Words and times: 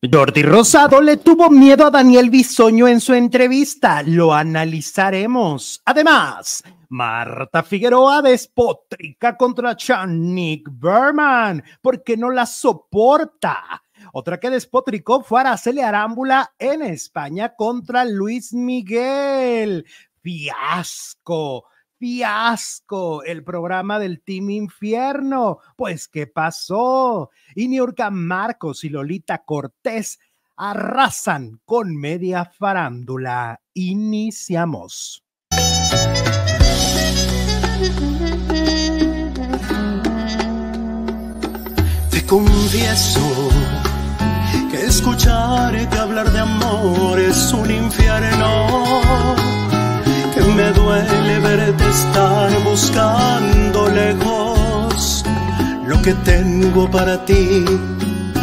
Jordi 0.00 0.44
Rosado 0.44 1.00
le 1.00 1.16
tuvo 1.16 1.50
miedo 1.50 1.84
a 1.84 1.90
Daniel 1.90 2.30
Bisoño 2.30 2.86
en 2.86 3.00
su 3.00 3.14
entrevista. 3.14 4.04
Lo 4.04 4.32
analizaremos. 4.32 5.82
Además, 5.84 6.62
Marta 6.88 7.64
Figueroa 7.64 8.22
despotrica 8.22 9.36
contra 9.36 9.76
Chanik 9.76 10.68
Berman 10.70 11.64
porque 11.82 12.16
no 12.16 12.30
la 12.30 12.46
soporta. 12.46 13.82
Otra 14.12 14.38
que 14.38 14.50
despotricó 14.50 15.24
fue 15.24 15.40
Araceli 15.40 15.80
Arámbula 15.80 16.54
en 16.60 16.82
España 16.82 17.56
contra 17.56 18.04
Luis 18.04 18.54
Miguel. 18.54 19.84
Fiasco 20.22 21.64
fiasco 21.98 23.22
el 23.24 23.44
programa 23.44 23.98
del 23.98 24.22
Team 24.22 24.50
Infierno. 24.50 25.58
Pues, 25.76 26.08
¿qué 26.08 26.26
pasó? 26.26 27.30
Y 27.54 27.68
Marcos 28.10 28.84
y 28.84 28.88
Lolita 28.88 29.44
Cortés 29.44 30.18
arrasan 30.56 31.60
con 31.64 31.96
media 31.96 32.44
farándula. 32.44 33.60
Iniciamos. 33.74 35.24
Te 42.10 42.26
confieso 42.26 43.50
que 44.70 44.84
escucharte 44.84 45.98
hablar 45.98 46.30
de 46.32 46.40
amor 46.40 47.18
es 47.18 47.52
un 47.52 47.70
infierno 47.70 49.36
me 50.54 50.72
duele 50.72 51.38
verte 51.40 51.88
estar 51.88 52.50
buscando 52.64 53.88
lejos 53.88 55.24
lo 55.86 56.00
que 56.02 56.14
tengo 56.14 56.90
para 56.90 57.24
ti 57.24 57.64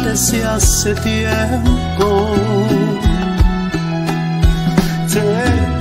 desde 0.04 0.44
hace 0.44 0.94
tiempo. 0.96 2.34
Te 5.12 5.22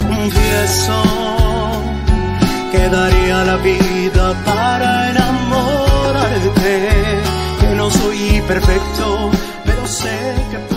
confieso 0.08 1.02
que 2.72 2.89
daría 2.89 3.44
la 3.44 3.58
vida 3.58 4.34
para 4.45 5.12
enamorarte, 5.12 6.73
que 7.60 7.76
no 7.76 7.89
soy 7.89 8.42
perfecto, 8.48 9.32
pero 9.66 9.88
sé 9.88 10.36
que. 10.52 10.75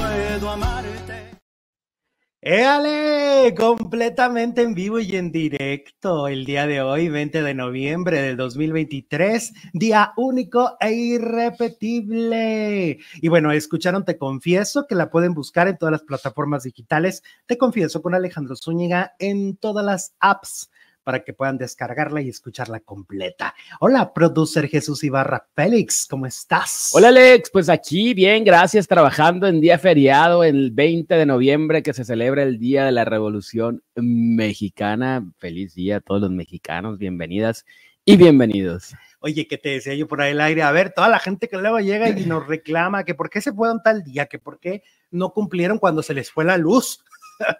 ¡Éale! 2.51 3.55
Completamente 3.55 4.63
en 4.63 4.73
vivo 4.73 4.99
y 5.01 5.17
en 5.17 5.31
directo 5.31 6.29
el 6.29 6.47
día 6.47 6.67
de 6.67 6.81
hoy, 6.81 7.11
20 7.11 7.43
de 7.43 7.53
noviembre 7.53 8.23
del 8.23 8.39
2023, 8.39 9.53
día 9.75 10.15
único 10.17 10.75
e 10.81 10.95
irrepetible. 10.95 13.01
Y 13.17 13.29
bueno, 13.29 13.53
escucharon 13.53 14.07
Te 14.07 14.17
Confieso, 14.17 14.87
que 14.87 14.95
la 14.95 15.11
pueden 15.11 15.35
buscar 15.35 15.69
en 15.69 15.77
todas 15.77 15.93
las 15.93 16.05
plataformas 16.05 16.63
digitales. 16.63 17.23
Te 17.45 17.59
Confieso 17.59 18.01
con 18.01 18.15
Alejandro 18.15 18.57
Zúñiga 18.57 19.15
en 19.19 19.59
todas 19.59 19.85
las 19.85 20.15
apps 20.19 20.71
para 21.09 21.25
que 21.25 21.33
puedan 21.33 21.56
descargarla 21.56 22.20
y 22.20 22.28
escucharla 22.28 22.81
completa. 22.81 23.55
Hola, 23.81 24.12
producer 24.12 24.69
Jesús 24.69 25.03
Ibarra 25.05 25.48
Félix, 25.56 26.06
¿cómo 26.06 26.27
estás? 26.27 26.91
Hola, 26.92 27.09
Alex, 27.09 27.48
pues 27.50 27.70
aquí 27.70 28.12
bien, 28.12 28.45
gracias, 28.45 28.87
trabajando 28.87 29.47
en 29.47 29.62
día 29.62 29.78
feriado, 29.78 30.45
el 30.45 30.70
20 30.70 31.15
de 31.15 31.25
noviembre 31.25 31.83
que 31.83 31.95
se 31.95 32.05
celebra 32.05 32.42
el 32.42 32.59
Día 32.59 32.84
de 32.84 32.92
la 32.92 33.06
Revolución 33.06 33.83
Mexicana. 33.95 35.27
Feliz 35.39 35.75
día 35.75 35.97
a 35.97 36.00
todos 36.00 36.20
los 36.20 36.31
mexicanos, 36.31 36.98
bienvenidas 36.98 37.65
y 38.05 38.19
bienvenidos. 38.19 38.95
Oye, 39.20 39.48
¿qué 39.48 39.56
te 39.56 39.70
decía 39.70 39.95
yo 39.95 40.06
por 40.09 40.20
ahí 40.20 40.33
el 40.33 40.43
aire? 40.43 40.61
A 40.61 40.72
ver, 40.72 40.93
toda 40.93 41.09
la 41.09 41.20
gente 41.20 41.48
que 41.48 41.56
luego 41.56 41.81
llega 41.81 42.11
y 42.11 42.12
nos 42.27 42.47
reclama 42.47 43.05
que 43.05 43.15
por 43.15 43.31
qué 43.31 43.41
se 43.41 43.55
fue 43.55 43.72
un 43.72 43.83
tal 43.83 44.05
día, 44.05 44.27
que 44.27 44.39
por 44.39 44.61
qué 44.61 44.83
no 45.11 45.31
cumplieron 45.31 45.78
cuando 45.78 46.03
se 46.03 46.12
les 46.12 46.31
fue 46.31 46.45
la 46.45 46.59
luz. 46.59 47.03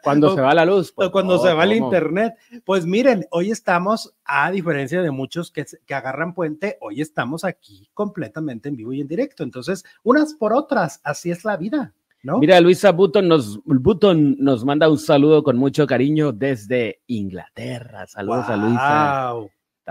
Cuando 0.03 0.35
se 0.35 0.41
va 0.41 0.55
la 0.55 0.65
luz. 0.65 0.93
Pues, 0.93 1.11
cuando 1.11 1.39
se 1.39 1.53
va 1.53 1.65
el 1.65 1.75
internet. 1.75 2.35
Pues 2.65 2.87
miren, 2.87 3.27
hoy 3.31 3.51
estamos, 3.51 4.15
a 4.25 4.51
diferencia 4.51 5.03
de 5.03 5.11
muchos 5.11 5.51
que, 5.51 5.67
que 5.87 5.95
agarran 5.95 6.35
puente, 6.35 6.79
hoy 6.81 7.01
estamos 7.01 7.45
aquí 7.45 7.89
completamente 7.95 8.69
en 8.69 8.77
vivo 8.77 8.93
y 8.93 9.01
en 9.01 9.09
directo. 9.09 9.43
Entonces, 9.43 9.85
unas 10.03 10.35
por 10.35 10.53
otras, 10.53 11.01
así 11.05 11.31
es 11.31 11.45
la 11.45 11.57
vida. 11.57 11.95
¿No? 12.23 12.39
Mira, 12.39 12.61
Luisa 12.61 12.91
Button 12.91 13.29
nos, 13.29 13.61
Button 13.65 14.37
nos 14.41 14.65
manda 14.65 14.91
un 14.91 14.99
saludo 14.99 15.45
con 15.45 15.57
mucho 15.57 15.87
cariño 15.87 16.33
desde 16.33 17.01
Inglaterra. 17.07 18.07
Saludos 18.09 18.49
a 18.49 18.57
Luisa. 18.57 19.35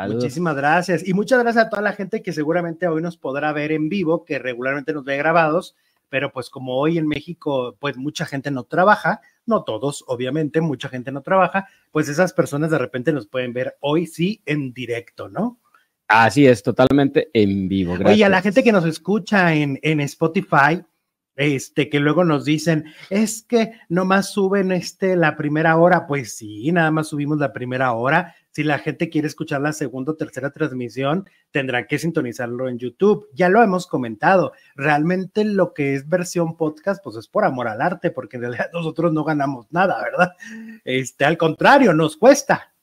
Muchísimas 0.08 0.56
gracias. 0.56 1.08
Y 1.08 1.14
muchas 1.14 1.40
gracias 1.40 1.66
a 1.66 1.70
toda 1.70 1.82
la 1.82 1.94
gente 1.94 2.22
que 2.22 2.34
seguramente 2.34 2.88
hoy 2.88 3.02
nos 3.02 3.18
podrá 3.18 3.52
ver 3.54 3.72
en 3.72 3.90
vivo, 3.90 4.26
que 4.26 4.40
regularmente 4.40 4.94
nos 4.94 5.04
ve 5.04 5.18
grabados, 5.18 5.76
pero 6.10 6.32
pues 6.32 6.50
como 6.50 6.78
hoy 6.78 6.98
en 6.98 7.08
México, 7.08 7.76
pues 7.80 7.98
mucha 7.98 8.26
gente 8.26 8.52
no 8.52 8.64
trabaja, 8.64 9.22
no 9.46 9.64
todos, 9.64 10.04
obviamente, 10.08 10.62
mucha 10.62 10.90
gente 10.90 11.12
no 11.12 11.22
trabaja, 11.22 11.68
pues 11.92 12.10
esas 12.10 12.34
personas 12.34 12.72
de 12.72 12.78
repente 12.78 13.14
nos 13.14 13.28
pueden 13.28 13.54
ver 13.54 13.78
hoy 13.80 14.08
sí 14.08 14.42
en 14.46 14.74
directo, 14.74 15.30
¿no? 15.30 15.60
Así 16.08 16.48
es, 16.48 16.64
totalmente 16.64 17.30
en 17.34 17.68
vivo. 17.68 17.94
Gracias. 17.94 18.14
Oye, 18.14 18.26
a 18.26 18.30
la 18.30 18.42
gente 18.42 18.64
que 18.64 18.72
nos 18.72 18.86
escucha 18.86 19.54
en, 19.54 19.78
en 19.82 20.00
Spotify, 20.02 20.82
este, 21.38 21.90
que 21.90 22.00
luego 22.00 22.24
nos 22.24 22.46
dicen, 22.46 22.86
es 23.10 23.44
que 23.44 23.74
nomás 23.90 24.32
suben 24.32 24.72
este 24.72 25.16
la 25.16 25.38
primera 25.38 25.78
hora, 25.78 26.08
pues 26.08 26.36
sí, 26.36 26.72
nada 26.72 26.92
más 26.92 27.10
subimos 27.10 27.38
la 27.38 27.54
primera 27.54 27.94
hora, 27.94 28.36
si 28.58 28.64
la 28.64 28.80
gente 28.80 29.12
quiere 29.12 29.28
escuchar 29.28 29.62
la 29.62 29.72
segunda 29.72 30.14
o 30.14 30.16
tercera 30.16 30.50
transmisión, 30.50 31.30
tendrán 31.52 31.86
que 31.86 32.00
sintonizarlo 32.00 32.70
en 32.70 32.80
YouTube. 32.80 33.30
Ya 33.32 33.50
lo 33.50 33.62
hemos 33.62 33.86
comentado. 33.86 34.52
Realmente 34.76 35.46
lo 35.46 35.76
que 35.76 35.94
es 35.94 36.10
versión 36.10 36.58
podcast, 36.58 37.04
pues 37.04 37.18
es 37.18 37.28
por 37.28 37.46
amor 37.46 37.68
al 37.68 37.84
arte, 37.84 38.10
porque 38.10 38.38
en 38.38 38.42
realidad 38.42 38.70
nosotros 38.74 39.14
no 39.14 39.24
ganamos 39.24 39.68
nada, 39.70 40.02
¿verdad? 40.02 40.32
Este, 40.84 41.24
al 41.24 41.38
contrario, 41.38 41.94
nos 41.94 42.18
cuesta. 42.18 42.74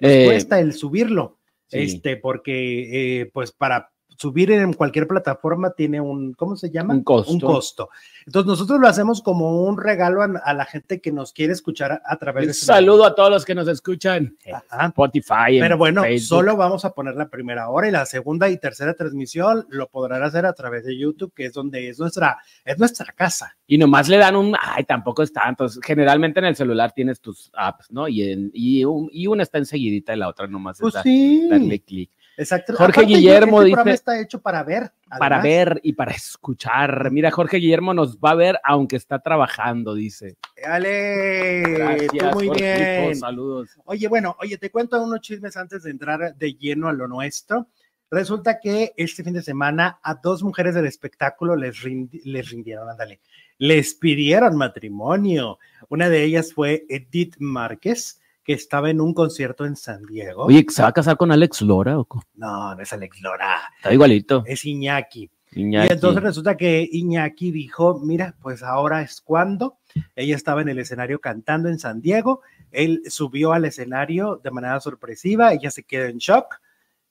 Nos 0.00 0.10
eh, 0.10 0.24
cuesta 0.24 0.60
el 0.60 0.72
subirlo. 0.72 1.36
Este, 1.70 2.16
porque, 2.16 3.20
eh, 3.20 3.26
pues 3.26 3.52
para 3.52 3.92
subir 4.18 4.50
en 4.50 4.72
cualquier 4.72 5.06
plataforma 5.06 5.70
tiene 5.70 6.00
un, 6.00 6.34
¿cómo 6.34 6.56
se 6.56 6.70
llama? 6.70 6.92
Un 6.92 7.04
costo. 7.04 7.32
Un 7.32 7.40
costo. 7.40 7.90
Entonces 8.26 8.48
nosotros 8.48 8.80
lo 8.80 8.88
hacemos 8.88 9.22
como 9.22 9.62
un 9.62 9.78
regalo 9.78 10.22
a, 10.22 10.54
la 10.54 10.64
gente 10.64 11.00
que 11.00 11.12
nos 11.12 11.32
quiere 11.32 11.52
escuchar 11.52 12.02
a, 12.04 12.16
través 12.16 12.42
de... 12.42 12.48
Un 12.48 12.54
saludo 12.54 13.04
a 13.04 13.14
todos 13.14 13.30
los 13.30 13.44
que 13.44 13.54
nos 13.54 13.68
escuchan 13.68 14.36
en 14.44 14.86
Spotify. 14.88 15.60
Pero 15.60 15.78
bueno, 15.78 16.02
solo 16.18 16.56
vamos 16.56 16.84
a 16.84 16.92
poner 16.92 17.14
la 17.14 17.28
primera 17.28 17.70
hora 17.70 17.88
y 17.88 17.92
la 17.92 18.06
segunda 18.06 18.48
y 18.50 18.58
tercera 18.58 18.94
transmisión 18.94 19.66
lo 19.70 19.88
podrán 19.88 20.22
hacer 20.24 20.46
a 20.46 20.52
través 20.52 20.84
de 20.84 20.98
YouTube, 20.98 21.32
que 21.32 21.46
es 21.46 21.52
donde 21.52 21.88
es 21.88 22.00
nuestra, 22.00 22.38
es 22.64 22.76
nuestra 22.76 23.12
casa. 23.12 23.56
Y 23.68 23.78
nomás 23.78 24.08
le 24.08 24.16
dan 24.16 24.34
un, 24.34 24.56
ay, 24.60 24.82
tampoco 24.82 25.22
es 25.22 25.32
tanto. 25.32 25.68
Generalmente 25.82 26.40
en 26.40 26.46
el 26.46 26.56
celular 26.56 26.90
tienes 26.92 27.20
tus 27.20 27.50
apps, 27.54 27.90
¿no? 27.92 28.08
Y, 28.08 28.32
en, 28.32 28.50
y, 28.52 28.82
y 29.12 29.26
una 29.28 29.44
está 29.44 29.58
enseguidita 29.58 30.12
y 30.12 30.18
la 30.18 30.28
otra 30.28 30.48
nomás 30.48 30.78
pues 30.80 30.94
sí. 31.04 31.46
darle 31.48 31.80
clic. 31.80 32.10
Exacto. 32.38 32.72
Jorge 32.76 33.02
Guillermo 33.02 33.62
este 33.62 33.76
dice. 33.80 33.90
está 33.90 34.20
hecho 34.20 34.40
para 34.40 34.62
ver. 34.62 34.92
Para 35.18 35.42
ver 35.42 35.80
y 35.82 35.94
para 35.94 36.12
escuchar. 36.12 37.10
Mira, 37.10 37.32
Jorge 37.32 37.56
Guillermo 37.56 37.92
nos 37.92 38.18
va 38.18 38.30
a 38.30 38.36
ver 38.36 38.60
aunque 38.62 38.94
está 38.94 39.18
trabajando, 39.18 39.92
dice. 39.92 40.36
¡Ale! 40.64 42.06
muy 42.32 42.48
bien. 42.50 43.16
saludos. 43.16 43.70
Oye, 43.84 44.06
bueno, 44.06 44.36
oye, 44.38 44.56
te 44.56 44.70
cuento 44.70 45.02
unos 45.02 45.20
chismes 45.20 45.56
antes 45.56 45.82
de 45.82 45.90
entrar 45.90 46.36
de 46.36 46.54
lleno 46.54 46.88
a 46.88 46.92
lo 46.92 47.08
nuestro. 47.08 47.66
Resulta 48.08 48.60
que 48.60 48.94
este 48.96 49.24
fin 49.24 49.34
de 49.34 49.42
semana 49.42 49.98
a 50.00 50.14
dos 50.14 50.44
mujeres 50.44 50.76
del 50.76 50.86
espectáculo 50.86 51.56
les, 51.56 51.82
les 52.24 52.50
rindieron, 52.50 52.88
ándale, 52.88 53.20
les 53.58 53.94
pidieron 53.94 54.56
matrimonio. 54.56 55.58
Una 55.88 56.08
de 56.08 56.22
ellas 56.22 56.54
fue 56.54 56.86
Edith 56.88 57.34
Márquez 57.40 58.20
que 58.48 58.54
estaba 58.54 58.88
en 58.88 59.02
un 59.02 59.12
concierto 59.12 59.66
en 59.66 59.76
San 59.76 60.06
Diego. 60.06 60.44
Oye, 60.46 60.64
¿se 60.70 60.80
va 60.80 60.88
a 60.88 60.92
casar 60.92 61.18
con 61.18 61.30
Alex 61.30 61.60
Lora? 61.60 61.98
¿o? 61.98 62.08
No, 62.36 62.74
no 62.74 62.82
es 62.82 62.90
Alex 62.94 63.20
Lora. 63.20 63.58
Está 63.76 63.92
igualito. 63.92 64.42
Es 64.46 64.64
Iñaki. 64.64 65.30
Iñaki. 65.52 65.88
Y 65.88 65.92
entonces 65.92 66.22
resulta 66.22 66.56
que 66.56 66.88
Iñaki 66.90 67.50
dijo, 67.50 68.00
mira, 68.02 68.36
pues 68.40 68.62
ahora 68.62 69.02
es 69.02 69.20
cuando. 69.20 69.76
Ella 70.16 70.34
estaba 70.34 70.62
en 70.62 70.70
el 70.70 70.78
escenario 70.78 71.20
cantando 71.20 71.68
en 71.68 71.78
San 71.78 72.00
Diego. 72.00 72.40
Él 72.70 73.02
subió 73.08 73.52
al 73.52 73.66
escenario 73.66 74.40
de 74.42 74.50
manera 74.50 74.80
sorpresiva. 74.80 75.52
Ella 75.52 75.70
se 75.70 75.82
queda 75.82 76.08
en 76.08 76.16
shock 76.16 76.54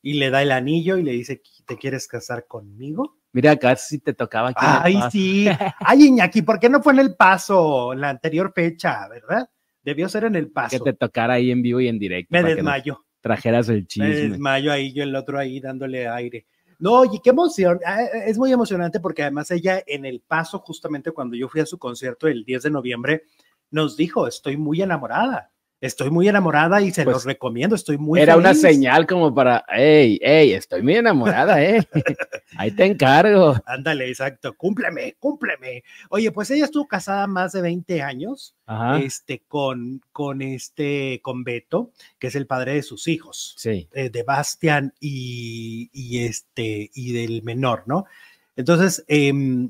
y 0.02 0.14
le 0.14 0.32
da 0.32 0.42
el 0.42 0.52
anillo 0.52 0.98
y 0.98 1.04
le 1.04 1.12
dice, 1.12 1.44
¿te 1.68 1.78
quieres 1.78 2.08
casar 2.08 2.48
conmigo? 2.48 3.20
Mira, 3.32 3.56
casi 3.58 4.00
te 4.00 4.16
tocaba. 4.16 4.50
Aquí 4.50 4.66
Ay, 4.66 5.00
sí. 5.12 5.48
Ay, 5.82 6.08
Iñaki, 6.08 6.42
¿por 6.42 6.60
qué 6.60 6.68
no 6.68 6.82
fue 6.82 6.94
en 6.94 7.00
el 7.00 7.16
paso 7.16 7.94
la 7.94 8.10
anterior 8.10 8.52
fecha, 8.56 9.08
verdad? 9.08 9.48
Debió 9.88 10.10
ser 10.10 10.26
en 10.26 10.36
el 10.36 10.52
paso. 10.52 10.84
Que 10.84 10.92
te 10.92 10.98
tocara 10.98 11.36
ahí 11.36 11.50
en 11.50 11.62
vivo 11.62 11.80
y 11.80 11.88
en 11.88 11.98
directo. 11.98 12.28
Me 12.32 12.44
desmayo. 12.44 13.06
Trajeras 13.22 13.70
el 13.70 13.88
chisme. 13.88 14.10
Me 14.10 14.16
desmayo 14.16 14.74
ahí, 14.74 14.92
yo 14.92 15.02
el 15.02 15.16
otro 15.16 15.40
ahí 15.40 15.62
dándole 15.62 16.10
aire. 16.10 16.46
No, 16.78 16.92
oye, 16.92 17.22
qué 17.24 17.30
emoción. 17.30 17.80
Ah, 17.86 18.04
eh, 18.04 18.24
es 18.26 18.38
muy 18.38 18.52
emocionante 18.52 19.00
porque 19.00 19.22
además 19.22 19.50
ella 19.50 19.82
en 19.88 20.04
el 20.04 20.20
paso, 20.20 20.60
justamente 20.60 21.14
cuando 21.14 21.38
yo 21.38 21.48
fui 21.48 21.62
a 21.62 21.66
su 21.66 21.80
concierto 21.80 22.28
el 22.28 22.44
10 22.44 22.64
de 22.64 22.70
noviembre, 22.70 23.24
nos 23.72 23.96
dijo, 23.96 24.28
estoy 24.28 24.58
muy 24.58 24.82
enamorada. 24.82 25.54
Estoy 25.80 26.10
muy 26.10 26.28
enamorada 26.28 26.82
y 26.82 26.92
se 26.92 27.04
Pues, 27.04 27.14
los 27.14 27.26
recomiendo. 27.26 27.76
Estoy 27.76 28.00
muy 28.00 28.20
Era 28.20 28.36
una 28.36 28.56
señal 28.56 29.06
como 29.06 29.34
para, 29.34 29.64
hey, 29.70 30.20
hey, 30.24 30.54
estoy 30.54 30.82
muy 30.82 30.96
enamorada, 30.96 31.64
eh. 31.64 31.88
Ahí 32.58 32.72
te 32.72 32.86
encargo. 32.86 33.56
Ándale, 33.66 34.10
exacto. 34.10 34.56
Cúmpleme, 34.58 35.16
cúmpleme. 35.20 35.84
Oye, 36.10 36.32
pues 36.32 36.50
ella 36.50 36.66
estuvo 36.66 36.88
casada 36.88 37.28
más 37.28 37.52
de 37.52 37.62
20 37.62 38.02
años 38.02 38.56
Ajá. 38.66 39.00
este, 39.00 39.44
con, 39.48 40.02
con 40.12 40.42
este, 40.42 41.20
con 41.22 41.44
Beto, 41.44 41.92
que 42.18 42.28
es 42.28 42.36
el 42.36 42.48
padre 42.48 42.74
de 42.74 42.82
sus 42.82 43.08
hijos. 43.08 43.54
Sí. 43.58 43.88
eh, 43.94 44.10
de 44.10 44.24
Bastian 44.24 44.94
y, 45.00 45.90
y 45.94 46.26
este 46.26 46.90
y 46.94 47.14
del 47.14 47.44
menor, 47.44 47.84
¿no? 47.86 48.06
Entonces, 48.56 49.06
em, 49.08 49.70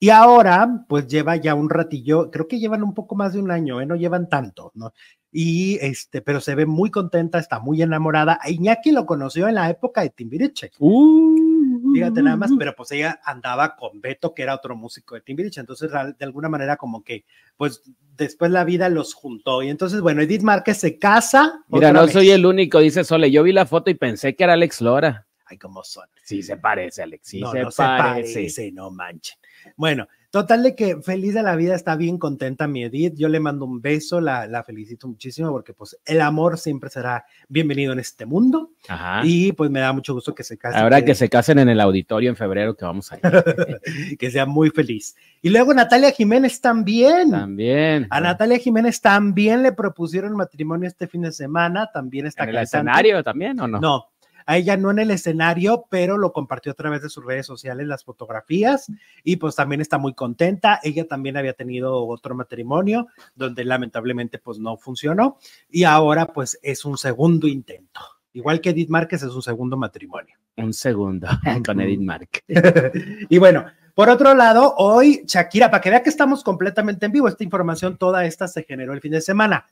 y 0.00 0.10
ahora, 0.10 0.84
pues 0.88 1.06
lleva 1.06 1.36
ya 1.36 1.54
un 1.54 1.70
ratillo, 1.70 2.30
creo 2.30 2.48
que 2.48 2.58
llevan 2.58 2.82
un 2.82 2.92
poco 2.92 3.14
más 3.14 3.32
de 3.32 3.38
un 3.38 3.50
año, 3.52 3.80
¿eh? 3.80 3.86
no 3.86 3.94
llevan 3.94 4.28
tanto, 4.28 4.72
¿no? 4.74 4.92
Y 5.36 5.78
este, 5.80 6.22
pero 6.22 6.40
se 6.40 6.54
ve 6.54 6.64
muy 6.64 6.92
contenta, 6.92 7.40
está 7.40 7.58
muy 7.58 7.82
enamorada. 7.82 8.38
A 8.40 8.50
Iñaki 8.50 8.92
lo 8.92 9.04
conoció 9.04 9.48
en 9.48 9.56
la 9.56 9.68
época 9.68 10.02
de 10.02 10.10
Timbiriche. 10.10 10.70
Uh, 10.78 11.92
Fíjate 11.92 12.22
nada 12.22 12.36
más, 12.36 12.52
pero 12.56 12.72
pues 12.76 12.92
ella 12.92 13.20
andaba 13.24 13.74
con 13.74 14.00
Beto, 14.00 14.32
que 14.32 14.44
era 14.44 14.54
otro 14.54 14.76
músico 14.76 15.16
de 15.16 15.22
Timbiriche, 15.22 15.60
entonces 15.60 15.90
de 15.90 16.24
alguna 16.24 16.48
manera 16.48 16.76
como 16.76 17.02
que, 17.02 17.24
pues 17.56 17.82
después 18.16 18.52
la 18.52 18.62
vida 18.62 18.88
los 18.88 19.12
juntó. 19.12 19.60
Y 19.64 19.70
entonces, 19.70 20.00
bueno, 20.00 20.22
Edith 20.22 20.42
Márquez 20.42 20.78
se 20.78 21.00
casa. 21.00 21.64
Mira, 21.66 21.92
no 21.92 22.02
vez. 22.02 22.12
soy 22.12 22.30
el 22.30 22.46
único, 22.46 22.78
dice 22.78 23.02
Sole. 23.02 23.32
Yo 23.32 23.42
vi 23.42 23.52
la 23.52 23.66
foto 23.66 23.90
y 23.90 23.94
pensé 23.94 24.36
que 24.36 24.44
era 24.44 24.52
Alex 24.52 24.82
Lora. 24.82 25.26
Ay, 25.46 25.58
cómo 25.58 25.82
son. 25.82 26.08
Sí, 26.22 26.44
se 26.44 26.58
parece, 26.58 27.02
Alex. 27.02 27.26
Sí, 27.26 27.40
no, 27.40 27.50
se, 27.50 27.60
no 27.60 27.72
se 27.72 27.82
parece. 27.82 28.34
parece, 28.34 28.70
no 28.70 28.92
manchen. 28.92 29.36
Bueno, 29.76 30.06
total 30.34 30.64
de 30.64 30.74
que 30.74 31.00
feliz 31.00 31.32
de 31.32 31.44
la 31.44 31.54
vida, 31.54 31.76
está 31.76 31.94
bien 31.94 32.18
contenta 32.18 32.66
mi 32.66 32.82
Edith. 32.82 33.14
Yo 33.16 33.28
le 33.28 33.38
mando 33.38 33.66
un 33.66 33.80
beso, 33.80 34.20
la, 34.20 34.48
la 34.48 34.64
felicito 34.64 35.06
muchísimo 35.06 35.52
porque 35.52 35.74
pues 35.74 35.96
el 36.04 36.20
amor 36.20 36.58
siempre 36.58 36.90
será 36.90 37.24
bienvenido 37.48 37.92
en 37.92 38.00
este 38.00 38.26
mundo 38.26 38.72
Ajá. 38.88 39.20
y 39.22 39.52
pues 39.52 39.70
me 39.70 39.78
da 39.78 39.92
mucho 39.92 40.12
gusto 40.12 40.34
que 40.34 40.42
se 40.42 40.58
case. 40.58 40.76
Ahora 40.76 41.04
que 41.04 41.14
se 41.14 41.28
casen 41.28 41.60
en 41.60 41.68
el 41.68 41.80
auditorio 41.80 42.30
en 42.30 42.34
febrero, 42.34 42.76
que 42.76 42.84
vamos 42.84 43.12
a 43.12 43.16
ir. 43.16 43.22
que 44.18 44.28
sea 44.32 44.44
muy 44.44 44.70
feliz. 44.70 45.14
Y 45.40 45.50
luego 45.50 45.72
Natalia 45.72 46.10
Jiménez 46.10 46.60
también. 46.60 47.30
También. 47.30 48.08
A 48.10 48.20
Natalia 48.20 48.58
Jiménez 48.58 49.00
también 49.00 49.62
le 49.62 49.70
propusieron 49.70 50.34
matrimonio 50.34 50.88
este 50.88 51.06
fin 51.06 51.22
de 51.22 51.30
semana, 51.30 51.92
también 51.92 52.26
está 52.26 52.42
¿En 52.42 52.48
el 52.48 52.56
escenario 52.56 53.22
también 53.22 53.60
o 53.60 53.68
no? 53.68 53.78
No, 53.78 54.08
a 54.46 54.56
ella 54.56 54.76
no 54.76 54.90
en 54.90 54.98
el 54.98 55.10
escenario, 55.10 55.86
pero 55.90 56.18
lo 56.18 56.32
compartió 56.32 56.72
a 56.72 56.74
través 56.74 57.02
de 57.02 57.08
sus 57.08 57.24
redes 57.24 57.46
sociales 57.46 57.86
las 57.86 58.04
fotografías 58.04 58.90
y 59.22 59.36
pues 59.36 59.56
también 59.56 59.80
está 59.80 59.98
muy 59.98 60.14
contenta. 60.14 60.80
Ella 60.82 61.06
también 61.06 61.36
había 61.36 61.54
tenido 61.54 62.06
otro 62.06 62.34
matrimonio 62.34 63.08
donde 63.34 63.64
lamentablemente 63.64 64.38
pues 64.38 64.58
no 64.58 64.76
funcionó 64.76 65.38
y 65.68 65.84
ahora 65.84 66.26
pues 66.26 66.58
es 66.62 66.84
un 66.84 66.98
segundo 66.98 67.46
intento. 67.46 68.00
Igual 68.32 68.60
que 68.60 68.70
Edith 68.70 68.88
Márquez 68.88 69.22
es 69.22 69.32
un 69.32 69.42
segundo 69.42 69.76
matrimonio. 69.76 70.36
Un 70.56 70.72
segundo 70.72 71.28
con 71.66 71.80
Edith 71.80 72.00
Mark. 72.00 72.28
y 73.28 73.38
bueno, 73.38 73.64
por 73.94 74.08
otro 74.08 74.34
lado, 74.34 74.74
hoy 74.76 75.22
Shakira, 75.24 75.70
para 75.70 75.80
que 75.80 75.90
vea 75.90 76.02
que 76.02 76.10
estamos 76.10 76.42
completamente 76.42 77.06
en 77.06 77.12
vivo, 77.12 77.28
esta 77.28 77.44
información 77.44 77.96
toda 77.96 78.24
esta 78.24 78.48
se 78.48 78.64
generó 78.64 78.92
el 78.92 79.00
fin 79.00 79.12
de 79.12 79.20
semana. 79.20 79.66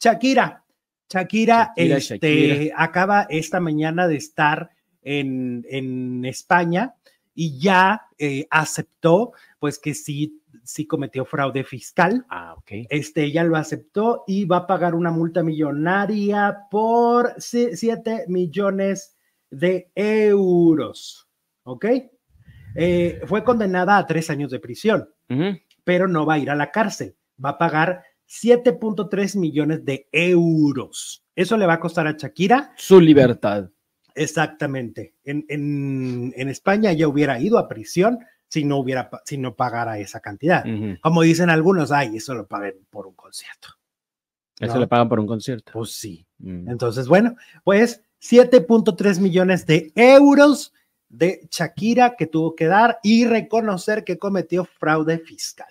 Shakira, 0.00 0.64
Shakira, 1.08 1.72
Shakira, 1.76 1.96
este, 1.96 2.18
Shakira. 2.18 2.74
acaba 2.76 3.26
esta 3.30 3.60
mañana 3.60 4.08
de 4.08 4.16
estar 4.16 4.70
en, 5.02 5.64
en 5.68 6.24
España 6.24 6.94
y 7.34 7.58
ya 7.60 8.08
eh, 8.18 8.46
aceptó 8.50 9.32
pues 9.60 9.78
que 9.78 9.94
sí, 9.94 10.40
sí 10.64 10.86
cometió 10.86 11.24
fraude 11.24 11.62
fiscal. 11.64 12.24
Ah, 12.28 12.54
ok. 12.56 12.86
Este, 12.88 13.24
ella 13.24 13.44
lo 13.44 13.56
aceptó 13.56 14.24
y 14.26 14.46
va 14.46 14.58
a 14.58 14.66
pagar 14.66 14.94
una 14.94 15.10
multa 15.10 15.42
millonaria 15.42 16.56
por 16.70 17.34
7 17.38 18.24
millones 18.28 19.16
de 19.50 19.90
euros. 19.94 21.28
¿Ok? 21.62 21.86
Eh, 22.74 23.20
fue 23.26 23.44
condenada 23.44 23.98
a 23.98 24.06
tres 24.06 24.30
años 24.30 24.50
de 24.50 24.60
prisión, 24.60 25.08
pero 25.84 26.08
no 26.08 26.26
va 26.26 26.34
a 26.34 26.38
ir 26.38 26.50
a 26.50 26.56
la 26.56 26.70
cárcel. 26.70 27.16
Va 27.42 27.50
a 27.50 27.58
pagar 27.58 28.04
7.3 28.28 29.36
millones 29.38 29.84
de 29.84 30.08
euros. 30.12 31.24
Eso 31.34 31.56
le 31.56 31.66
va 31.66 31.74
a 31.74 31.80
costar 31.80 32.06
a 32.06 32.12
Shakira. 32.12 32.72
Su 32.76 33.00
libertad. 33.00 33.70
Exactamente. 34.14 35.14
En, 35.24 35.44
en, 35.48 36.32
en 36.36 36.48
España 36.48 36.92
ya 36.92 37.06
hubiera 37.06 37.38
ido 37.38 37.58
a 37.58 37.68
prisión 37.68 38.18
si 38.48 38.64
no 38.64 38.78
hubiera, 38.78 39.10
si 39.24 39.38
no 39.38 39.54
pagara 39.54 39.98
esa 39.98 40.20
cantidad. 40.20 40.64
Como 41.00 41.22
dicen 41.22 41.50
algunos, 41.50 41.92
ay, 41.92 42.16
eso 42.16 42.34
lo 42.34 42.46
paguen 42.46 42.86
por 42.90 43.06
un 43.06 43.14
concierto. 43.14 43.68
Eso 44.58 44.78
le 44.78 44.86
pagan 44.86 45.08
por 45.08 45.20
un 45.20 45.26
concierto. 45.26 45.72
Pues 45.72 45.92
sí. 45.92 46.26
Mm. 46.38 46.70
Entonces, 46.70 47.08
bueno, 47.08 47.36
pues 47.64 48.02
7.3 48.22 49.20
millones 49.20 49.66
de 49.66 49.92
euros 49.94 50.72
de 51.16 51.48
Shakira 51.50 52.14
que 52.16 52.26
tuvo 52.26 52.54
que 52.54 52.66
dar 52.66 52.98
y 53.02 53.24
reconocer 53.24 54.04
que 54.04 54.18
cometió 54.18 54.64
fraude 54.64 55.18
fiscal. 55.18 55.68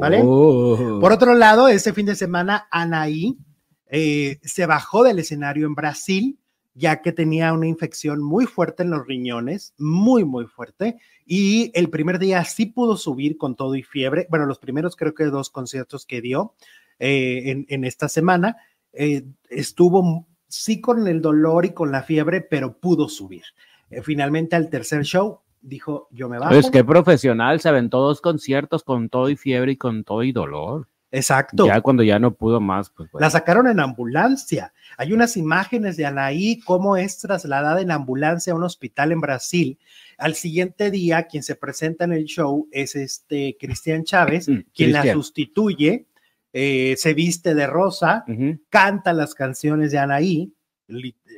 ¿Vale? 0.00 0.20
Oh. 0.22 0.98
Por 1.00 1.12
otro 1.12 1.34
lado, 1.34 1.68
este 1.68 1.92
fin 1.92 2.06
de 2.06 2.14
semana, 2.14 2.68
Anaí 2.70 3.38
eh, 3.86 4.38
se 4.42 4.66
bajó 4.66 5.02
del 5.02 5.18
escenario 5.18 5.66
en 5.66 5.74
Brasil, 5.74 6.38
ya 6.74 7.00
que 7.00 7.12
tenía 7.12 7.52
una 7.52 7.66
infección 7.66 8.22
muy 8.22 8.44
fuerte 8.46 8.82
en 8.82 8.90
los 8.90 9.06
riñones, 9.06 9.74
muy, 9.78 10.24
muy 10.24 10.46
fuerte. 10.46 10.98
Y 11.24 11.70
el 11.74 11.88
primer 11.88 12.18
día 12.18 12.44
sí 12.44 12.66
pudo 12.66 12.96
subir 12.96 13.38
con 13.38 13.56
todo 13.56 13.74
y 13.76 13.82
fiebre. 13.82 14.26
Bueno, 14.30 14.44
los 14.44 14.58
primeros 14.58 14.94
creo 14.94 15.14
que 15.14 15.24
dos 15.24 15.48
conciertos 15.48 16.04
que 16.04 16.20
dio 16.20 16.54
eh, 16.98 17.50
en, 17.50 17.66
en 17.70 17.84
esta 17.84 18.10
semana, 18.10 18.58
eh, 18.92 19.24
estuvo 19.48 20.26
sí 20.48 20.80
con 20.80 21.06
el 21.06 21.22
dolor 21.22 21.64
y 21.64 21.70
con 21.70 21.92
la 21.92 22.02
fiebre, 22.02 22.42
pero 22.42 22.78
pudo 22.78 23.08
subir. 23.08 23.44
Eh, 23.90 24.02
finalmente 24.02 24.56
al 24.56 24.70
tercer 24.70 25.04
show 25.04 25.40
dijo, 25.60 26.08
yo 26.10 26.28
me 26.28 26.38
bajo. 26.38 26.54
Es 26.54 26.70
que 26.70 26.84
profesional, 26.84 27.60
se 27.60 27.68
aventó 27.68 28.00
dos 28.00 28.20
conciertos 28.20 28.82
con 28.84 29.08
todo 29.08 29.28
y 29.28 29.36
fiebre 29.36 29.72
y 29.72 29.76
con 29.76 30.04
todo 30.04 30.22
y 30.22 30.32
dolor. 30.32 30.88
Exacto. 31.12 31.66
Ya 31.66 31.80
cuando 31.80 32.04
ya 32.04 32.18
no 32.20 32.34
pudo 32.34 32.60
más, 32.60 32.90
pues 32.90 33.10
bueno. 33.10 33.24
La 33.24 33.30
sacaron 33.30 33.66
en 33.66 33.80
ambulancia. 33.80 34.72
Hay 34.96 35.12
unas 35.12 35.36
imágenes 35.36 35.96
de 35.96 36.06
Anaí, 36.06 36.60
cómo 36.60 36.96
es 36.96 37.18
trasladada 37.18 37.80
en 37.80 37.90
ambulancia 37.90 38.52
a 38.52 38.56
un 38.56 38.62
hospital 38.62 39.10
en 39.10 39.20
Brasil. 39.20 39.78
Al 40.18 40.34
siguiente 40.34 40.90
día, 40.90 41.24
quien 41.24 41.42
se 41.42 41.56
presenta 41.56 42.04
en 42.04 42.12
el 42.12 42.26
show 42.26 42.68
es 42.70 42.94
este 42.94 43.56
Cristian 43.58 44.04
Chávez, 44.04 44.48
Mm, 44.48 44.60
quien 44.72 44.92
la 44.92 45.12
sustituye, 45.12 46.06
eh, 46.52 46.94
se 46.96 47.14
viste 47.14 47.54
de 47.54 47.66
rosa, 47.66 48.24
canta 48.68 49.12
las 49.12 49.34
canciones 49.34 49.90
de 49.90 49.98
Anaí, 49.98 50.52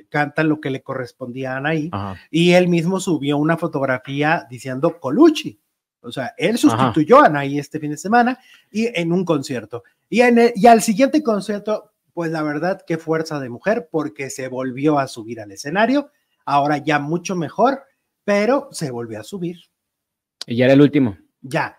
li- 0.03 0.07
canta 0.09 0.43
lo 0.43 0.61
que 0.61 0.71
le 0.71 0.83
correspondía 0.83 1.55
a 1.55 1.57
Anaí, 1.59 1.89
Ajá. 1.93 2.21
y 2.31 2.53
él 2.53 2.69
mismo 2.69 3.01
subió 3.01 3.39
una 3.39 3.57
fotografía 3.57 4.47
diciendo 4.51 4.99
Colucci. 5.01 5.59
O 6.01 6.11
sea, 6.11 6.35
él 6.37 6.59
sustituyó 6.59 7.21
a 7.21 7.27
Anaí 7.27 7.59
este 7.59 7.79
fin 7.79 7.93
de 7.93 7.97
semana 7.97 8.39
y 8.71 8.87
en 8.99 9.13
un 9.13 9.25
concierto. 9.25 9.85
Y, 10.09 10.21
en 10.21 10.39
el- 10.39 10.53
y 10.57 10.67
al 10.67 10.83
siguiente 10.83 11.23
concierto, 11.23 11.93
pues 12.13 12.31
la 12.31 12.43
verdad, 12.43 12.83
qué 12.87 12.99
fuerza 12.99 13.39
de 13.41 13.49
mujer, 13.49 13.89
porque 13.91 14.29
se 14.29 14.49
volvió 14.49 14.99
a 14.99 15.07
subir 15.07 15.41
al 15.41 15.53
escenario, 15.53 16.11
ahora 16.45 16.79
ya 16.79 16.99
mucho 16.99 17.37
mejor, 17.37 17.83
pero 18.25 18.69
se 18.73 18.91
volvió 18.91 19.21
a 19.21 19.25
subir. 19.25 19.59
Y 20.47 20.57
ya 20.57 20.65
era 20.67 20.75
el 20.75 20.81
último. 20.81 21.17
Ya, 21.41 21.79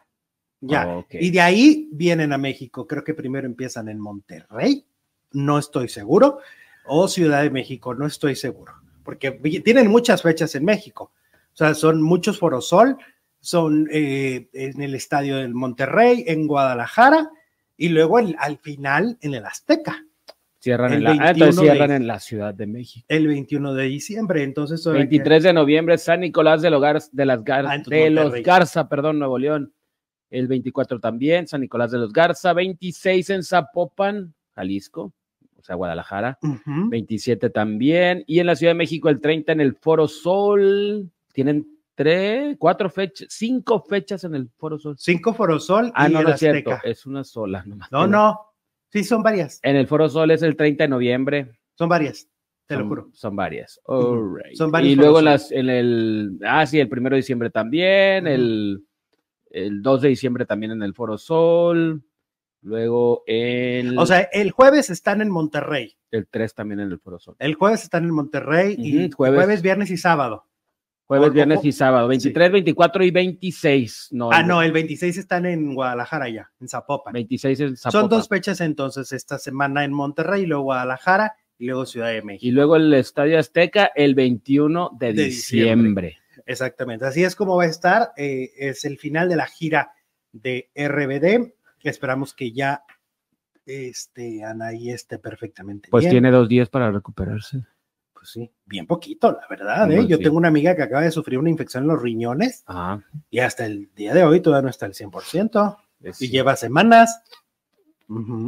ya. 0.61 0.87
Ok. 0.87 1.15
Y 1.19 1.29
de 1.31 1.41
ahí 1.41 1.89
vienen 1.91 2.31
a 2.33 2.37
México. 2.37 2.87
Creo 2.87 3.03
que 3.03 3.13
primero 3.13 3.45
empiezan 3.45 3.89
en 3.89 3.99
Monterrey, 3.99 4.85
no 5.33 5.59
estoy 5.59 5.89
seguro, 5.89 6.39
o 6.85 7.07
Ciudad 7.07 7.41
de 7.43 7.49
México, 7.49 7.93
no 7.95 8.05
estoy 8.05 8.35
seguro, 8.35 8.73
porque 9.03 9.31
tienen 9.63 9.87
muchas 9.89 10.21
fechas 10.21 10.53
en 10.55 10.65
México. 10.65 11.11
O 11.53 11.55
sea, 11.55 11.73
son 11.75 12.01
muchos 12.01 12.39
Forosol, 12.39 12.97
son 13.39 13.87
eh, 13.91 14.47
en 14.53 14.81
el 14.81 14.95
estadio 14.95 15.37
del 15.37 15.53
Monterrey, 15.53 16.23
en 16.27 16.47
Guadalajara, 16.47 17.29
y 17.77 17.89
luego 17.89 18.19
el- 18.19 18.35
al 18.39 18.57
final 18.57 19.17
en 19.21 19.33
el 19.33 19.45
Azteca, 19.45 20.05
Cierran 20.59 20.93
el 20.93 20.97
en 20.99 21.03
la, 21.03 21.09
ah, 21.11 21.13
21 21.13 21.33
entonces 21.49 21.61
cierran 21.61 21.89
de- 21.89 21.95
en 21.97 22.07
la 22.07 22.19
Ciudad 22.21 22.53
de 22.53 22.67
México. 22.67 23.05
el 23.09 23.27
21 23.27 23.73
de 23.73 23.83
diciembre. 23.83 24.43
Entonces, 24.43 24.81
todavía 24.81 25.01
23 25.01 25.43
de 25.43 25.51
noviembre, 25.53 25.97
San 25.97 26.21
Nicolás 26.21 26.61
de, 26.61 26.69
los 26.69 26.81
Gar- 26.81 27.09
de, 27.11 27.25
las 27.25 27.39
Gar- 27.43 27.65
Ah, 27.67 27.77
de 27.85 28.09
los. 28.09 28.33
Garza, 28.43 28.87
perdón, 28.87 29.19
Nuevo 29.19 29.37
León. 29.37 29.73
El 30.29 30.47
24 30.47 30.99
también, 31.01 31.47
San 31.47 31.59
Nicolás 31.61 31.91
de 31.91 31.97
los 31.97 32.13
Garza. 32.13 32.53
26 32.53 33.29
en 33.31 33.43
Zapopan, 33.43 34.33
Jalisco, 34.55 35.11
o 35.63 35.65
sea, 35.65 35.75
Guadalajara. 35.77 36.37
Ujú. 36.41 36.89
27 36.89 37.49
también. 37.49 38.25
Y 38.27 38.39
en 38.39 38.47
la 38.47 38.55
Ciudad 38.57 38.71
de 38.73 38.77
México, 38.77 39.07
el 39.07 39.21
30 39.21 39.53
en 39.53 39.61
el 39.61 39.75
Foro 39.75 40.09
Sol. 40.09 41.09
Tienen 41.31 41.65
tres, 41.95 42.57
cuatro 42.59 42.89
fechas, 42.89 43.27
cinco 43.31 43.79
fechas 43.79 44.25
en 44.25 44.35
el 44.35 44.49
Foro 44.57 44.77
Sol. 44.77 44.95
Cinco 44.99 45.33
Forosol 45.33 45.91
Ah, 45.95 46.09
y 46.09 46.13
no, 46.13 46.21
no 46.21 46.29
es 46.31 46.39
cierto, 46.39 46.71
es 46.83 47.05
una 47.05 47.23
sola. 47.23 47.63
nomás. 47.65 47.89
No, 47.91 48.05
no, 48.07 48.39
sí, 48.91 49.03
son 49.05 49.23
varias, 49.23 49.59
En 49.63 49.75
el 49.77 49.87
Foro 49.87 50.09
Sol 50.09 50.31
es 50.31 50.41
el 50.43 50.55
30 50.57 50.83
de 50.83 50.87
noviembre. 50.89 51.51
son 51.75 51.87
varias, 51.89 52.27
te 52.67 52.75
lo 52.75 52.87
juro. 52.87 53.09
Son 53.13 53.35
varias. 53.35 53.79
Son 53.85 54.71
varios 54.71 54.91
Y 54.93 54.95
luego 54.95 55.13
Foro 55.19 55.25
las, 55.25 55.51
en 55.51 55.69
el. 55.69 56.39
Ah, 56.45 56.65
sí, 56.65 56.79
el 56.79 56.89
primero 56.89 57.15
de 57.15 57.21
diciembre 57.21 57.49
también. 57.49 58.27
El, 58.27 58.83
el 59.51 59.81
2 59.81 60.01
de 60.01 60.09
diciembre 60.09 60.45
también 60.45 60.73
en 60.73 60.83
el 60.83 60.93
Foro 60.93 61.17
Sol. 61.17 62.03
Luego 62.63 63.23
el, 63.27 63.97
O 63.99 64.05
sea, 64.05 64.21
el 64.31 64.51
jueves 64.51 64.89
están 64.89 65.21
en 65.21 65.29
Monterrey. 65.29 65.95
el 66.11 66.27
3 66.27 66.53
también 66.55 66.79
en 66.79 66.91
el 66.91 66.99
Foro 66.99 67.19
Sol. 67.19 67.35
El 67.39 67.55
jueves 67.55 67.83
están 67.83 68.03
en 68.05 68.11
Monterrey 68.11 68.75
y 68.77 69.11
jueves. 69.11 69.37
jueves. 69.37 69.61
viernes 69.61 69.91
y 69.91 69.97
sábado. 69.97 70.47
Jueves, 71.05 71.29
o- 71.29 71.33
viernes 71.33 71.59
o- 71.59 71.67
y 71.67 71.71
sábado, 71.73 72.07
23, 72.07 72.51
24 72.51 73.03
y 73.03 73.11
26. 73.11 74.07
No, 74.11 74.31
ah, 74.31 74.39
el 74.39 74.47
no, 74.47 74.61
el 74.61 74.71
26 74.71 75.17
están 75.17 75.45
en 75.45 75.75
Guadalajara 75.75 76.29
ya, 76.29 76.49
en 76.61 76.67
Zapopan. 76.69 77.11
26 77.13 77.59
en 77.59 77.75
Son 77.75 77.91
Zapopan. 77.91 78.09
dos 78.09 78.27
fechas 78.29 78.61
entonces, 78.61 79.11
esta 79.11 79.37
semana 79.37 79.83
en 79.83 79.91
Monterrey, 79.91 80.45
luego 80.45 80.63
Guadalajara 80.63 81.35
y 81.57 81.65
luego 81.65 81.85
Ciudad 81.85 82.07
de 82.07 82.21
México. 82.21 82.47
Y 82.47 82.51
luego 82.51 82.77
el 82.77 82.93
Estadio 82.93 83.37
Azteca 83.37 83.91
el 83.95 84.15
21 84.15 84.91
de, 84.97 85.13
De 85.13 85.23
diciembre. 85.25 86.17
Exactamente, 86.45 87.05
así 87.05 87.23
es 87.23 87.35
como 87.35 87.57
va 87.57 87.63
a 87.63 87.67
estar. 87.67 88.11
eh, 88.15 88.51
es 88.57 88.85
el 88.85 88.97
final 88.97 89.27
de 89.27 89.35
la 89.35 89.45
gira 89.47 89.91
de 90.31 90.69
RBD. 90.73 91.53
Esperamos 91.83 92.33
que 92.33 92.51
ya 92.51 92.83
este, 93.65 94.43
Anaí 94.43 94.89
esté 94.91 95.19
perfectamente 95.19 95.89
Pues 95.91 96.03
bien. 96.03 96.11
tiene 96.11 96.31
dos 96.31 96.47
días 96.49 96.69
para 96.69 96.91
recuperarse. 96.91 97.63
Pues 98.13 98.29
sí, 98.29 98.51
bien 98.65 98.87
poquito, 98.87 99.31
la 99.31 99.45
verdad. 99.49 99.91
¿eh? 99.91 99.97
Pues 99.97 100.07
Yo 100.07 100.17
sí. 100.17 100.23
tengo 100.23 100.37
una 100.37 100.47
amiga 100.47 100.75
que 100.75 100.83
acaba 100.83 101.01
de 101.01 101.11
sufrir 101.11 101.39
una 101.39 101.49
infección 101.49 101.83
en 101.83 101.89
los 101.89 102.01
riñones 102.01 102.63
Ah, 102.67 102.99
y 103.29 103.39
hasta 103.39 103.65
el 103.65 103.89
día 103.95 104.13
de 104.13 104.23
hoy 104.23 104.39
todavía 104.41 104.63
no 104.63 104.69
está 104.69 104.85
al 104.85 104.93
100% 104.93 105.77
es- 106.01 106.21
y 106.21 106.29
lleva 106.29 106.55
semanas. 106.55 107.21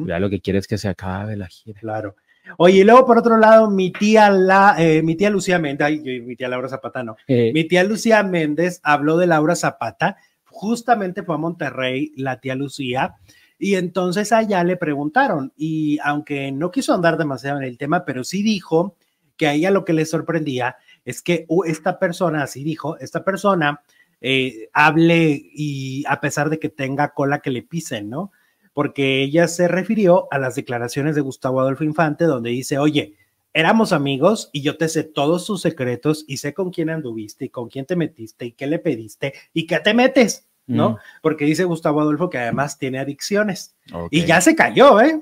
Ya 0.06 0.20
lo 0.20 0.30
que 0.30 0.42
quiere 0.42 0.60
es 0.60 0.68
que 0.68 0.78
se 0.78 0.88
acabe 0.90 1.36
la 1.36 1.48
gira. 1.48 1.80
Claro. 1.80 2.16
Oye, 2.58 2.80
y 2.80 2.84
luego 2.84 3.06
por 3.08 3.18
otro 3.18 3.38
lado, 3.38 3.72
mi 3.72 3.92
tía, 3.92 4.30
la, 4.30 4.76
eh, 4.78 5.02
mi 5.02 5.16
tía 5.16 5.30
Lucía 5.32 5.58
Méndez, 5.58 5.88
ay, 5.88 6.00
mi 6.22 6.36
tía 6.36 6.48
Laura 6.48 6.70
Zapata, 6.70 7.02
no. 7.04 7.16
Eh, 7.28 7.52
Mi 7.54 7.64
tía 7.68 7.84
Lucía 7.84 8.22
Méndez 8.22 8.80
habló 8.84 9.18
de 9.18 9.26
Laura 9.28 9.56
Zapata, 9.56 10.18
justamente 10.56 11.24
fue 11.24 11.36
a 11.36 11.38
Monterrey 11.38 12.14
la 12.16 12.40
tía 12.40 12.56
Lucía, 12.56 13.16
y 13.60 13.76
entonces 13.76 14.32
allá 14.32 14.64
le 14.64 14.78
preguntaron, 14.78 15.52
y 15.58 16.00
aunque 16.02 16.54
no 16.54 16.72
quiso 16.72 16.94
andar 16.94 17.18
demasiado 17.18 17.58
en 17.58 17.66
el 17.66 17.78
tema, 17.78 18.06
pero 18.06 18.24
sí 18.24 18.42
dijo 18.42 18.96
que 19.36 19.48
a 19.48 19.54
ella 19.54 19.70
lo 19.70 19.84
que 19.84 19.92
le 19.92 20.06
sorprendía 20.06 20.78
es 21.04 21.22
que 21.22 21.44
uh, 21.50 21.66
esta 21.66 22.00
persona, 22.00 22.44
así 22.44 22.64
dijo, 22.64 22.98
esta 23.00 23.26
persona 23.26 23.82
eh, 24.22 24.70
hable 24.72 25.42
y 25.54 26.06
a 26.08 26.22
pesar 26.22 26.50
de 26.50 26.58
que 26.58 26.70
tenga 26.70 27.14
cola 27.14 27.40
que 27.40 27.52
le 27.52 27.62
pisen, 27.62 28.10
¿no? 28.10 28.32
Porque 28.74 29.24
ella 29.24 29.50
se 29.50 29.68
refirió 29.68 30.30
a 30.32 30.40
las 30.40 30.56
declaraciones 30.56 31.16
de 31.16 31.22
Gustavo 31.22 31.60
Adolfo 31.60 31.84
Infante, 31.84 32.24
donde 32.24 32.50
dice, 32.52 32.78
oye, 32.78 33.16
éramos 33.56 33.94
amigos 33.94 34.50
y 34.52 34.62
yo 34.62 34.78
te 34.78 34.90
sé 34.90 35.04
todos 35.04 35.46
tus 35.46 35.62
secretos 35.62 36.26
y 36.28 36.38
sé 36.38 36.54
con 36.54 36.72
quién 36.72 36.90
anduviste 36.90 37.46
y 37.46 37.50
con 37.50 37.70
quién 37.70 37.86
te 37.86 37.96
metiste 37.96 38.46
y 38.46 38.52
qué 38.52 38.68
le 38.68 38.80
pediste 38.80 39.34
y 39.54 39.66
qué 39.66 39.80
te 39.80 39.94
metes, 39.94 40.46
¿no? 40.68 40.92
Mm. 40.92 40.98
Porque 41.22 41.46
dice 41.46 41.64
Gustavo 41.64 42.02
Adolfo 42.02 42.30
que 42.30 42.38
además 42.38 42.78
tiene 42.78 43.00
adicciones 43.00 43.74
y 44.12 44.26
ya 44.26 44.42
se 44.42 44.56
cayó, 44.56 45.00
¿eh? 45.00 45.22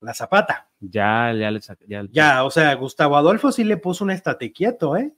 La 0.00 0.14
zapata. 0.14 0.68
Ya, 0.80 1.32
ya 1.34 1.50
le 1.50 1.60
ya, 1.86 2.06
Ya, 2.10 2.44
o 2.44 2.50
sea, 2.50 2.74
Gustavo 2.74 3.16
Adolfo 3.16 3.52
sí 3.52 3.62
le 3.62 3.76
puso 3.76 4.04
un 4.04 4.10
estate 4.10 4.50
quieto, 4.50 4.96
¿eh? 4.96 5.12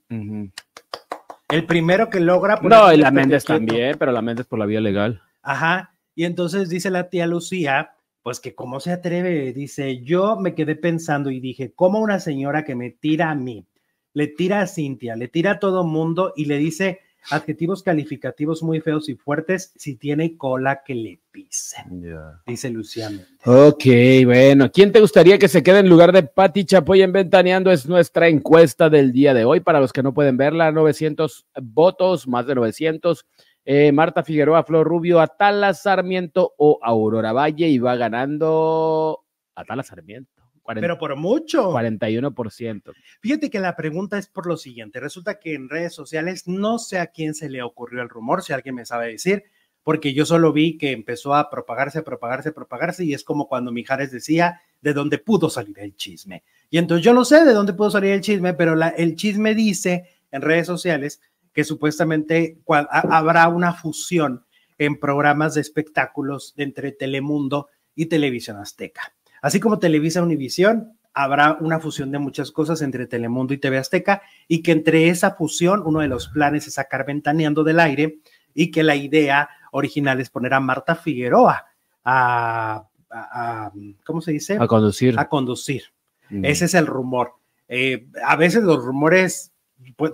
El 1.48 1.64
primero 1.64 2.10
que 2.10 2.18
logra. 2.18 2.58
No, 2.60 2.92
y 2.92 2.96
la 2.96 3.12
Méndez 3.12 3.44
también, 3.44 3.96
pero 3.98 4.10
la 4.10 4.20
Méndez 4.20 4.46
por 4.46 4.58
la 4.58 4.66
vía 4.66 4.80
legal. 4.80 5.22
Ajá. 5.42 5.92
Y 6.16 6.24
entonces 6.24 6.68
dice 6.68 6.90
la 6.90 7.08
tía 7.08 7.26
Lucía, 7.28 7.92
pues 8.26 8.40
que 8.40 8.56
cómo 8.56 8.80
se 8.80 8.90
atreve, 8.90 9.52
dice, 9.52 10.02
yo 10.02 10.34
me 10.34 10.56
quedé 10.56 10.74
pensando 10.74 11.30
y 11.30 11.38
dije, 11.38 11.70
¿cómo 11.76 12.00
una 12.00 12.18
señora 12.18 12.64
que 12.64 12.74
me 12.74 12.90
tira 12.90 13.30
a 13.30 13.36
mí, 13.36 13.68
le 14.14 14.26
tira 14.26 14.62
a 14.62 14.66
Cintia, 14.66 15.14
le 15.14 15.28
tira 15.28 15.52
a 15.52 15.58
todo 15.60 15.84
mundo 15.84 16.32
y 16.34 16.46
le 16.46 16.58
dice 16.58 16.98
adjetivos 17.30 17.84
calificativos 17.84 18.64
muy 18.64 18.80
feos 18.80 19.08
y 19.08 19.14
fuertes 19.14 19.72
si 19.76 19.94
tiene 19.94 20.36
cola 20.36 20.82
que 20.84 20.96
le 20.96 21.20
pisen? 21.30 22.04
Dice 22.44 22.68
Méndez. 22.68 23.28
Ok, 23.44 23.84
bueno. 24.24 24.72
¿Quién 24.72 24.90
te 24.90 25.00
gustaría 25.00 25.38
que 25.38 25.46
se 25.46 25.62
quede 25.62 25.78
en 25.78 25.88
lugar 25.88 26.10
de 26.10 26.24
Patti 26.24 26.64
Chapoy 26.64 27.02
en 27.02 27.12
Ventaneando? 27.12 27.70
Es 27.70 27.86
nuestra 27.86 28.26
encuesta 28.26 28.90
del 28.90 29.12
día 29.12 29.34
de 29.34 29.44
hoy. 29.44 29.60
Para 29.60 29.78
los 29.78 29.92
que 29.92 30.02
no 30.02 30.12
pueden 30.12 30.36
verla, 30.36 30.72
900 30.72 31.46
votos, 31.62 32.26
más 32.26 32.44
de 32.48 32.56
900. 32.56 33.24
Eh, 33.68 33.90
Marta 33.90 34.22
Figueroa, 34.22 34.62
Flor 34.62 34.86
Rubio, 34.86 35.20
Atala 35.20 35.74
Sarmiento 35.74 36.54
o 36.56 36.78
Aurora 36.82 37.32
Valle 37.32 37.66
y 37.68 37.78
va 37.78 37.96
ganando 37.96 39.24
Atala 39.56 39.82
Sarmiento. 39.82 40.30
40 40.62 40.84
Pero 40.84 40.98
por 40.98 41.14
mucho. 41.16 41.70
41%. 41.72 42.92
Fíjate 43.20 43.50
que 43.50 43.60
la 43.60 43.76
pregunta 43.76 44.18
es 44.18 44.28
por 44.28 44.46
lo 44.46 44.56
siguiente. 44.56 44.98
Resulta 45.00 45.38
que 45.38 45.54
en 45.54 45.68
redes 45.68 45.94
sociales 45.94 46.46
no 46.48 46.78
sé 46.78 46.98
a 46.98 47.08
quién 47.08 47.34
se 47.34 47.48
le 47.48 47.62
ocurrió 47.62 48.02
el 48.02 48.08
rumor, 48.08 48.42
si 48.42 48.52
alguien 48.52 48.74
me 48.76 48.84
sabe 48.86 49.08
decir, 49.08 49.44
porque 49.84 50.12
yo 50.12 50.26
solo 50.26 50.52
vi 50.52 50.76
que 50.78 50.90
empezó 50.92 51.34
a 51.34 51.50
propagarse, 51.50 52.00
a 52.00 52.02
propagarse, 52.04 52.48
a 52.48 52.52
propagarse, 52.52 53.04
y 53.04 53.14
es 53.14 53.22
como 53.22 53.46
cuando 53.46 53.70
Mijares 53.70 54.10
decía 54.10 54.60
de 54.80 54.92
dónde 54.92 55.18
pudo 55.18 55.50
salir 55.50 55.78
el 55.78 55.94
chisme. 55.94 56.42
Y 56.70 56.78
entonces 56.78 57.04
yo 57.04 57.12
no 57.14 57.24
sé 57.24 57.44
de 57.44 57.52
dónde 57.52 57.72
pudo 57.72 57.90
salir 57.92 58.10
el 58.12 58.20
chisme, 58.20 58.52
pero 58.54 58.74
la- 58.74 58.88
el 58.88 59.14
chisme 59.14 59.54
dice 59.54 60.08
en 60.32 60.42
redes 60.42 60.66
sociales 60.66 61.20
que 61.56 61.64
supuestamente 61.64 62.58
habrá 62.68 63.48
una 63.48 63.72
fusión 63.72 64.44
en 64.76 65.00
programas 65.00 65.54
de 65.54 65.62
espectáculos 65.62 66.52
entre 66.58 66.92
Telemundo 66.92 67.68
y 67.94 68.06
Televisión 68.06 68.58
Azteca. 68.58 69.14
Así 69.40 69.58
como 69.58 69.78
Televisa 69.78 70.22
Univisión, 70.22 70.98
habrá 71.14 71.56
una 71.58 71.80
fusión 71.80 72.10
de 72.12 72.18
muchas 72.18 72.50
cosas 72.52 72.82
entre 72.82 73.06
Telemundo 73.06 73.54
y 73.54 73.58
TV 73.58 73.78
Azteca 73.78 74.20
y 74.46 74.62
que 74.62 74.72
entre 74.72 75.08
esa 75.08 75.30
fusión 75.34 75.82
uno 75.86 76.00
de 76.00 76.08
los 76.08 76.28
planes 76.28 76.66
es 76.66 76.74
sacar 76.74 77.06
Ventaneando 77.06 77.64
del 77.64 77.80
aire 77.80 78.18
y 78.52 78.70
que 78.70 78.82
la 78.82 78.94
idea 78.96 79.48
original 79.72 80.20
es 80.20 80.28
poner 80.28 80.52
a 80.52 80.60
Marta 80.60 80.94
Figueroa 80.94 81.64
a, 82.04 82.86
a- 83.10 83.64
a- 83.66 83.72
¿cómo 84.04 84.20
se 84.20 84.32
dice? 84.32 84.58
A 84.60 84.66
conducir. 84.66 85.18
A 85.18 85.26
conducir. 85.26 85.84
Mm. 86.28 86.44
Ese 86.44 86.66
es 86.66 86.74
el 86.74 86.86
rumor. 86.86 87.32
Eh, 87.66 88.08
a 88.22 88.36
veces 88.36 88.62
los 88.62 88.84
rumores 88.84 89.52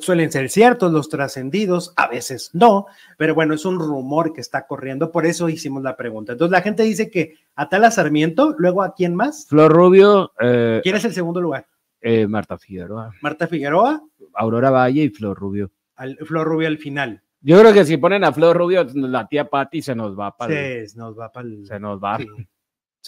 suelen 0.01 0.31
ser 0.33 0.49
ciertos, 0.51 0.93
los 0.93 1.09
trascendidos, 1.09 1.93
a 1.97 2.09
veces 2.09 2.51
no, 2.53 2.87
pero 3.19 3.35
bueno, 3.35 3.55
es 3.55 3.65
un 3.65 3.79
rumor 3.79 4.33
que 4.33 4.41
está 4.41 4.67
corriendo, 4.67 5.11
por 5.13 5.27
eso 5.27 5.49
hicimos 5.49 5.83
la 5.83 5.97
pregunta. 5.97 6.33
Entonces 6.33 6.53
la 6.53 6.63
gente 6.63 6.83
dice 6.83 7.11
que 7.11 7.35
Atala 7.55 7.91
Sarmiento, 7.91 8.55
luego 8.59 8.83
a 8.83 8.95
quién 8.95 9.15
más? 9.15 9.47
Flor 9.49 9.73
Rubio, 9.73 10.33
eh, 10.41 10.81
¿Quién 10.83 10.97
es 10.97 11.05
el 11.05 11.13
segundo 11.13 11.41
lugar? 11.41 11.67
eh, 12.01 12.27
Marta 12.27 12.59
Figueroa, 12.59 13.13
Marta 13.21 13.47
Figueroa, 13.47 14.03
Aurora 14.35 14.71
Valle 14.71 15.05
y 15.05 15.09
Flor 15.11 15.39
Rubio. 15.39 15.71
al, 15.97 16.17
Flor 16.19 16.47
Rubio 16.49 16.67
al 16.69 16.79
final. 16.79 17.23
Yo 17.41 17.59
creo 17.61 17.73
que 17.73 17.85
si 17.85 17.97
ponen 17.97 18.25
a 18.25 18.33
Flor 18.33 18.57
Rubio, 18.57 18.85
la 18.95 19.27
tía 19.27 19.49
Patti 19.49 19.83
se 19.83 19.95
nos 19.95 20.19
va 20.19 20.37
para 20.37 20.53
Sí, 20.55 20.97
nos 20.97 21.19
va 21.19 21.31
para 21.33 21.47
el... 21.49 21.67
se 21.67 21.79
nos 21.81 21.99
va. 22.03 22.19
Sí, 22.19 22.27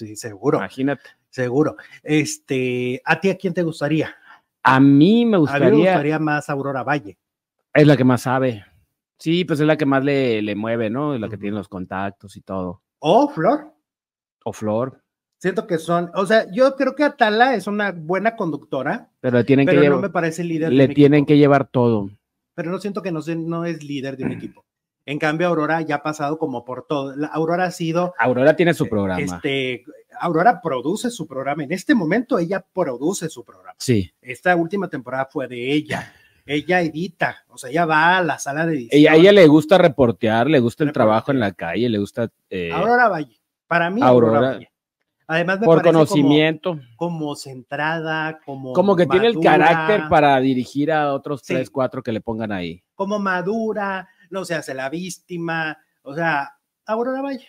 sí, 0.08 0.16
seguro, 0.16 0.58
Imagínate. 0.58 1.02
seguro. 1.30 1.76
Este, 2.02 3.00
¿a 3.04 3.20
ti 3.20 3.30
a 3.30 3.36
quién 3.36 3.54
te 3.54 3.62
gustaría? 3.62 4.14
A 4.64 4.80
mí 4.80 4.86
me 4.86 4.96
A 4.96 5.24
mí 5.24 5.30
me 5.30 5.38
gustaría, 5.38 5.70
gustaría 5.76 6.18
más 6.18 6.48
Aurora 6.50 6.82
Valle. 6.82 7.18
es 7.74 7.86
la 7.86 7.96
que 7.96 8.04
más 8.04 8.22
sabe. 8.22 8.64
Sí, 9.18 9.44
pues 9.44 9.60
es 9.60 9.66
la 9.66 9.76
que 9.76 9.86
más 9.86 10.02
le, 10.04 10.42
le 10.42 10.54
mueve, 10.56 10.90
¿no? 10.90 11.14
Es 11.14 11.20
la 11.20 11.28
que 11.28 11.36
tiene 11.38 11.56
los 11.56 11.68
contactos 11.68 12.36
y 12.36 12.40
todo. 12.40 12.82
O 12.98 13.28
Flor. 13.28 13.72
O 14.44 14.52
Flor, 14.52 15.00
Siento 15.38 15.66
que 15.66 15.76
son, 15.78 16.10
o 16.14 16.24
sea, 16.24 16.46
yo 16.52 16.74
creo 16.74 16.94
que 16.94 17.04
Atala 17.04 17.54
es 17.54 17.66
una 17.66 17.92
buena 17.92 18.34
conductora, 18.34 19.10
pero 19.20 19.36
le 19.38 19.44
tienen 19.44 19.66
pero 19.66 19.80
que 19.80 19.86
no 19.88 19.90
llevar, 19.96 20.08
me 20.08 20.10
parece 20.12 20.42
líder. 20.42 20.70
de 20.70 20.74
le 20.74 20.86
un 20.86 20.94
tienen 20.94 21.18
equipo. 21.18 21.26
que 21.28 21.36
llevar 21.38 21.66
todo. 21.68 22.10
Pero 22.54 22.70
no 22.70 22.78
siento 22.78 23.02
que 23.02 23.12
no, 23.12 23.20
se- 23.20 23.36
no 23.36 23.64
es 23.66 23.82
líder 23.84 24.16
de 24.16 24.24
un 24.24 24.32
equipo. 24.32 24.64
En 25.06 25.18
cambio, 25.18 25.48
Aurora 25.48 25.82
ya 25.82 25.96
ha 25.96 26.02
pasado 26.02 26.38
como 26.38 26.64
por 26.64 26.86
todo. 26.86 27.14
La- 27.14 27.26
Aurora 27.28 27.64
ha 27.64 27.70
sido, 27.70 28.14
Aurora 28.18 28.56
tiene 28.56 28.72
su 28.74 28.88
programa. 28.88 29.20
este, 29.20 29.84
Aurora 30.18 30.60
produce 30.62 31.10
su 31.10 31.26
programa. 31.26 31.62
En 31.64 31.72
este 31.72 31.94
momento 31.94 32.38
ella 32.38 32.64
produce 32.72 33.28
su 33.28 33.44
programa. 33.44 33.74
Sí. 33.78 34.10
Esta 34.22 34.56
última 34.56 34.88
temporada 34.88 35.28
fue 35.30 35.46
de 35.48 35.72
ella. 35.72 36.12
Ella 36.46 36.82
edita, 36.82 37.36
o 37.48 37.56
sea, 37.56 37.70
ella 37.70 37.86
va 37.86 38.18
a 38.18 38.22
la 38.22 38.38
sala 38.38 38.66
de 38.66 38.74
edición. 38.74 38.98
Ella, 39.00 39.12
a 39.12 39.16
ella 39.16 39.32
le 39.32 39.46
gusta 39.46 39.78
reportear, 39.78 40.46
le 40.48 40.60
gusta 40.60 40.84
el 40.84 40.92
trabajo 40.92 41.32
en 41.32 41.40
la 41.40 41.52
calle, 41.52 41.88
le 41.88 41.98
gusta 41.98 42.30
eh, 42.50 42.70
Aurora 42.72 43.08
Valle. 43.08 43.40
Para 43.66 43.88
mí, 43.90 44.00
Aurora, 44.02 44.36
Aurora. 44.38 44.52
Valle. 44.56 44.70
Además, 45.26 45.60
me 45.60 45.64
por 45.64 45.76
parece 45.78 45.92
como- 45.94 46.04
conocimiento, 46.06 46.78
Como, 46.96 47.34
centrada, 47.34 48.40
como. 48.44 48.74
como 48.74 48.94
que 48.94 49.06
tiene 49.06 49.28
el 49.28 49.34
madura, 49.36 49.52
carácter 49.52 50.02
para 50.10 50.38
dirigir 50.40 50.92
a 50.92 51.14
otros 51.14 51.40
Sí. 51.42 51.54
tres, 51.54 51.70
cuatro 51.70 52.02
que 52.02 52.12
le 52.12 52.20
pongan 52.20 52.52
ahí. 52.52 52.82
Como 52.94 53.18
madura, 53.18 54.06
no 54.30 54.44
se 54.44 54.54
hace 54.54 54.74
la 54.74 54.88
víctima. 54.90 55.78
O 56.02 56.14
sea, 56.14 56.52
Aurora 56.86 57.22
Valle. 57.22 57.48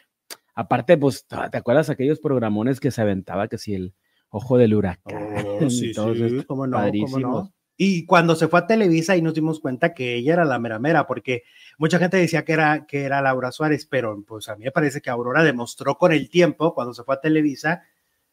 Aparte, 0.53 0.97
pues, 0.97 1.25
¿te 1.27 1.57
acuerdas 1.57 1.89
aquellos 1.89 2.19
programones 2.19 2.79
que 2.79 2.91
se 2.91 3.01
aventaba 3.01 3.47
que 3.47 3.57
si 3.57 3.75
el 3.75 3.93
ojo 4.29 4.57
del 4.57 4.73
huracán? 4.73 5.35
Oh, 5.45 5.69
sí, 5.69 5.89
y 5.89 5.93
sí, 5.93 6.43
cómo 6.45 6.65
no, 6.65 6.77
cómo 6.77 6.83
padrísimos. 6.83 7.21
no. 7.21 7.53
Y 7.77 8.05
cuando 8.05 8.35
se 8.35 8.47
fue 8.47 8.59
a 8.59 8.67
Televisa 8.67 9.13
ahí 9.13 9.21
nos 9.21 9.33
dimos 9.33 9.59
cuenta 9.59 9.93
que 9.93 10.15
ella 10.15 10.33
era 10.33 10.45
la 10.45 10.59
mera 10.59 10.79
mera, 10.79 11.05
porque 11.05 11.43
mucha 11.77 11.99
gente 11.99 12.15
decía 12.15 12.45
que 12.45 12.53
era, 12.53 12.85
que 12.85 13.03
era 13.03 13.21
Laura 13.21 13.51
Suárez, 13.51 13.85
pero 13.85 14.23
pues 14.25 14.47
a 14.47 14.55
mí 14.55 14.63
me 14.63 14.71
parece 14.71 15.01
que 15.01 15.09
Aurora 15.09 15.43
demostró 15.43 15.97
con 15.97 16.13
el 16.13 16.29
tiempo, 16.29 16.73
cuando 16.73 16.93
se 16.93 17.03
fue 17.03 17.15
a 17.15 17.19
Televisa, 17.19 17.83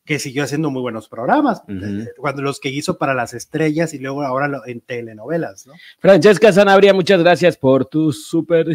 que 0.04 0.18
siguió 0.18 0.42
haciendo 0.42 0.70
muy 0.70 0.82
buenos 0.82 1.08
programas, 1.08 1.62
Ujú. 1.68 1.72
eh, 1.84 2.08
cuando 2.16 2.42
los 2.42 2.58
que 2.58 2.70
hizo 2.70 2.98
para 2.98 3.14
las 3.14 3.34
estrellas 3.34 3.94
y 3.94 3.98
luego 4.00 4.22
ahora 4.22 4.48
lo- 4.48 4.66
en 4.66 4.80
telenovelas, 4.80 5.66
¿no? 5.66 5.74
Francesca 6.00 6.52
Sanabria, 6.52 6.92
muchas 6.92 7.20
gracias 7.20 7.56
por 7.56 7.86
tu 7.86 8.12
super 8.12 8.66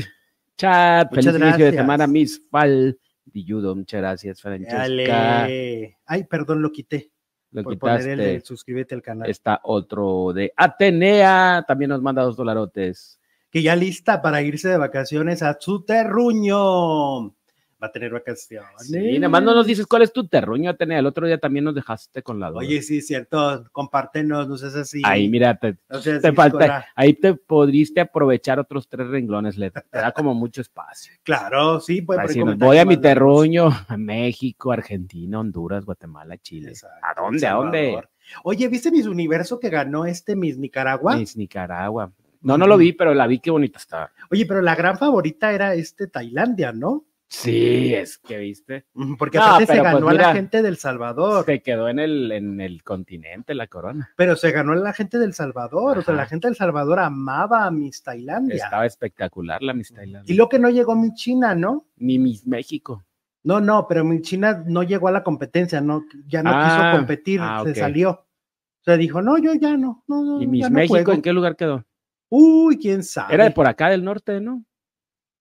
chat. 0.55 1.09
Muchas 1.11 1.25
Feliz 1.25 1.41
inicio 1.41 1.65
de 1.65 1.71
gracias. 1.71 1.75
semana, 1.83 2.07
Miss 2.07 2.41
Fal. 2.49 2.97
Dilludo, 3.25 3.75
muchas 3.75 3.99
gracias, 3.99 4.41
Francesca. 4.41 4.77
Dale. 4.77 5.97
Ay, 6.05 6.23
perdón, 6.23 6.61
lo 6.61 6.71
quité. 6.71 7.11
Lo 7.51 7.63
por 7.63 7.77
poner 7.77 8.07
el 8.07 8.19
quitaste. 8.19 8.41
suscríbete 8.45 8.95
al 8.95 9.01
canal. 9.01 9.29
Está 9.29 9.59
otro 9.63 10.31
de 10.33 10.53
Atenea, 10.55 11.63
también 11.67 11.89
nos 11.89 12.01
manda 12.01 12.21
dos 12.23 12.37
dolarotes. 12.37 13.19
Que 13.51 13.61
ya 13.61 13.75
lista 13.75 14.21
para 14.21 14.41
irse 14.41 14.67
de 14.69 14.77
vacaciones 14.77 15.43
a 15.43 15.57
su 15.59 15.83
terruño. 15.83 17.33
Va 17.81 17.87
a 17.87 17.91
tener 17.91 18.11
vacaciones. 18.11 18.69
Sí, 18.79 19.19
nada 19.19 19.29
más 19.29 19.43
no 19.43 19.53
nos 19.53 19.67
dices 19.67 19.85
cuál 19.85 20.01
es 20.01 20.11
tu 20.11 20.27
terruño, 20.27 20.71
Atenea. 20.71 20.97
El 20.97 21.05
otro 21.05 21.27
día 21.27 21.37
también 21.37 21.65
nos 21.65 21.75
dejaste 21.75 22.23
con 22.23 22.39
la 22.39 22.49
duda. 22.49 22.59
Oye, 22.59 22.81
sí, 22.81 23.01
cierto. 23.01 23.65
Compártenos, 23.71 24.47
no 24.47 24.57
seas 24.57 24.75
así. 24.75 25.01
Ahí, 25.05 25.29
mira, 25.29 25.55
te, 25.59 25.77
No 25.87 26.01
seas 26.01 26.21
te 26.21 26.29
así, 26.29 26.35
falta, 26.35 26.87
ahí 26.95 27.13
te 27.13 27.35
podríste 27.35 28.01
aprovechar 28.01 28.59
otros 28.59 28.87
tres 28.87 29.07
renglones, 29.07 29.57
le 29.57 29.69
te 29.69 29.83
da 29.91 30.11
como 30.11 30.33
mucho 30.33 30.61
espacio. 30.61 31.13
Claro, 31.23 31.79
sí, 31.79 32.01
puede 32.01 32.21
Así, 32.21 32.41
voy 32.41 32.77
a 32.77 32.85
mi 32.85 32.97
terruño, 32.97 33.69
a 33.87 33.97
México, 33.97 34.71
Argentina, 34.71 35.39
Honduras, 35.39 35.85
Guatemala, 35.85 36.37
Chile. 36.37 36.69
Exacto, 36.69 36.97
¿A 37.03 37.21
dónde? 37.21 37.47
¿A 37.47 37.53
dónde? 37.53 38.03
Oye, 38.43 38.67
¿viste 38.67 38.91
Miss 38.91 39.05
Universo 39.05 39.59
que 39.59 39.69
ganó 39.69 40.05
este 40.05 40.35
Miss 40.35 40.57
Nicaragua? 40.57 41.15
Miss 41.15 41.37
Nicaragua. 41.37 42.11
No, 42.41 42.57
no 42.57 42.67
lo 42.67 42.77
vi, 42.77 42.93
pero 42.93 43.13
la 43.13 43.27
vi, 43.27 43.39
qué 43.39 43.51
bonita 43.51 43.77
está. 43.79 44.11
Oye, 44.31 44.45
pero 44.45 44.61
la 44.61 44.75
gran 44.75 44.97
favorita 44.97 45.51
era 45.51 45.73
este 45.73 46.07
Tailandia, 46.07 46.71
¿no? 46.71 47.05
Sí, 47.29 47.93
es 47.93 48.17
que 48.17 48.37
viste. 48.37 48.85
Porque 49.19 49.37
No, 49.37 49.43
aparte 49.43 49.65
se 49.65 49.73
pues 49.73 49.83
ganó 49.83 50.07
a 50.09 50.13
la 50.13 50.33
gente 50.33 50.61
del 50.61 50.77
Salvador, 50.77 51.43
Se 51.45 51.61
quedó 51.61 51.89
en 51.89 51.99
el, 51.99 52.31
en 52.31 52.61
el 52.61 52.83
continente 52.83 53.53
la 53.53 53.67
corona. 53.67 54.09
pero 54.15 54.35
se 54.37 54.51
ganó 54.51 54.71
a 54.71 54.75
la 54.77 54.93
gente 54.93 55.17
del 55.17 55.33
Salvador, 55.33 55.97
o 55.97 56.01
sea, 56.01 56.15
la 56.15 56.25
gente 56.25 56.47
del 56.47 56.55
Salvador 56.55 56.99
amaba 56.99 57.65
a 57.65 57.71
Miss 57.71 58.01
Tailandia. 58.01 58.55
Estaba 58.63 58.85
espectacular 58.85 59.61
la 59.61 59.73
Miss 59.73 59.93
Tailandia. 59.93 60.33
Y 60.33 60.37
lo 60.37 60.47
que 60.47 60.57
no 60.57 60.69
llegó 60.69 60.95
Miss 60.95 61.15
China, 61.15 61.53
¿no? 61.53 61.85
Ni 61.97 62.17
Miss 62.17 62.47
México. 62.47 63.03
No, 63.43 63.59
no, 63.59 63.87
pero 63.87 64.05
Miss 64.05 64.21
China 64.21 64.63
no 64.65 64.83
llegó 64.83 65.09
a 65.09 65.11
la 65.11 65.23
competencia, 65.23 65.81
no, 65.81 66.05
ya 66.27 66.41
no 66.43 66.51
Ah, 66.53 66.63
quiso 66.91 66.97
competir, 66.97 67.39
ah, 67.43 67.61
se 67.65 67.75
salió. 67.75 68.09
O 68.11 68.83
sea, 68.83 68.95
dijo, 68.95 69.21
no, 69.21 69.37
yo 69.37 69.53
ya 69.53 69.75
no, 69.75 70.03
no, 70.07 70.23
no. 70.23 70.41
¿Y 70.41 70.47
Miss 70.47 70.63
no 70.69 70.75
México 70.75 70.93
juego". 70.93 71.11
en 71.11 71.21
qué 71.21 71.33
lugar 71.33 71.57
quedó? 71.57 71.85
Uy, 72.29 72.77
quién 72.77 73.03
sabe. 73.03 73.33
Era 73.33 73.43
de 73.45 73.51
por 73.51 73.67
acá 73.67 73.89
del 73.89 74.03
norte, 74.03 74.39
¿no? 74.39 74.63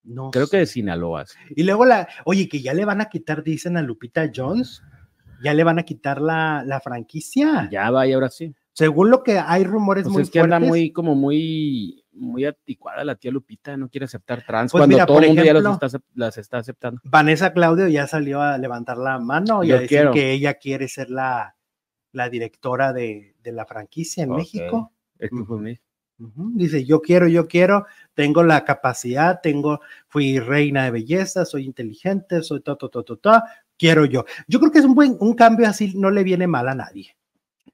No 0.07 0.31
Creo 0.31 0.45
sé. 0.45 0.51
que 0.51 0.57
de 0.57 0.65
Sinaloa. 0.65 1.25
sí. 1.25 1.37
Y 1.55 1.63
luego 1.63 1.85
la, 1.85 2.07
oye, 2.25 2.47
que 2.47 2.61
ya 2.61 2.73
le 2.73 2.85
van 2.85 3.01
a 3.01 3.09
quitar, 3.09 3.43
dicen 3.43 3.75
a 3.77 3.81
Lupita 3.81 4.29
Jones, 4.33 4.81
ya 5.43 5.53
le 5.53 5.63
van 5.63 5.79
a 5.79 5.83
quitar 5.83 6.21
la, 6.21 6.63
la 6.65 6.79
franquicia. 6.79 7.67
Ya 7.71 7.91
va 7.91 8.07
y 8.07 8.13
ahora 8.13 8.29
sí. 8.29 8.55
Según 8.73 9.09
lo 9.09 9.23
que 9.23 9.39
hay 9.39 9.63
rumores 9.63 10.03
Pues 10.03 10.13
muy 10.13 10.21
es 10.23 10.29
que 10.29 10.39
anda 10.39 10.59
muy, 10.59 10.91
como 10.91 11.15
muy, 11.15 12.05
muy 12.13 12.45
anticuada 12.45 13.03
la 13.03 13.15
tía 13.15 13.31
Lupita, 13.31 13.75
no 13.75 13.89
quiere 13.89 14.05
aceptar 14.05 14.45
trans 14.45 14.71
Pues 14.71 14.81
cuando 14.81 14.95
mira, 14.95 15.05
todo 15.07 15.17
por 15.17 15.23
el 15.23 15.29
mundo 15.31 15.43
ya 15.43 15.53
los 15.53 15.73
está 15.83 15.99
las 16.13 16.37
está 16.37 16.57
aceptando. 16.59 17.01
Vanessa 17.03 17.53
Claudio 17.53 17.87
ya 17.87 18.05
salió 18.07 18.39
a 18.41 18.57
levantar 18.59 18.97
la 18.97 19.17
mano 19.19 19.63
y 19.63 19.69
Yo 19.69 19.75
a 19.75 19.79
decir 19.79 19.97
quiero. 19.97 20.11
que 20.13 20.31
ella 20.31 20.53
quiere 20.55 20.87
ser 20.87 21.09
la, 21.09 21.55
la 22.11 22.29
directora 22.29 22.93
de, 22.93 23.35
de 23.41 23.51
la 23.51 23.65
franquicia 23.65 24.23
en. 24.23 24.29
México. 24.31 24.93
Fue 25.47 25.57
Dice, 26.19 26.83
yo 26.83 27.01
quiero, 27.01 27.27
yo 27.27 27.47
quiero, 27.47 27.85
tengo 28.15 28.43
la 28.43 28.65
capacidad, 28.65 29.39
tengo, 29.41 29.81
fui 30.07 30.39
reina 30.39 30.85
de 30.85 30.91
belleza, 30.91 31.45
soy 31.45 31.65
inteligente, 31.65 32.41
soy 32.41 32.61
to, 32.61 32.75
to, 32.75 32.89
to, 32.89 33.03
to, 33.03 33.17
to, 33.17 33.31
quiero 33.77 34.05
yo. 34.05 34.25
Yo 34.47 34.59
creo 34.59 34.71
que 34.71 34.79
es 34.79 34.85
un 34.85 34.95
buen, 34.95 35.15
un 35.19 35.35
cambio 35.35 35.67
así, 35.67 35.93
no 35.95 36.09
le 36.09 36.23
viene 36.23 36.47
mal 36.47 36.67
a 36.69 36.75
nadie. 36.75 37.15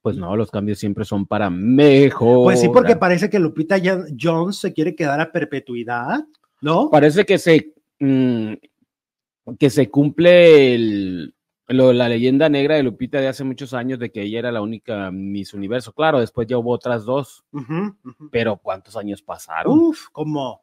Pues 0.02 0.18
no, 0.18 0.36
los 0.36 0.52
cambios 0.52 0.80
siempre 0.80 1.06
son 1.06 1.26
para 1.26 1.50
mejor. 1.50 2.44
Pues 2.44 2.60
sí, 2.60 2.68
porque 2.68 2.98
parece 2.98 3.30
que 3.30 3.40
Lupita 3.40 3.78
Jones 4.20 4.58
se 4.58 4.74
quiere 4.74 4.94
quedar 4.96 5.22
a 5.22 5.32
perpetuidad, 5.32 6.26
¿no? 6.60 6.90
parece 6.90 7.26
que 7.26 7.38
se 7.38 7.74
mm, 8.00 8.54
que 9.58 9.70
se 9.70 9.90
cumple 9.90 10.76
el- 10.76 11.36
lo- 11.68 11.94
la 11.94 12.10
leyenda 12.10 12.50
negra 12.50 12.76
de 12.76 12.84
Lupita 12.84 13.20
de 13.22 13.28
hace 13.28 13.44
muchos 13.44 13.74
años 13.74 14.00
de 14.00 14.12
que 14.12 14.22
ella 14.24 14.40
era 14.40 14.52
la 14.52 14.62
única 14.62 15.10
Miss 15.12 15.54
Universo. 15.54 15.94
Claro, 15.94 16.20
después 16.20 16.48
ya 16.48 16.58
hubo 16.58 16.72
otras 16.72 17.06
dos, 17.06 17.44
pero 18.32 18.58
¿cuántos 18.58 18.96
años 18.98 19.22
pasaron? 19.22 19.78
Uf, 19.80 20.08
como, 20.12 20.62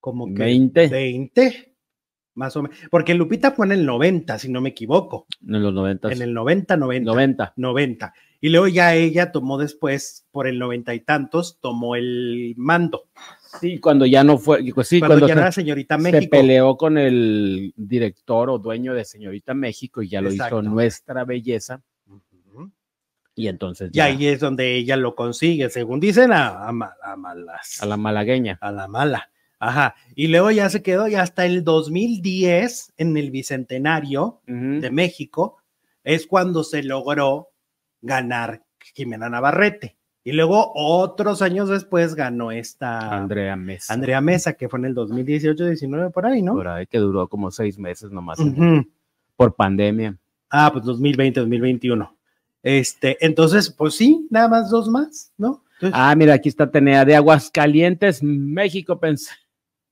como 0.00 0.26
que 0.34 0.42
20 0.44 0.88
20, 0.88 1.74
más 2.34 2.56
o 2.56 2.62
menos. 2.62 2.78
Porque 2.90 3.14
Lupita 3.14 3.50
fue 3.52 3.66
en 3.66 3.72
el 3.72 3.84
90, 3.86 4.38
si 4.38 4.48
no 4.48 4.60
me 4.60 4.70
equivoco. 4.70 5.26
en 5.46 5.62
los 5.62 5.74
90. 5.74 6.12
En 6.12 6.22
el 6.22 6.32
90, 6.34 6.76
90. 6.76 7.10
90. 7.10 7.52
90. 7.56 8.14
Y 8.40 8.50
luego 8.50 8.68
ya 8.68 8.94
ella 8.94 9.32
tomó 9.32 9.58
después, 9.58 10.24
por 10.30 10.46
el 10.46 10.58
90 10.60 10.94
y 10.94 11.00
tantos, 11.00 11.58
tomó 11.60 11.96
el 11.96 12.54
mando. 12.56 13.08
Sí, 13.60 13.78
cuando 13.78 14.04
ya 14.06 14.22
no 14.24 14.36
fue, 14.38 14.62
pues 14.74 14.88
sí, 14.88 14.98
cuando, 14.98 15.14
cuando, 15.14 15.28
ya 15.28 15.34
se, 15.34 15.40
era 15.40 15.52
señorita 15.52 15.96
se 15.96 16.02
México. 16.02 16.30
peleó 16.30 16.76
con 16.76 16.98
el 16.98 17.72
director 17.76 18.50
o 18.50 18.58
dueño 18.58 18.92
de 18.94 19.04
Señorita 19.04 19.54
México 19.54 20.02
y 20.02 20.08
ya 20.08 20.20
lo 20.20 20.30
Exacto. 20.30 20.60
hizo 20.60 20.68
Nuestra 20.70 21.24
Belleza 21.24 21.82
y 23.34 23.46
entonces 23.46 23.90
Y 23.92 23.98
ya 23.98 24.06
ahí 24.06 24.26
es 24.26 24.40
donde 24.40 24.74
ella 24.74 24.96
lo 24.96 25.14
consigue, 25.14 25.70
según 25.70 26.00
dicen, 26.00 26.32
a, 26.32 26.66
a 26.68 26.72
ma- 26.72 26.94
a 27.02 27.14
malas. 27.16 27.78
a 27.80 27.86
la 27.86 27.96
malagueña. 27.96 28.58
a 28.60 28.72
la 28.72 28.88
mala. 28.88 29.30
Ajá. 29.60 29.94
Y 30.16 30.26
luego 30.28 30.50
ya 30.50 30.68
se 30.70 30.82
quedó 30.82 31.06
y 31.08 31.14
hasta 31.14 31.46
el 31.46 31.62
2010, 31.64 32.94
en 32.96 33.16
el 33.16 33.30
Bicentenario 33.30 34.40
de 34.46 34.90
México, 34.90 35.58
es 36.04 36.26
cuando 36.26 36.64
se 36.64 36.82
logró 36.82 37.50
ganar 38.00 38.64
Jimena 38.94 39.28
Navarrete. 39.28 39.97
Y 40.28 40.32
luego 40.32 40.72
otros 40.74 41.40
años 41.40 41.70
después 41.70 42.14
ganó 42.14 42.52
esta 42.52 43.16
Andrea 43.16 43.56
Mesa. 43.56 43.94
Andrea 43.94 44.20
Mesa, 44.20 44.52
que 44.52 44.68
fue 44.68 44.78
en 44.78 44.84
el 44.84 44.94
2018-19 44.94 46.12
por 46.12 46.26
ahí, 46.26 46.42
¿no? 46.42 46.52
Por 46.52 46.68
ahí 46.68 46.86
que 46.86 46.98
duró 46.98 47.28
como 47.28 47.50
seis 47.50 47.78
meses 47.78 48.10
nomás 48.10 48.38
por 49.36 49.54
pandemia. 49.54 50.18
Ah, 50.50 50.68
pues 50.70 50.84
2020-2021. 50.84 52.10
Este, 52.62 53.16
entonces, 53.24 53.70
pues 53.70 53.94
sí, 53.94 54.26
nada 54.30 54.48
más 54.48 54.68
dos 54.68 54.90
más, 54.90 55.32
¿no? 55.38 55.64
Entonces, 55.76 55.98
Ah, 55.98 56.14
mira, 56.14 56.34
aquí 56.34 56.50
está 56.50 56.64
Atenea 56.64 57.06
de 57.06 57.16
Aguascalientes, 57.16 58.22
México. 58.22 59.00
Pensé, 59.00 59.30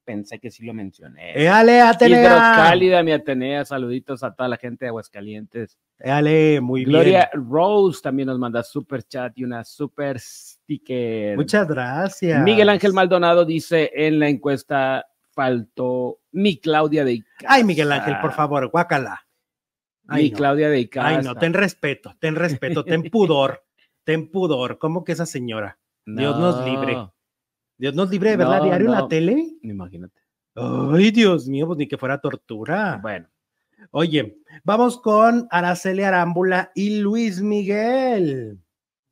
pensé 0.07 0.39
que 0.39 0.51
sí 0.51 0.65
lo 0.65 0.73
mencioné. 0.73 1.33
éale, 1.39 1.81
Atenea. 1.83 2.21
Hidrocálida, 2.21 3.03
mi 3.03 3.13
Atenea. 3.13 3.65
Saluditos 3.67 4.23
a 4.23 4.35
toda 4.35 4.49
la 4.49 4.57
gente 4.57 4.85
de 4.85 4.91
Aguascalientes. 4.91 5.77
Éale, 5.99 6.61
muy 6.63 6.85
Gloria 6.85 7.29
bien. 7.33 7.49
Rose 7.51 8.01
también 8.01 8.29
nos 8.29 8.39
manda 8.39 8.63
super 8.63 9.03
chat 9.03 9.37
y 9.37 9.45
una 9.45 9.65
super 9.65 10.19
sticker. 10.19 11.37
Muchas 11.37 11.69
gracias. 11.69 12.43
Miguel 12.43 12.69
Ángel 12.69 12.93
Maldonado 12.93 13.45
dice 13.45 13.91
en 13.95 14.19
la 14.21 14.29
encuesta 14.29 15.05
faltó 15.33 16.21
mi 16.33 16.59
Claudia 16.59 17.05
de 17.05 17.15
Icaza. 17.15 17.47
Ay, 17.53 17.65
Miguel 17.65 17.93
Ángel, 17.93 18.17
por 18.23 18.33
favor, 18.33 18.71
guácala. 18.71 19.27
Mi 20.05 20.17
Ay, 20.17 20.31
no. 20.31 20.37
Claudia 20.37 20.71
de 20.71 20.81
Icaza. 20.81 21.09
Ay, 21.09 21.19
no, 21.23 21.35
ten 21.35 21.53
respeto, 21.53 22.17
ten 22.21 22.37
respeto, 22.37 22.85
ten 22.85 23.03
pudor, 23.11 23.65
ten 24.05 24.31
pudor. 24.31 24.79
¿Cómo 24.79 25.05
que 25.05 25.13
esa 25.13 25.27
señora? 25.27 25.79
Dios 26.07 26.39
nos 26.39 26.65
libre. 26.65 26.97
Dios 27.79 27.95
nos 27.95 28.11
libre 28.11 28.31
de 28.31 28.37
verla 28.37 28.59
No, 28.59 28.65
diario 28.65 28.87
en 28.87 28.93
la 28.93 29.09
tele. 29.09 29.57
Imagínate. 29.63 30.21
Ay, 30.55 31.11
Dios 31.11 31.47
mío, 31.49 31.67
pues 31.67 31.79
ni 31.79 31.87
que 31.87 31.99
fuera 31.99 32.21
tortura. 32.21 32.99
Bueno, 33.03 33.29
Oye, 33.91 34.39
vamos 34.65 35.01
con 35.01 35.47
Araceli 35.51 36.03
Arámbula 36.03 36.73
y 36.75 37.01
Luis 37.01 37.43
Miguel. 37.43 38.59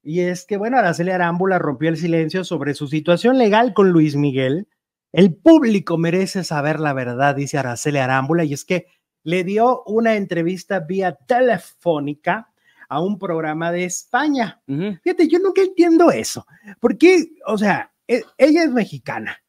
Y 0.03 0.21
es 0.21 0.45
que, 0.45 0.57
bueno, 0.57 0.79
Araceli 0.79 1.11
Arámbula 1.11 1.59
rompió 1.59 1.89
el 1.89 1.97
silencio 1.97 2.45
sobre 2.45 2.75
su 2.75 2.89
situación 2.89 3.39
legal 3.39 3.73
con 3.75 3.91
Luis 3.91 4.17
Miguel. 4.17 4.69
El 5.13 5.35
público 5.35 5.97
merece 5.97 6.45
saber 6.45 6.81
la 6.81 6.93
verdad, 6.93 7.37
dice 7.37 7.59
Araceli 7.59 7.99
Arámbula, 7.99 8.45
y 8.45 8.53
es 8.53 8.65
que 8.65 8.87
le 9.23 9.45
dio 9.45 9.83
una 9.85 10.17
entrevista 10.17 10.81
vía 10.81 11.13
telefónica 11.13 12.51
a 12.89 13.01
un 13.01 13.19
programa 13.19 13.73
de 13.73 13.85
España. 13.85 14.61
ujú, 14.67 14.99
Fíjate, 15.03 15.29
yo 15.29 15.39
nunca 15.39 15.63
entiendo 15.63 16.11
eso. 16.11 16.47
Porque, 16.81 17.33
o 17.47 17.57
sea, 17.57 17.94
ella 18.07 18.63
es 18.65 18.71
mexicana. 18.71 19.43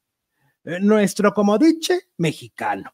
Eh, 0.63 0.79
Nuestro, 0.81 1.33
como 1.33 1.57
dice, 1.57 2.03
mexicano. 2.17 2.93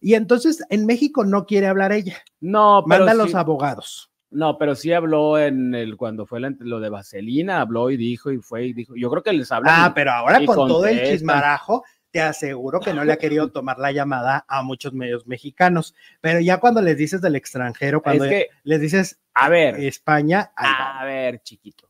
Y 0.00 0.14
entonces 0.14 0.62
en 0.68 0.84
México 0.86 1.24
no 1.24 1.46
quiere 1.46 1.66
hablar 1.66 1.92
ella. 1.92 2.18
no, 2.40 2.84
pero 2.86 3.04
Manda 3.06 3.12
a 3.12 3.14
sí- 3.14 3.32
los 3.32 3.34
abogados. 3.34 4.10
No, 4.28 4.58
pero 4.58 4.74
sí 4.74 4.92
habló 4.92 5.38
en 5.38 5.74
el 5.74 5.96
cuando 5.96 6.26
fue 6.26 6.40
lo 6.40 6.80
de 6.80 6.88
Vaselina, 6.90 7.60
habló 7.60 7.90
y 7.90 7.96
dijo 7.96 8.30
y 8.32 8.38
fue 8.38 8.66
y 8.66 8.72
dijo. 8.72 8.94
Yo 8.96 9.08
creo 9.08 9.22
que 9.22 9.32
les 9.32 9.50
habla. 9.52 9.84
Ah, 9.86 9.94
pero 9.94 10.10
ahora 10.10 10.44
con 10.44 10.68
todo 10.68 10.84
el 10.84 11.02
chismarajo, 11.04 11.84
te 12.10 12.20
aseguro 12.20 12.80
que 12.80 12.92
no 12.92 13.04
le 13.04 13.12
ha 13.12 13.18
querido 13.18 13.48
tomar 13.52 13.78
la 13.78 13.92
llamada 13.92 14.44
a 14.48 14.62
muchos 14.62 14.92
medios 14.92 15.26
mexicanos. 15.26 15.94
Pero 16.20 16.40
ya 16.40 16.58
cuando 16.58 16.82
les 16.82 16.98
dices 16.98 17.22
del 17.22 17.36
extranjero, 17.36 18.02
cuando 18.02 18.24
es 18.24 18.30
que, 18.30 18.48
les 18.64 18.80
dices 18.80 19.20
a 19.32 19.48
ver, 19.48 19.76
España, 19.80 20.50
a 20.56 21.04
ver, 21.04 21.40
chiquito. 21.42 21.85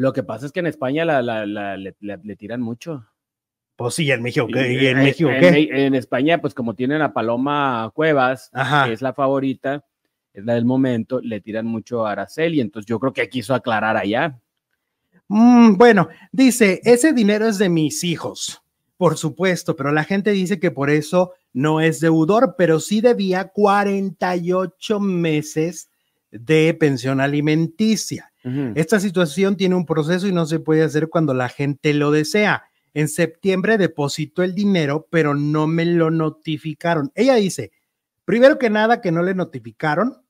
Lo 0.00 0.14
que 0.14 0.22
pasa 0.22 0.46
es 0.46 0.52
que 0.52 0.60
en 0.60 0.66
España 0.66 1.04
la, 1.04 1.20
la- 1.20 1.44
la- 1.44 1.76
le, 1.76 2.36
tiran 2.36 2.62
mucho. 2.62 3.04
pues 3.76 3.94
sí, 3.96 4.10
en 4.10 4.22
México, 4.22 4.46
¿qué? 4.50 4.72
Y- 4.72 4.76
¿Y 4.76 4.86
en 4.86 4.96
en- 4.98 5.04
México 5.04 5.28
en- 5.30 5.40
qué? 5.40 5.86
En, 5.86 5.94
España, 5.94 6.40
pues 6.40 6.54
como 6.54 6.74
tienen 6.74 7.02
a 7.02 7.12
Paloma 7.12 7.90
Cuevas, 7.94 8.48
Ajá. 8.54 8.86
que 8.86 8.94
es 8.94 9.02
la 9.02 9.12
favorita, 9.12 9.84
es 10.32 10.42
la 10.46 10.54
del 10.54 10.64
momento, 10.64 11.20
le 11.20 11.42
tiran 11.42 11.66
mucho 11.66 12.06
a 12.06 12.12
Araceli. 12.12 12.62
Entonces 12.62 12.86
yo 12.88 12.98
creo 12.98 13.12
que 13.12 13.28
quiso 13.28 13.54
aclarar 13.54 13.98
allá. 13.98 14.38
Mm, 15.28 15.76
bueno, 15.76 16.08
dice, 16.32 16.80
ese 16.84 17.12
dinero 17.12 17.46
es 17.46 17.58
de 17.58 17.68
mis 17.68 18.02
hijos, 18.02 18.62
por 18.96 19.18
supuesto, 19.18 19.76
pero 19.76 19.92
la 19.92 20.04
gente 20.04 20.30
dice 20.30 20.58
que 20.58 20.70
por 20.70 20.88
eso 20.88 21.32
no 21.52 21.82
es 21.82 22.00
deudor, 22.00 22.54
pero 22.56 22.80
sí 22.80 23.02
debía 23.02 23.48
48 23.48 24.98
meses 24.98 25.90
de 26.30 26.72
pensión 26.74 27.20
alimenticia. 27.20 28.29
Esta 28.74 29.00
situación 29.00 29.56
tiene 29.56 29.74
un 29.74 29.84
proceso 29.84 30.26
y 30.26 30.32
no 30.32 30.46
se 30.46 30.60
puede 30.60 30.82
hacer 30.82 31.08
cuando 31.08 31.34
la 31.34 31.48
gente 31.48 31.92
lo 31.92 32.10
desea. 32.10 32.64
En 32.94 33.08
septiembre 33.08 33.78
depositó 33.78 34.42
el 34.42 34.54
dinero, 34.54 35.06
pero 35.10 35.34
no 35.34 35.66
me 35.66 35.84
lo 35.84 36.10
notificaron. 36.10 37.12
Ella 37.14 37.34
dice, 37.34 37.70
primero 38.24 38.58
que 38.58 38.70
nada, 38.70 39.00
que 39.00 39.12
no 39.12 39.22
le 39.22 39.34
notificaron 39.34 40.22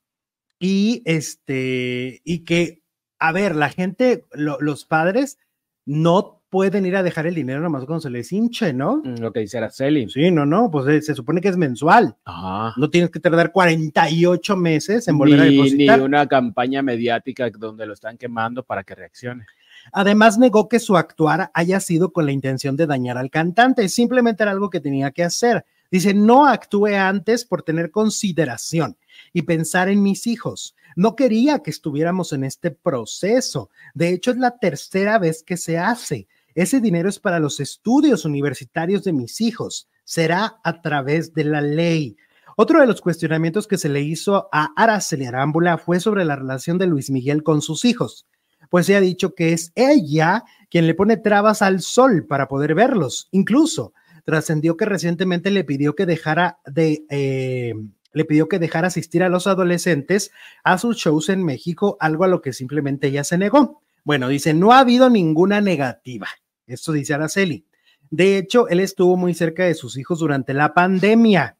y 0.59 1.01
este, 1.05 2.21
y 2.23 2.39
que, 2.39 2.83
a 3.17 3.31
ver, 3.31 3.55
la 3.55 3.69
gente, 3.69 4.25
los 4.33 4.85
padres 4.85 5.37
no 5.85 6.40
pueden 6.51 6.85
ir 6.85 6.97
a 6.97 7.01
dejar 7.01 7.25
el 7.27 7.33
dinero 7.33 7.61
nomás 7.61 7.85
cuando 7.85 8.01
se 8.01 8.09
les 8.09 8.31
hinche, 8.31 8.73
¿no? 8.73 8.97
Mm, 8.97 9.21
lo 9.21 9.31
que 9.31 9.39
dice 9.39 9.57
Araceli. 9.57 10.09
Sí, 10.09 10.29
no, 10.31 10.45
no, 10.45 10.69
pues 10.69 10.85
eh, 10.89 11.01
se, 11.01 11.15
supone 11.15 11.39
que 11.39 11.47
es 11.47 11.55
mensual. 11.55 12.17
Ajá. 12.25 12.73
No 12.75 12.89
tienes 12.89 13.09
que 13.09 13.21
tardar 13.21 13.53
48 13.53 14.57
meses 14.57 15.07
en 15.07 15.17
volver 15.17 15.39
a 15.39 15.43
depositar. 15.45 15.97
Ni 15.97 16.05
una 16.05 16.27
campaña 16.27 16.81
mediática 16.81 17.49
donde 17.49 17.85
lo 17.85 17.93
están 17.93 18.17
quemando 18.17 18.63
para 18.63 18.83
que 18.83 18.93
reaccione. 18.93 19.45
Además, 19.93 20.37
negó 20.37 20.67
que 20.67 20.79
su 20.79 20.97
actuar 20.97 21.49
haya 21.53 21.79
sido 21.79 22.11
con 22.11 22.25
la 22.25 22.33
intención 22.33 22.75
de 22.75 22.85
dañar 22.85 23.17
al 23.17 23.31
cantante, 23.31 23.87
simplemente 23.87 24.43
era 24.43 24.51
algo 24.51 24.69
que 24.69 24.81
tenía 24.81 25.11
que 25.11 25.23
hacer. 25.23 25.65
Dice, 25.89 26.13
no 26.13 26.45
actúe 26.45 26.95
antes 26.97 27.45
por 27.45 27.63
tener 27.63 27.91
consideración 27.91 28.97
y 29.31 29.43
pensar 29.43 29.87
en 29.87 30.03
mis 30.03 30.27
hijos. 30.27 30.75
No 30.97 31.15
quería 31.15 31.59
que 31.59 31.69
estuviéramos 31.69 32.33
en 32.33 32.43
este 32.43 32.71
proceso. 32.71 33.69
De 33.93 34.09
hecho, 34.09 34.31
es 34.31 34.37
la 34.37 34.57
tercera 34.57 35.17
vez 35.17 35.43
que 35.43 35.55
se 35.55 35.77
hace. 35.77 36.27
Ese 36.55 36.81
dinero 36.81 37.09
es 37.09 37.19
para 37.19 37.39
los 37.39 37.59
estudios 37.59 38.25
universitarios 38.25 39.03
de 39.03 39.13
mis 39.13 39.41
hijos. 39.41 39.87
Será 40.03 40.59
a 40.63 40.81
través 40.81 41.33
de 41.33 41.43
la 41.45 41.61
ley. 41.61 42.17
Otro 42.57 42.79
de 42.79 42.87
los 42.87 43.01
cuestionamientos 43.01 43.67
que 43.67 43.77
se 43.77 43.89
le 43.89 44.01
hizo 44.01 44.49
a 44.51 44.71
Araceli 44.75 45.25
Arámbula 45.25 45.77
fue 45.77 45.99
sobre 45.99 46.25
la 46.25 46.35
relación 46.35 46.77
de 46.77 46.87
Luis 46.87 47.09
Miguel 47.09 47.43
con 47.43 47.61
sus 47.61 47.85
hijos, 47.85 48.27
pues 48.69 48.85
se 48.85 48.95
ha 48.95 49.01
dicho 49.01 49.33
que 49.33 49.53
es 49.53 49.71
ella 49.75 50.43
quien 50.69 50.85
le 50.85 50.93
pone 50.93 51.17
trabas 51.17 51.61
al 51.61 51.81
sol 51.81 52.25
para 52.27 52.47
poder 52.47 52.75
verlos. 52.75 53.29
Incluso 53.31 53.93
trascendió 54.25 54.77
que 54.77 54.85
recientemente 54.85 55.49
le 55.49 55.63
pidió 55.63 55.95
que 55.95 56.05
dejara 56.05 56.59
de 56.65 57.03
eh, 57.09 57.73
le 58.13 58.25
pidió 58.25 58.47
que 58.47 58.59
dejara 58.59 58.87
asistir 58.87 59.23
a 59.23 59.29
los 59.29 59.47
adolescentes 59.47 60.31
a 60.63 60.77
sus 60.77 60.97
shows 60.97 61.29
en 61.29 61.43
México, 61.43 61.97
algo 61.99 62.25
a 62.25 62.27
lo 62.27 62.41
que 62.41 62.53
simplemente 62.53 63.07
ella 63.07 63.23
se 63.23 63.37
negó. 63.37 63.81
Bueno, 64.03 64.27
dice, 64.27 64.53
no 64.53 64.71
ha 64.71 64.79
habido 64.79 65.09
ninguna 65.09 65.61
negativa. 65.61 66.27
Esto 66.73 66.91
dice 66.91 67.13
Araceli. 67.13 67.65
De 68.09 68.37
hecho, 68.37 68.67
él 68.67 68.79
estuvo 68.79 69.15
muy 69.17 69.33
cerca 69.33 69.63
de 69.63 69.73
sus 69.73 69.97
hijos 69.97 70.19
durante 70.19 70.53
la 70.53 70.73
pandemia 70.73 71.57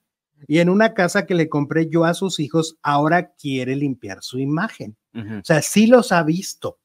y 0.48 0.60
en 0.60 0.70
una 0.70 0.94
casa 0.94 1.26
que 1.26 1.36
le 1.36 1.50
compré 1.50 1.88
yo 1.88 2.06
a 2.06 2.14
sus 2.14 2.40
hijos, 2.40 2.78
ahora 2.82 3.34
quiere 3.34 3.76
limpiar 3.76 4.22
su 4.22 4.40
imagen. 4.40 4.98
O 5.14 5.44
sea, 5.44 5.62
sí 5.62 5.88
los 5.88 6.12
ha 6.12 6.24
visto, 6.24 6.80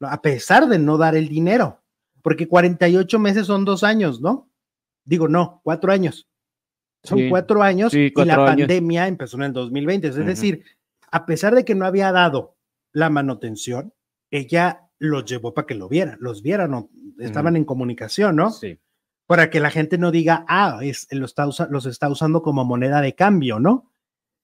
a 0.00 0.20
pesar 0.20 0.68
de 0.68 0.78
no 0.78 0.98
dar 0.98 1.16
el 1.16 1.28
dinero, 1.28 1.82
porque 2.22 2.48
48 2.48 3.18
meses 3.18 3.46
son 3.46 3.64
dos 3.64 3.82
años, 3.82 4.20
¿no? 4.20 4.50
Digo, 5.04 5.28
no, 5.28 5.60
cuatro 5.64 5.92
años. 5.92 6.28
Son 7.02 7.28
cuatro 7.28 7.62
años 7.62 7.94
y 7.94 8.12
la 8.24 8.36
pandemia 8.36 9.06
empezó 9.06 9.36
en 9.36 9.44
el 9.44 9.52
2020. 9.52 10.08
Es 10.08 10.16
decir, 10.16 10.64
a 11.10 11.24
pesar 11.24 11.54
de 11.54 11.64
que 11.64 11.74
no 11.74 11.86
había 11.86 12.10
dado 12.12 12.56
la 12.92 13.10
manutención, 13.10 13.94
ella 14.30 14.85
los 14.98 15.24
llevó 15.24 15.54
para 15.54 15.66
que 15.66 15.74
lo 15.74 15.88
vieran, 15.88 16.16
los 16.20 16.42
vieran, 16.42 16.70
no, 16.70 16.90
estaban 17.18 17.56
en 17.56 17.64
comunicación, 17.64 18.36
¿no? 18.36 18.50
Sí. 18.50 18.78
Para 19.26 19.50
que 19.50 19.60
la 19.60 19.70
gente 19.70 19.98
no 19.98 20.10
diga, 20.10 20.44
ah, 20.48 20.78
es, 20.82 21.08
lo 21.10 21.26
está 21.26 21.46
los 21.46 21.86
está 21.86 22.08
usando 22.08 22.42
como 22.42 22.64
moneda 22.64 23.00
de 23.00 23.14
cambio, 23.14 23.58
¿no? 23.58 23.90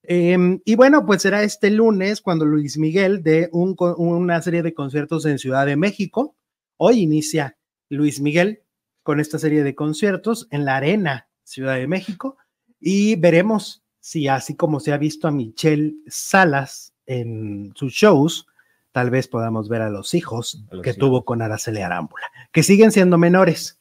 Em, 0.02 0.60
y 0.64 0.74
bueno, 0.74 1.06
pues 1.06 1.22
será 1.22 1.44
este 1.44 1.70
lunes 1.70 2.20
cuando 2.20 2.44
Luis 2.44 2.76
Miguel 2.76 3.22
dé 3.22 3.48
un, 3.52 3.76
una 3.78 4.42
serie 4.42 4.62
de 4.62 4.74
conciertos 4.74 5.24
en 5.26 5.38
Ciudad 5.38 5.64
de 5.64 5.76
México. 5.76 6.34
Hoy 6.76 7.00
inicia 7.00 7.56
Luis 7.88 8.20
Miguel 8.20 8.62
con 9.04 9.20
esta 9.20 9.38
serie 9.38 9.62
de 9.62 9.76
conciertos 9.76 10.48
en 10.50 10.64
la 10.64 10.76
Arena 10.76 11.28
Ciudad 11.44 11.76
de 11.76 11.86
México 11.86 12.36
y 12.80 13.14
veremos 13.16 13.84
si 14.00 14.26
así 14.26 14.56
como 14.56 14.80
se 14.80 14.92
ha 14.92 14.98
visto 14.98 15.28
a 15.28 15.30
Michelle 15.30 15.94
Salas 16.08 16.92
en 17.06 17.72
sus 17.76 17.92
shows, 17.92 18.46
tal 18.92 19.10
vez 19.10 19.26
podamos 19.26 19.68
ver 19.68 19.82
a 19.82 19.90
los 19.90 20.14
hijos 20.14 20.64
que 20.82 20.94
tuvo 20.94 21.24
con 21.24 21.42
Araceli 21.42 21.80
Arámbula, 21.80 22.26
que 22.52 22.62
siguen 22.62 22.92
siendo 22.92 23.18
menores. 23.18 23.80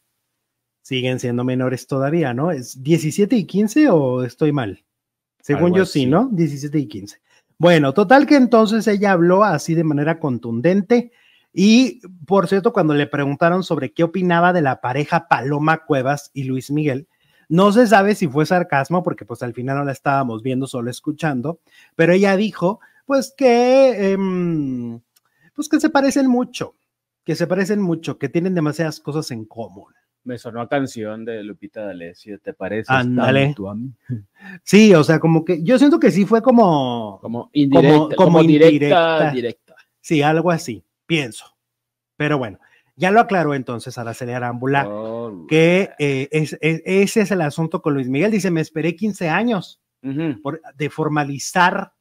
Siguen 0.82 1.20
siendo 1.20 1.44
menores 1.44 1.86
todavía, 1.86 2.34
¿no? 2.34 2.52
¿Es 2.52 2.82
17 2.82 3.36
y 3.36 3.46
15 3.46 3.90
o 3.90 4.24
estoy 4.24 4.52
mal? 4.52 4.84
Según 5.42 5.74
yo 5.76 5.86
sí, 5.86 6.06
¿no? 6.06 6.30
17 6.32 6.80
y 6.80 6.88
15. 6.88 7.22
Bueno, 7.58 7.94
total 7.94 8.26
que 8.26 8.36
entonces 8.36 8.88
ella 8.88 9.12
habló 9.12 9.44
así 9.44 9.76
de 9.76 9.84
manera 9.84 10.20
contundente 10.20 11.12
y, 11.54 12.02
por 12.26 12.48
cierto, 12.48 12.74
cuando 12.74 12.94
le 12.94 13.08
preguntaron 13.08 13.64
sobre 13.64 13.94
qué 13.94 14.04
opinaba 14.04 14.54
de 14.54 14.62
la 14.62 14.82
pareja 14.82 15.28
Paloma 15.28 15.86
Cuevas 15.86 16.32
y 16.34 16.46
Luis 16.46 16.72
Miguel, 16.72 17.08
no 17.50 17.72
se 17.74 17.86
sabe 17.86 18.16
si 18.16 18.28
fue 18.28 18.46
sarcasmo 18.46 19.04
porque 19.04 19.26
pues 19.26 19.44
al 19.44 19.54
final 19.54 19.78
no 19.78 19.84
la 19.84 19.92
estábamos 19.92 20.42
viendo, 20.42 20.68
solo 20.68 20.90
escuchando, 20.90 21.60
pero 21.96 22.14
ella 22.14 22.38
dijo 22.38 22.80
pues 23.06 23.34
que, 23.36 24.12
em, 24.12 25.00
pues 25.54 25.70
que 25.70 25.80
se 25.80 25.90
parecen 25.90 26.28
mucho, 26.28 26.76
que 27.24 27.36
se 27.36 27.48
parecen 27.48 27.82
mucho, 27.82 28.18
que 28.18 28.30
tienen 28.30 28.56
demasiadas 28.56 29.00
cosas 29.00 29.32
en 29.32 29.46
común. 29.46 29.94
Me 30.24 30.38
sonó 30.38 30.68
canción 30.68 31.26
de 31.26 31.44
Lupita 31.44 31.84
D'Alessio, 31.84 32.40
¿te 32.40 32.54
parece? 32.54 32.94
Ándale. 32.94 33.56
Sí, 34.64 34.94
o 34.94 35.04
sea, 35.04 35.20
como 35.20 35.46
que 35.46 35.64
yo 35.64 35.78
siento 35.78 36.00
que 36.00 36.10
sí 36.12 36.26
fue 36.26 36.42
como 36.42 37.20
como 37.22 37.50
indirecta, 37.54 38.16
como, 38.16 38.42
directa, 38.42 39.32
directa. 39.32 39.76
Sí, 40.00 40.22
algo 40.22 40.50
así, 40.50 40.84
pienso. 41.06 41.46
Pero 42.18 42.38
bueno, 42.40 42.60
ya 42.96 43.12
lo 43.12 43.20
aclaró 43.20 43.56
entonces 43.56 43.98
Araceli 43.98 44.34
Arámbula, 44.34 44.88
oh, 44.88 45.46
que 45.48 45.90
eh, 45.98 46.28
ese 46.32 47.22
es 47.22 47.32
el 47.32 47.42
asunto 47.42 47.82
con 47.82 47.94
Luis 47.94 48.10
Miguel. 48.10 48.32
Dice, 48.32 48.52
me 48.52 48.62
esperé 48.62 48.96
15 48.96 49.30
años 49.30 49.82
de 50.02 50.90
formalizar 50.90 51.94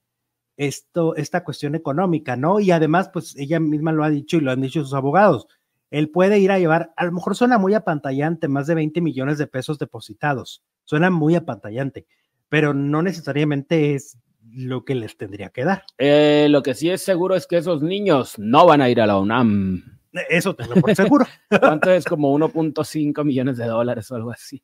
esto, 0.61 1.17
esta 1.17 1.43
cuestión 1.43 1.75
económica, 1.75 2.37
¿no? 2.37 2.61
Y 2.61 2.71
además, 2.71 3.09
pues 3.11 3.35
ella 3.37 3.59
misma 3.59 3.93
lo 3.93 4.05
ha 4.05 4.11
dicho 4.11 4.37
y 4.37 4.41
lo 4.41 4.51
han 4.51 4.61
dicho 4.61 4.85
sus 4.85 4.93
abogados. 4.93 5.47
Él 5.91 6.11
puede 6.11 6.39
ir 6.39 6.53
a 6.53 6.59
llevar, 6.59 6.93
a 6.97 7.07
lo 7.07 7.13
mejor 7.13 7.35
suena 7.35 7.57
muy 7.57 7.73
apantallante, 7.73 8.47
más 8.47 8.67
de 8.67 8.75
20 8.75 9.01
millones 9.01 9.39
de 9.39 9.47
pesos 9.47 9.79
depositados. 9.79 10.63
Suena 10.85 11.09
muy 11.09 11.35
apantallante, 11.35 12.07
pero 12.51 12.75
no 12.75 13.01
necesariamente 13.01 13.95
es 13.95 14.19
lo 14.53 14.85
que 14.85 14.95
les 14.95 15.17
tendría 15.17 15.49
que 15.49 15.65
dar. 15.65 15.85
Eh, 15.97 16.49
lo 16.51 16.63
que 16.63 16.75
sí 16.75 16.91
es 16.91 17.01
seguro 17.01 17.37
es 17.37 17.47
que 17.47 17.57
esos 17.57 17.81
niños 17.81 18.39
no 18.39 18.67
van 18.67 18.83
a 18.83 18.91
ir 18.91 19.01
a 19.01 19.07
la 19.07 19.19
UNAM. 19.19 19.83
Eso 20.29 20.55
tengo 20.55 20.75
por 20.75 20.95
seguro. 20.95 21.25
¿Cuánto 21.59 21.91
es? 21.91 22.05
Como 22.05 22.37
1.5 22.39 23.25
millones 23.25 23.57
de 23.57 23.65
dólares 23.65 24.11
o 24.11 24.17
algo 24.17 24.31
así. 24.31 24.63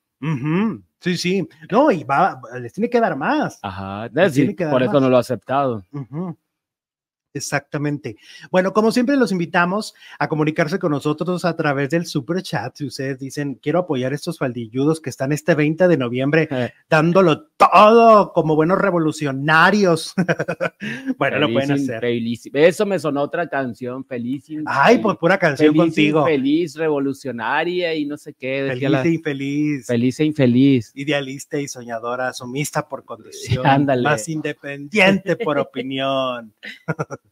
Sí, 1.00 1.16
sí. 1.16 1.48
No, 1.70 1.90
y 1.90 2.04
va, 2.04 2.40
les 2.58 2.72
tiene 2.72 2.90
que 2.90 3.00
dar 3.00 3.16
más. 3.16 3.58
Ajá. 3.62 4.08
por 4.70 4.82
eso 4.82 5.00
no 5.00 5.08
lo 5.08 5.16
ha 5.16 5.20
aceptado. 5.20 5.84
Exactamente. 7.36 8.16
Bueno, 8.50 8.72
como 8.72 8.92
siempre 8.92 9.16
los 9.16 9.32
invitamos 9.32 9.94
a 10.18 10.28
comunicarse 10.28 10.78
con 10.78 10.92
nosotros 10.92 11.44
a 11.44 11.56
través 11.56 11.90
del 11.90 12.06
super 12.06 12.42
chat. 12.42 12.74
Si 12.76 12.86
ustedes 12.86 13.18
dicen, 13.18 13.58
quiero 13.62 13.80
apoyar 13.80 14.12
estos 14.12 14.38
faldilludos 14.38 15.00
que 15.00 15.10
están 15.10 15.32
este 15.32 15.54
20 15.54 15.88
de 15.88 15.96
noviembre 15.96 16.48
eh. 16.50 16.72
dándolo 16.88 17.46
todo 17.56 18.32
como 18.32 18.56
buenos 18.56 18.78
revolucionarios. 18.78 20.14
bueno, 21.18 21.38
lo 21.38 21.52
pueden 21.52 21.72
hacer. 21.72 22.04
Eso 22.04 22.86
me 22.86 22.98
sonó 22.98 23.22
otra 23.22 23.48
canción, 23.48 24.04
feliz. 24.04 24.46
Ay, 24.66 24.98
pues 24.98 25.16
pura 25.16 25.38
canción 25.38 25.74
contigo. 25.74 26.24
Feliz, 26.24 26.74
revolucionaria 26.76 27.94
y 27.94 28.04
no 28.06 28.16
sé 28.16 28.34
qué. 28.34 28.66
Feliz 28.68 29.04
e 29.04 29.08
infeliz. 29.10 29.86
Feliz 29.86 30.20
e 30.20 30.24
infeliz. 30.24 30.92
Idealista 30.94 31.58
y 31.58 31.68
soñadora, 31.68 32.32
sumista 32.32 32.88
por 32.88 33.04
condición. 33.04 33.66
Ándale. 33.66 34.02
Más 34.02 34.28
independiente 34.28 35.36
por 35.36 35.58
opinión. 35.58 36.54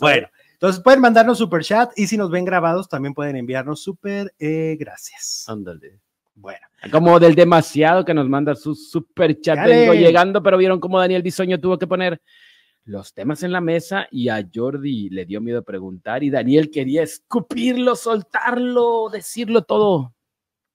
bueno, 0.00 0.28
entonces 0.52 0.82
pueden 0.82 1.00
mandarnos 1.00 1.38
super 1.38 1.62
chat 1.62 1.90
y 1.96 2.06
si 2.06 2.16
nos 2.16 2.30
ven 2.30 2.44
grabados 2.44 2.88
también 2.88 3.14
pueden 3.14 3.36
enviarnos 3.36 3.82
super 3.82 4.32
eh, 4.38 4.76
gracias. 4.78 5.44
Ándale. 5.48 5.98
Bueno. 6.34 6.66
Como 6.90 7.20
del 7.20 7.34
demasiado 7.34 8.04
que 8.04 8.14
nos 8.14 8.28
manda 8.28 8.54
su 8.54 8.74
super 8.74 9.40
chat. 9.40 9.66
Vengo 9.66 9.94
llegando, 9.94 10.42
pero 10.42 10.56
vieron 10.58 10.80
cómo 10.80 10.98
Daniel 10.98 11.22
Bisoño 11.22 11.60
tuvo 11.60 11.78
que 11.78 11.86
poner 11.86 12.20
los 12.84 13.14
temas 13.14 13.42
en 13.42 13.52
la 13.52 13.60
mesa 13.60 14.08
y 14.10 14.28
a 14.28 14.44
Jordi 14.52 15.08
le 15.10 15.24
dio 15.24 15.40
miedo 15.40 15.62
preguntar 15.62 16.24
y 16.24 16.30
Daniel 16.30 16.70
quería 16.70 17.02
escupirlo, 17.02 17.94
soltarlo, 17.94 19.08
decirlo 19.08 19.62
todo. 19.62 20.14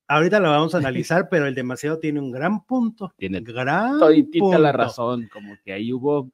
Ahorita 0.08 0.40
lo 0.40 0.50
vamos 0.50 0.74
a 0.74 0.78
analizar, 0.78 1.28
pero 1.30 1.48
el 1.48 1.56
demasiado 1.56 2.00
tiene 2.00 2.20
un 2.20 2.32
gran 2.32 2.64
punto. 2.66 3.14
Tiene 3.18 3.42
gran 3.42 4.00
punto. 4.00 4.58
la 4.58 4.72
razón, 4.72 5.30
como 5.32 5.56
que 5.64 5.74
ahí 5.74 5.92
hubo. 5.92 6.32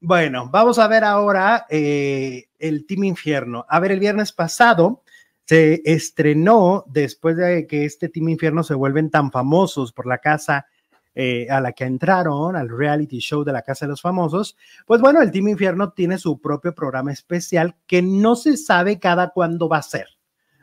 Bueno, 0.00 0.48
vamos 0.50 0.78
a 0.78 0.88
ver 0.88 1.04
ahora 1.04 1.66
eh, 1.68 2.46
el 2.58 2.86
Team 2.86 3.04
Infierno. 3.04 3.64
A 3.68 3.80
ver, 3.80 3.92
el 3.92 4.00
viernes 4.00 4.32
pasado 4.32 5.02
se 5.44 5.82
estrenó, 5.84 6.84
después 6.88 7.36
de 7.36 7.66
que 7.66 7.84
este 7.84 8.08
Team 8.08 8.30
Infierno 8.30 8.62
se 8.62 8.74
vuelven 8.74 9.10
tan 9.10 9.30
famosos 9.30 9.92
por 9.92 10.06
la 10.06 10.18
casa 10.18 10.66
eh, 11.14 11.46
a 11.50 11.60
la 11.60 11.72
que 11.72 11.84
entraron 11.84 12.56
al 12.56 12.70
reality 12.70 13.18
show 13.18 13.44
de 13.44 13.52
la 13.52 13.60
Casa 13.60 13.84
de 13.84 13.90
los 13.90 14.00
Famosos, 14.00 14.56
pues 14.86 15.02
bueno, 15.02 15.20
el 15.20 15.30
Team 15.30 15.48
Infierno 15.48 15.92
tiene 15.92 16.16
su 16.16 16.40
propio 16.40 16.74
programa 16.74 17.12
especial 17.12 17.76
que 17.86 18.00
no 18.00 18.34
se 18.34 18.56
sabe 18.56 18.98
cada 18.98 19.28
cuándo 19.28 19.68
va 19.68 19.76
a 19.76 19.82
ser. 19.82 20.06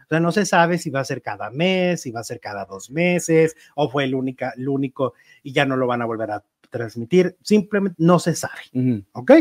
O 0.05 0.07
sea, 0.09 0.19
no 0.19 0.31
se 0.31 0.47
sabe 0.47 0.79
si 0.79 0.89
va 0.89 1.01
a 1.01 1.05
ser 1.05 1.21
cada 1.21 1.51
mes, 1.51 2.01
si 2.01 2.09
va 2.09 2.21
a 2.21 2.23
ser 2.23 2.39
cada 2.39 2.65
dos 2.65 2.89
meses, 2.89 3.55
o 3.75 3.91
fue 3.91 4.05
el, 4.05 4.15
el 4.57 4.67
único 4.67 5.13
y 5.43 5.53
ya 5.53 5.65
no 5.65 5.77
lo 5.77 5.85
van 5.85 6.01
a 6.01 6.05
volver 6.05 6.31
a 6.31 6.43
transmitir. 6.69 7.37
Simplemente 7.43 7.95
no 7.99 8.19
se 8.19 8.35
sabe. 8.35 9.03
¿Ok? 9.13 9.31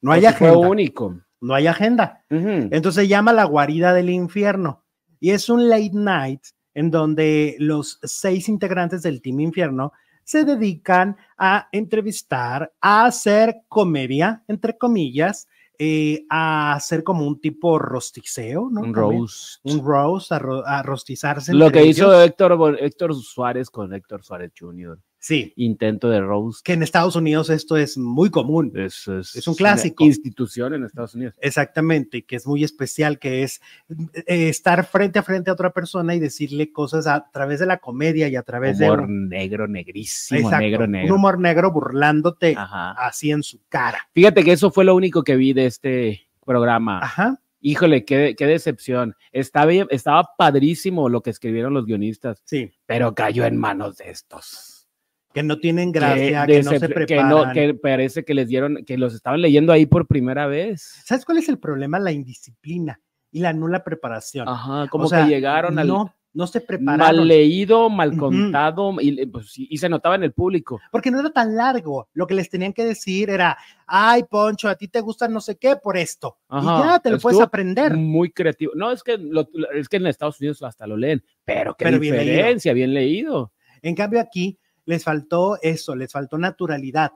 No 0.00 0.12
hay 0.12 0.22
Pues 0.22 0.36
fue 0.36 0.48
agenda. 0.48 0.68
único. 0.68 1.20
No 1.40 1.54
hay 1.54 1.66
agenda. 1.66 2.24
Entonces 2.30 2.94
se 3.02 3.08
llama 3.08 3.32
La 3.32 3.44
Guarida 3.44 3.92
del 3.94 4.10
Infierno 4.10 4.84
y 5.20 5.30
es 5.30 5.48
un 5.48 5.68
late 5.68 5.90
night 5.92 6.42
en 6.74 6.90
donde 6.90 7.56
los 7.58 7.98
seis 8.02 8.48
integrantes 8.48 9.02
del 9.02 9.20
Team 9.22 9.40
Infierno 9.40 9.92
se 10.24 10.44
dedican 10.44 11.16
a 11.36 11.68
entrevistar, 11.72 12.72
a 12.80 13.06
hacer 13.06 13.62
comedia, 13.68 14.44
entre 14.46 14.76
comillas, 14.76 15.48
eh, 15.78 16.26
a 16.28 16.74
hacer 16.74 17.02
como 17.04 17.26
un 17.26 17.40
tipo 17.40 17.78
rosticeo, 17.78 18.68
¿no? 18.70 18.80
Un 18.82 18.92
También. 18.92 19.20
roast. 19.20 19.60
Un 19.62 19.84
roast, 19.84 20.32
a, 20.32 20.38
ro- 20.38 20.66
a 20.66 20.82
rostizarse. 20.82 21.54
Lo 21.54 21.70
que 21.70 21.84
hizo. 21.86 22.20
Héctor, 22.20 22.76
Héctor 22.80 23.14
Suárez 23.14 23.70
con 23.70 23.94
Héctor 23.94 24.22
Suárez 24.24 24.52
Jr. 24.58 24.98
Sí, 25.20 25.52
Intento 25.56 26.08
de 26.08 26.20
roast. 26.20 26.64
que 26.64 26.74
en 26.74 26.82
Estados 26.82 27.16
Unidos 27.16 27.50
esto 27.50 27.76
es 27.76 27.98
muy 27.98 28.30
común. 28.30 28.72
Es, 28.76 29.08
es, 29.08 29.34
Es 29.34 29.48
un 29.48 29.52
una 29.52 29.58
clásico. 29.58 30.04
institución 30.04 30.74
en 30.74 30.84
Estados 30.84 31.14
Unidos. 31.16 31.34
Exactamente, 31.40 32.24
que 32.24 32.36
es 32.36 32.46
muy 32.46 32.62
especial, 32.64 33.18
que 33.18 33.42
es 33.42 33.60
eh, 34.14 34.48
estar 34.48 34.86
frente 34.86 35.18
a 35.18 35.22
frente 35.24 35.50
a 35.50 35.54
otra 35.54 35.72
persona 35.72 36.14
y 36.14 36.20
decirle 36.20 36.70
cosas 36.72 37.06
a 37.08 37.28
través 37.32 37.58
de 37.58 37.66
la 37.66 37.78
comedia 37.78 38.28
y 38.28 38.36
a 38.36 38.42
través 38.42 38.78
Humor 38.80 38.98
de 39.00 39.04
un, 39.04 39.28
negro, 39.28 39.66
negrísimo, 39.66 40.40
exacto, 40.40 40.62
negro, 40.64 40.84
un 40.84 40.90
negro. 40.92 41.14
humor 41.16 41.38
negro 41.40 41.72
burlándote 41.72 42.54
Ajá. 42.56 42.92
así 42.92 43.30
en 43.32 43.42
su 43.42 43.60
cara. 43.68 44.08
Fíjate 44.14 44.44
que 44.44 44.52
eso 44.52 44.70
fue 44.70 44.84
lo 44.84 44.94
único 44.94 45.24
que 45.24 45.34
vi 45.36 45.52
de 45.52 45.66
este 45.66 46.28
programa. 46.44 47.00
Ajá. 47.02 47.40
Híjole, 47.60 48.04
qué, 48.04 48.36
qué 48.38 48.46
decepción. 48.46 49.16
Está 49.32 49.66
bien, 49.66 49.88
estaba 49.90 50.28
padrísimo 50.38 51.08
lo 51.08 51.22
que 51.22 51.30
escribieron 51.30 51.74
los 51.74 51.86
guionistas, 51.86 52.40
Sí, 52.44 52.70
pero 52.86 53.14
cayó 53.16 53.44
en 53.46 53.56
manos 53.56 53.96
de 53.96 54.10
estos. 54.10 54.67
Que 55.32 55.42
no 55.42 55.58
tienen 55.58 55.92
Que 55.92 55.98
gracia, 56.00 56.46
que, 56.46 56.62
no 56.62 56.70
se 56.70 56.80
decep- 56.80 56.88
que 56.88 56.94
preparan. 56.94 57.28
no- 57.28 57.52
que 57.52 57.74
parece 57.74 58.24
que 58.24 58.34
les 58.34 58.48
dieron, 58.48 58.84
que 58.84 58.96
los 58.98 59.14
estaban 59.14 59.40
leyendo 59.40 59.72
ahí 59.72 59.86
por 59.86 60.06
primera 60.06 60.46
vez. 60.46 61.00
¿Sabes 61.04 61.24
cuál 61.24 61.38
es 61.38 61.48
el 61.48 61.58
problema? 61.58 61.98
La 61.98 62.12
indisciplina 62.12 63.00
y 63.30 63.40
la 63.40 63.52
nula 63.52 63.84
preparación. 63.84 64.48
Ajá, 64.48 64.88
como 64.88 65.04
O 65.04 65.08
sea, 65.08 65.24
que 65.24 65.30
llegaron 65.30 65.78
al 65.78 65.86
No, 65.86 66.14
no 66.32 66.46
se 66.46 66.60
prepararon. 66.62 66.98
mal 67.18 67.28
leído, 67.28 67.90
mal 67.90 68.16
contado, 68.16 68.94
y, 69.00 69.26
pues, 69.26 69.52
y 69.56 69.76
se 69.76 69.88
notaba 69.88 70.14
en 70.14 70.22
el 70.22 70.32
público. 70.32 70.80
Porque 70.90 71.10
no 71.10 71.20
era 71.20 71.30
tan 71.30 71.54
largo. 71.56 72.08
Lo 72.14 72.26
que 72.26 72.34
les 72.34 72.48
tenían 72.48 72.72
que 72.72 72.84
decir 72.84 73.28
era, 73.28 73.56
ay, 73.86 74.22
Poncho, 74.30 74.68
a 74.68 74.76
ti 74.76 74.88
te 74.88 75.00
gusta 75.00 75.28
no 75.28 75.40
sé 75.40 75.56
qué 75.56 75.76
por 75.76 75.96
esto. 75.98 76.38
Ajá, 76.48 76.62
Y 76.86 76.88
ya 76.88 76.98
te 77.00 77.10
lo 77.10 77.18
puedes 77.18 77.40
aprender. 77.40 77.94
Muy 77.94 78.30
creativo. 78.30 78.72
No, 78.74 78.90
es 78.92 79.02
que, 79.02 79.18
lo- 79.18 79.48
es 79.74 79.88
que 79.88 79.96
en 79.98 80.06
Estados 80.06 80.40
Unidos 80.40 80.62
hasta 80.62 80.86
lo 80.86 80.96
leen, 80.96 81.22
pero 81.44 81.74
qué 81.74 81.84
Pero 81.84 81.98
bien 81.98 82.16
leído. 82.16 82.30
diferencia, 82.32 82.72
bien 82.72 82.94
leído. 82.94 83.52
En 83.82 83.94
cambio 83.94 84.20
aquí 84.20 84.58
les 84.88 85.04
faltó 85.04 85.58
eso, 85.62 85.94
les 85.94 86.10
faltó 86.10 86.38
naturalidad. 86.38 87.12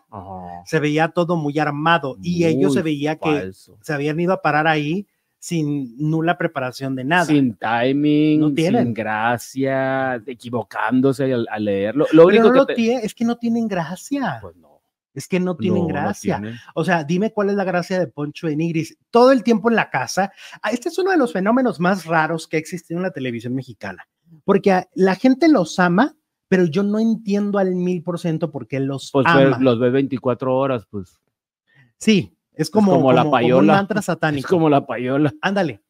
Se 0.66 0.78
veía 0.78 1.08
todo 1.08 1.36
muy 1.36 1.58
armado 1.58 2.16
y 2.22 2.44
ellos 2.44 2.74
se 2.74 2.82
veía 2.82 3.16
que 3.16 3.50
se 3.80 3.92
habían 3.94 4.20
ido 4.20 4.32
a 4.34 4.42
parar 4.42 4.66
ahí 4.66 5.06
sin 5.38 5.96
nula 5.98 6.38
preparación 6.38 6.94
de 6.94 7.02
nada. 7.04 7.24
Sin 7.24 7.56
timing, 7.56 8.40
No 8.40 8.52
tienen. 8.54 8.84
sin 8.84 8.94
gracia, 8.94 10.22
equivocándose 10.26 11.32
al, 11.32 11.46
al 11.50 11.64
leerlo. 11.64 12.06
Lo 12.12 12.26
Pero 12.26 12.40
único 12.40 12.44
no 12.48 12.52
que 12.52 12.58
lo 12.58 12.66
te- 12.66 12.74
tie- 12.76 13.00
es 13.02 13.14
que 13.14 13.24
no 13.24 13.36
tienen 13.38 13.66
gracia. 13.68 14.38
Pues 14.40 14.54
no. 14.56 14.80
es 15.14 15.26
que 15.26 15.40
no 15.40 15.56
tienen 15.56 15.82
no, 15.82 15.88
no 15.88 15.94
gracia. 15.94 16.38
tienen. 16.38 16.58
O 16.74 16.84
sea, 16.84 17.04
dime 17.04 17.32
cuál 17.32 17.50
es 17.50 17.56
la 17.56 17.64
gracia 17.64 17.98
de 17.98 18.06
Poncho 18.06 18.46
de 18.46 18.54
Nigris. 18.56 18.96
Todo 19.10 19.32
el 19.32 19.42
tiempo 19.42 19.68
en 19.68 19.76
la 19.76 19.90
casa. 19.90 20.30
Ah, 20.62 20.70
Este 20.70 20.90
es 20.90 20.98
uno 20.98 21.10
de 21.10 21.16
los 21.16 21.32
fenómenos 21.32 21.80
más 21.80 22.04
raros 22.06 22.46
que 22.46 22.56
ha 22.56 22.60
existido 22.60 22.98
en 22.98 23.02
la 23.04 23.10
televisión 23.10 23.54
mexicana. 23.54 24.06
Porque 24.44 24.84
la 24.94 25.14
gente 25.16 25.48
los 25.48 25.78
ama, 25.78 26.14
pero 26.52 26.66
yo 26.66 26.82
no 26.82 26.98
entiendo 26.98 27.58
al 27.58 27.74
mil 27.74 28.02
por 28.02 28.18
ciento 28.18 28.50
por 28.50 28.68
qué 28.68 28.78
los 28.78 29.10
Pues 29.10 29.24
ama. 29.26 29.40
ve- 29.40 29.56
los 29.64 29.80
ve 29.80 29.88
24 29.88 30.54
horas, 30.54 30.86
pues. 30.90 31.18
Sí, 31.96 32.36
es 32.52 32.68
como, 32.68 32.92
como 32.92 33.10
la 33.10 33.24
un 33.24 33.30
payola. 33.30 33.72
mantra 33.72 34.00
Es 34.00 34.04
satánico. 34.04 34.46
como 34.50 34.68
la 34.68 34.84
payola. 34.86 35.32
Ándale. 35.40 35.80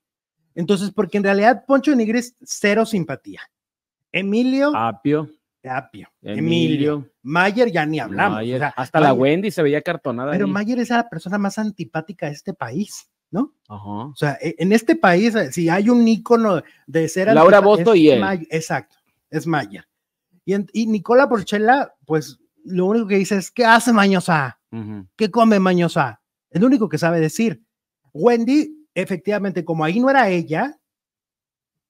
Entonces, 0.54 0.92
porque 0.92 1.16
en 1.18 1.24
realidad 1.24 1.64
Poncho 1.66 1.90
de 1.90 1.96
Nigris, 1.96 2.36
cero 2.42 2.86
simpatía. 2.86 3.40
Emilio, 4.12 4.70
Apio, 4.76 5.28
Apio. 5.64 6.08
Emilio. 6.22 6.38
Emilio, 6.38 7.08
Mayer 7.22 7.72
ya 7.72 7.84
ni 7.86 7.98
hablamos. 7.98 8.36
Mayer, 8.38 8.56
o 8.56 8.58
sea, 8.60 8.68
hasta 8.76 9.00
la 9.00 9.12
Wendy 9.14 9.50
se 9.50 9.62
veía 9.64 9.82
cartonada. 9.82 10.30
Pero 10.30 10.46
ahí. 10.46 10.52
Mayer 10.52 10.78
es 10.78 10.90
la 10.90 11.08
persona 11.08 11.38
más 11.38 11.58
antipática 11.58 12.26
de 12.26 12.32
este 12.32 12.54
país, 12.54 13.08
¿no? 13.32 13.52
Ajá. 13.68 13.88
O 13.88 14.14
sea, 14.14 14.38
e- 14.40 14.54
en 14.58 14.70
este 14.72 14.94
país, 14.94 15.34
eh, 15.34 15.50
si 15.50 15.68
hay 15.68 15.88
un 15.88 16.06
ícono 16.06 16.62
de 16.86 17.08
ser 17.08 17.34
Laura 17.34 17.58
es 17.58 17.96
y 17.96 18.10
él. 18.10 18.22
Exacto, 18.50 18.96
es 19.28 19.46
Mayer. 19.46 19.84
Y, 20.44 20.54
en- 20.54 20.66
y 20.72 20.86
Nicola 20.86 21.28
Porchela, 21.28 21.94
pues 22.06 22.38
lo 22.64 22.86
único 22.86 23.06
que 23.06 23.16
dice 23.16 23.36
es, 23.36 23.50
¿qué 23.50 23.64
hace 23.64 23.92
Mañosa? 23.92 24.58
Ujú. 24.70 25.06
¿Qué 25.16 25.30
come 25.30 25.58
Mañosa? 25.58 26.20
Es 26.50 26.60
lo 26.60 26.66
único 26.66 26.88
que 26.88 26.98
sabe 26.98 27.20
decir. 27.20 27.64
Wendy, 28.12 28.86
efectivamente, 28.94 29.64
como 29.64 29.84
ahí 29.84 29.98
no 30.00 30.10
era 30.10 30.28
ella, 30.28 30.76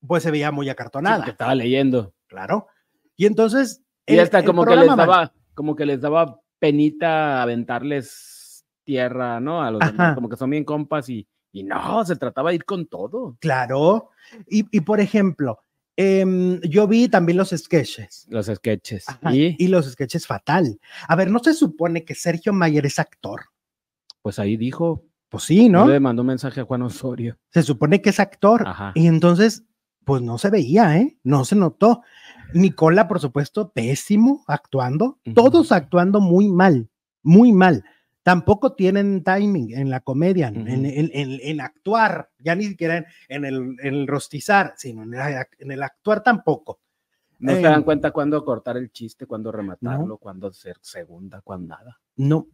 pues 0.07 0.23
se 0.23 0.31
veía 0.31 0.51
muy 0.51 0.67
Sí, 0.67 0.71
acartonada, 0.71 1.17
porque 1.19 1.31
estaba 1.33 1.55
leyendo. 1.55 2.15
claro. 2.27 2.67
Y 3.17 3.27
entonces... 3.27 3.83
Y 4.07 4.19
hasta 4.19 4.41
el 4.41 4.45
como 4.45 4.65
que 4.65 4.75
les 4.75 4.97
daba, 4.97 5.33
como 5.55 5.77
que 5.77 5.87
les 5.87 6.01
daba 6.01 6.41
penita 6.59 7.41
aventarles 7.43 8.65
tierra, 8.85 9.39
¿no? 9.39 9.63
A 9.63 9.71
los 9.71 9.79
demás, 9.81 10.15
como 10.15 10.29
que 10.29 10.37
son 10.37 10.51
bien 10.51 10.65
compas 10.65 11.09
y, 11.09 11.29
y 11.53 11.63
no, 11.63 12.05
se 12.05 12.17
trataba 12.17 12.51
de 12.51 12.57
ir 12.57 12.65
con 12.65 12.87
todo. 12.87 13.37
Claro. 13.41 14.11
Y, 14.49 14.67
y, 14.77 14.81
por 14.81 14.99
ejemplo, 15.01 15.61
em, 15.97 16.61
yo 16.63 16.87
vi 16.89 17.09
también 17.09 17.39
los 17.39 17.51
sketches. 17.51 18.27
Los 18.29 18.47
sketches. 18.47 19.09
Ajá, 19.09 19.35
Y 19.35 19.57
y 19.59 19.69
los 19.69 19.91
sketches 19.91 20.27
fatal. 20.27 20.79
A 21.09 21.17
ver, 21.17 21.31
¿no 21.31 21.39
se 21.41 21.55
supone 21.55 22.05
que 22.05 22.15
Sergio 22.15 22.53
Mayer 22.53 22.87
es 22.87 22.99
actor? 22.99 23.43
pues 24.23 24.39
ahí 24.39 24.57
dijo, 24.57 25.05
Pues 25.29 25.43
sí, 25.45 25.69
¿no? 25.69 25.87
le 25.89 25.99
mandó 25.99 26.23
un 26.23 26.29
mensaje 26.29 26.61
a 26.61 26.65
Juan 26.65 26.83
Osorio. 26.83 27.37
Se 27.51 27.63
supone 27.65 28.01
que 28.01 28.11
es 28.11 28.21
actor. 28.21 28.63
Ajá. 28.67 28.93
Y 28.95 29.09
entonces, 29.09 29.65
pues 30.05 30.23
no 30.23 30.39
se 30.39 30.49
veía, 30.51 30.97
¿eh? 30.99 31.19
No 31.25 31.45
se 31.45 31.57
notó. 31.57 32.03
Nicola, 32.55 33.09
por 33.09 33.19
supuesto, 33.19 33.73
pésimo 33.73 34.45
actuando. 34.47 35.19
Todos 35.35 35.73
actuando 35.73 36.21
muy 36.21 36.49
mal, 36.49 36.89
muy 37.23 37.51
mal. 37.51 37.85
Tampoco 38.23 38.75
tienen 38.75 39.25
timing 39.25 39.77
en 39.77 39.91
la 39.91 40.01
comedia, 40.01 40.49
en, 40.49 40.63
Ujú. 40.63 40.69
en- 40.71 40.87
en- 41.13 41.41
en 41.43 41.61
actuar, 41.61 42.31
ya 42.39 42.55
ni 42.55 42.65
siquiera 42.67 42.99
en, 42.99 43.07
en 43.29 43.45
el, 43.45 43.57
en 43.83 43.95
el 43.95 44.07
rostizar, 44.07 44.75
sino 44.77 45.03
en 45.03 45.15
el, 45.15 45.47
en 45.59 45.71
el 45.73 45.83
actuar 45.83 46.23
tampoco. 46.23 46.79
No 47.41 47.51
se 47.53 47.59
Em, 47.59 47.63
dan 47.65 47.83
cuenta 47.83 48.13
cuándo 48.13 48.45
cortar 48.45 48.77
el 48.77 48.93
chiste, 48.93 49.27
cuándo 49.27 49.51
rematarlo, 49.51 50.19
cuándo 50.19 50.53
ser 50.53 50.77
segunda, 50.81 51.41
cuándo 51.43 51.75
nada. 51.77 52.01
No. 52.17 52.47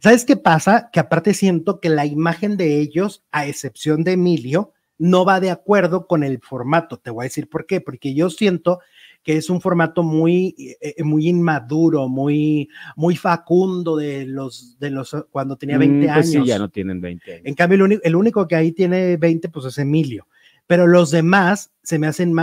¿Sabes 0.00 0.24
qué 0.24 0.36
pasa? 0.36 0.88
Que 0.92 1.00
aparte 1.00 1.34
siento 1.34 1.80
que 1.80 1.88
la 1.88 2.06
imagen 2.06 2.56
de 2.56 2.78
ellos, 2.80 3.24
a 3.32 3.46
excepción 3.46 4.04
de 4.04 4.12
Emilio, 4.12 4.72
no 4.98 5.24
va 5.24 5.40
de 5.40 5.50
acuerdo 5.50 6.06
con 6.06 6.22
el 6.22 6.40
formato. 6.40 6.98
Te 6.98 7.10
voy 7.10 7.24
a 7.24 7.28
decir 7.28 7.50
por 7.50 7.66
qué. 7.66 7.80
Porque 7.82 8.14
yo 8.14 8.30
siento 8.30 8.80
que 9.26 9.36
es 9.36 9.50
un 9.50 9.60
formato 9.60 10.04
muy, 10.04 10.54
eh, 10.80 11.02
muy 11.02 11.26
inmaduro, 11.28 12.08
muy, 12.08 12.68
muy 12.94 13.16
facundo 13.16 13.96
de 13.96 14.24
los, 14.24 14.78
de 14.78 14.90
los 14.90 15.16
cuando 15.32 15.56
tenía 15.56 15.78
20 15.78 15.96
Mm, 15.96 16.14
pues 16.14 16.26
años. 16.28 16.44
Sí, 16.44 16.48
ya 16.48 16.60
no 16.60 16.68
tienen 16.70 17.00
20 17.00 17.32
años. 17.32 17.42
En 17.44 17.54
cambio, 17.56 17.74
el 17.74 17.82
único, 17.82 18.02
el 18.04 18.14
único 18.14 18.46
que 18.46 18.54
ahí 18.54 18.70
tiene 18.70 19.16
20, 19.16 19.48
pues 19.48 19.66
es 19.66 19.78
Emilio. 19.78 20.28
Pero 20.68 20.86
los 20.86 21.10
demás 21.10 21.72
se 21.82 21.98
me 21.98 22.06
hacen, 22.06 22.36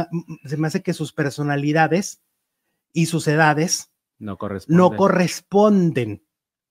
se 0.43 0.57
me 0.57 0.67
hace 0.67 0.83
que 0.83 0.91
sus 0.91 1.13
personalidades 1.13 2.21
y 2.91 3.05
sus 3.05 3.29
edades 3.29 3.93
No 4.19 4.37
corresponde. 4.37 4.77
no 4.77 4.93
corresponden 4.97 6.21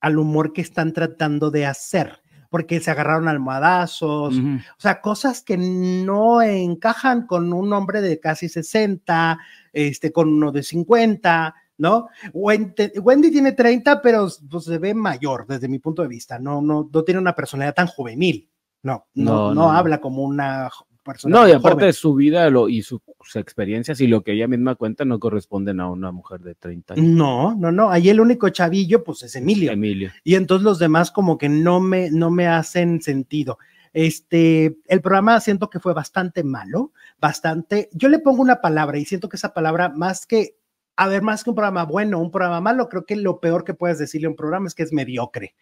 al 0.01 0.18
humor 0.18 0.53
que 0.53 0.61
están 0.61 0.92
tratando 0.92 1.51
de 1.51 1.64
hacer, 1.64 2.20
porque 2.53 2.81
se 2.81 2.91
agarraron 2.91 3.29
almohadazos, 3.29 4.35
o 4.37 4.81
sea, 4.81 5.01
cosas 5.01 5.41
que 5.41 5.57
no 5.57 6.43
encajan 6.43 7.27
con 7.27 7.51
un 7.55 7.73
hombre 7.73 8.03
de 8.03 8.21
casi 8.21 8.51
60, 8.51 9.38
este, 9.73 10.12
con 10.12 10.29
uno 10.29 10.53
de 10.53 10.62
50, 10.62 11.55
¿no? 11.79 12.09
Wendy, 12.35 12.91
Wendy 13.01 13.31
tiene 13.31 13.53
30, 13.53 14.03
pero 14.03 14.29
pues, 14.51 14.65
se 14.65 14.77
ve 14.77 14.93
mayor 14.93 15.47
desde 15.47 15.67
mi 15.67 15.79
punto 15.79 16.03
de 16.03 16.09
vista, 16.09 16.38
no, 16.38 16.61
no, 16.61 16.91
no 16.93 17.03
tiene 17.05 17.23
una 17.23 17.35
personalidad 17.35 17.75
tan 17.75 17.87
juvenil, 17.87 18.51
no, 18.83 19.07
no, 19.15 19.25
No, 19.25 19.33
no, 19.33 19.55
no, 19.55 19.62
no. 19.62 19.73
habla 19.73 19.99
como 20.03 20.23
una 20.23 20.69
jo- 21.03 21.12
persona. 21.12 21.37
No, 21.41 21.49
y 21.49 21.53
aparte 21.53 21.75
joven. 21.75 21.87
de 21.87 21.93
su 21.93 22.15
vida 22.15 22.51
lo, 22.51 22.69
y 22.69 22.83
sus 22.83 23.01
experiencias 23.35 24.01
y 24.01 24.07
lo 24.07 24.23
que 24.23 24.33
ella 24.33 24.49
misma 24.49 24.75
cuenta 24.75 25.05
no 25.05 25.19
corresponden 25.19 25.81
a 25.81 25.91
una 25.91 26.12
mujer 26.12 26.41
de 26.41 26.55
30 26.55 26.95
años. 26.95 27.07
No, 27.07 27.55
no, 27.55 27.73
no, 27.73 27.91
ahí 27.91 28.09
el 28.09 28.21
único 28.21 28.49
chavillo, 28.49 29.05
pues 29.05 29.23
es 29.23 29.37
Emilio. 29.37 29.73
Emilio. 29.73 30.11
y 30.25 30.35
entonces 30.35 30.65
los 30.65 30.79
demás 30.79 31.11
como 31.11 31.38
que 31.38 31.49
no 31.49 31.81
me, 31.81 32.11
no 32.11 32.31
me 32.31 32.47
hacen 32.47 33.01
sentido. 33.03 33.59
Este, 33.93 34.79
el 34.88 35.01
programa 35.03 35.38
siento 35.41 35.69
que 35.69 35.79
fue 35.79 35.93
bastante 35.93 36.43
malo, 36.45 36.93
bastante, 37.21 37.91
yo 37.93 38.09
le 38.09 38.21
pongo 38.21 38.41
una 38.41 38.61
palabra 38.61 38.99
y 38.99 39.05
siento 39.05 39.29
que 39.29 39.37
esa 39.37 39.53
palabra 39.53 39.91
más 39.91 40.27
que 40.27 40.57
a 40.97 41.09
ver, 41.09 41.23
más 41.23 41.43
que 41.43 41.51
un 41.51 41.57
programa 41.57 41.85
bueno, 41.85 42.21
un 42.21 42.31
programa 42.31 42.61
malo, 42.61 42.88
creo 42.88 43.05
que 43.07 43.17
lo 43.17 43.41
peor 43.41 43.65
que 43.65 43.75
puedes 43.75 43.99
decirle 43.99 44.27
a 44.27 44.31
un 44.31 44.37
programa 44.37 44.67
es 44.67 44.75
que 44.75 44.83
es 44.83 44.93
mediocre. 44.93 45.55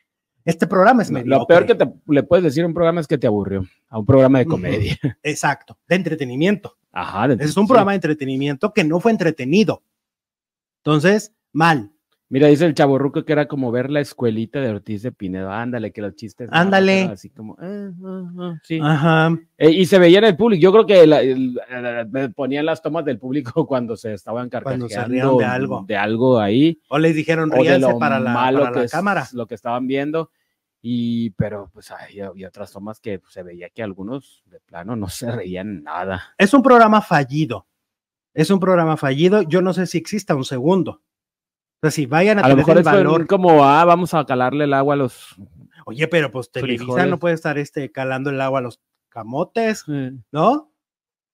Este 0.45 0.67
programa 0.67 1.03
es 1.03 1.11
mediocre. 1.11 1.39
Lo 1.39 1.47
peor 1.47 1.67
que 1.67 1.75
te, 1.75 1.93
le 2.09 2.23
puedes 2.23 2.45
decir 2.45 2.65
a 2.65 2.67
un 2.67 2.75
programa 2.75 3.01
es 3.01 3.07
que 3.07 3.19
te 3.19 3.27
aburrió, 3.27 3.65
a 3.89 3.99
un 3.99 4.07
programa 4.07 4.39
de 4.39 4.47
comedia. 4.47 4.99
Exacto, 5.23 5.79
de 5.89 5.97
entretenimiento. 5.97 6.77
Ajá. 6.93 7.29
De, 7.29 7.45
es 7.45 7.57
un 7.57 7.67
programa 7.67 7.93
de 7.93 7.97
entretenimiento 7.97 8.73
que 8.73 8.85
no 8.85 9.01
fue 9.01 9.13
entretenido. 9.13 9.83
Entonces, 10.79 11.35
mal. 11.53 11.93
Mira, 12.33 12.47
dice 12.47 12.65
el 12.65 12.75
chaborruco 12.75 13.25
que 13.25 13.33
era 13.33 13.49
como 13.49 13.73
ver 13.73 13.91
la 13.91 13.99
escuelita 13.99 14.61
de 14.61 14.71
Ortiz 14.71 15.03
de 15.03 15.11
Pinedo. 15.11 15.51
Ándale, 15.51 15.93
que 15.93 16.01
los 16.01 16.15
chistes. 16.15 16.49
Ándale. 16.53 17.03
así 17.03 17.29
como, 17.29 17.57
eh, 17.61 17.91
ah, 18.05 18.33
ah, 18.39 18.59
sí. 18.63 18.79
Ajá. 18.81 19.37
Eh, 19.59 19.71
y 19.71 19.85
se 19.85 19.99
veía 19.99 20.19
en 20.19 20.27
el 20.27 20.37
público. 20.37 20.63
Yo 20.63 20.71
creo 20.71 20.87
que 20.87 21.09
la, 21.09 21.23
el, 21.23 21.59
me 22.09 22.29
ponían 22.29 22.67
las 22.67 22.83
tomas 22.83 23.05
del 23.05 23.19
público 23.19 23.51
cuando 23.67 23.97
se 23.97 24.15
estaban 24.15 24.49
Cuando 24.49 24.89
se 24.89 24.95
carcajeando 24.95 25.13
rieron 25.13 25.39
de 25.39 25.45
algo. 25.45 25.85
de 25.89 25.97
algo 25.97 26.39
ahí. 26.39 26.81
O 26.89 27.01
les 27.01 27.17
dijeron, 27.17 27.51
ríanse 27.51 27.95
para 27.99 28.21
la, 28.21 28.33
malo 28.33 28.61
para 28.61 28.73
que 28.75 28.85
es 28.85 28.93
cámara. 28.93 29.27
lo 29.33 29.49
que 29.49 29.57
estaban 29.57 29.89
viendo. 29.89 30.31
Y, 30.81 31.31
pero 31.31 31.69
pues 31.73 31.91
hay, 31.91 32.21
había 32.21 32.47
otras 32.47 32.71
tomas 32.71 33.01
que 33.01 33.19
pues, 33.19 33.33
se 33.33 33.43
veía 33.43 33.71
que 33.71 33.83
algunos 33.83 34.45
de 34.47 34.61
plano 34.61 34.95
no 34.95 35.09
se 35.09 35.33
reían 35.33 35.83
nada. 35.83 36.33
Es 36.39 36.55
un 36.55 36.63
programa 36.63 37.03
fallido. 37.03 37.67
Es 38.33 38.51
un 38.51 38.61
programa 38.61 38.97
fallido. 38.97 39.43
Yo 39.43 39.63
no 39.63 39.73
sé 39.73 39.89
si 39.89 39.99
exista 39.99 40.37
un 40.37 40.45
segundo. 40.45 41.03
Sea, 41.83 41.91
si 41.91 42.07
vayan 42.07 42.39
a, 42.39 42.43
A 42.43 42.49
lo 42.49 42.57
mejor 42.57 42.77
el 42.77 42.83
valor. 42.83 43.27
como, 43.27 43.65
ah, 43.65 43.85
vamos 43.85 44.13
a 44.13 44.25
calarle 44.27 44.65
el 44.65 44.75
agua 44.75 44.95
a 44.95 44.99
los. 44.99 45.37
Oye, 45.87 46.07
pero 46.09 46.31
pues 46.31 46.51
Televisa 46.51 46.85
frijoles. 46.85 47.09
no 47.09 47.19
puede 47.19 47.35
estar 47.35 47.57
este, 47.57 47.91
calando 47.91 48.31
el 48.31 48.41
agua 48.41 48.59
a 48.59 48.63
los 48.63 48.81
camotes, 49.09 49.85
¿no? 50.31 50.71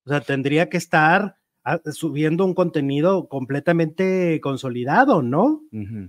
O 0.05 0.09
sea, 0.09 0.21
tendría 0.21 0.69
que 0.69 0.77
estar 0.77 1.37
ah, 1.65 1.79
subiendo 1.91 2.45
un 2.45 2.53
contenido 2.53 3.27
completamente 3.27 4.39
consolidado, 4.41 5.21
¿no? 5.21 5.61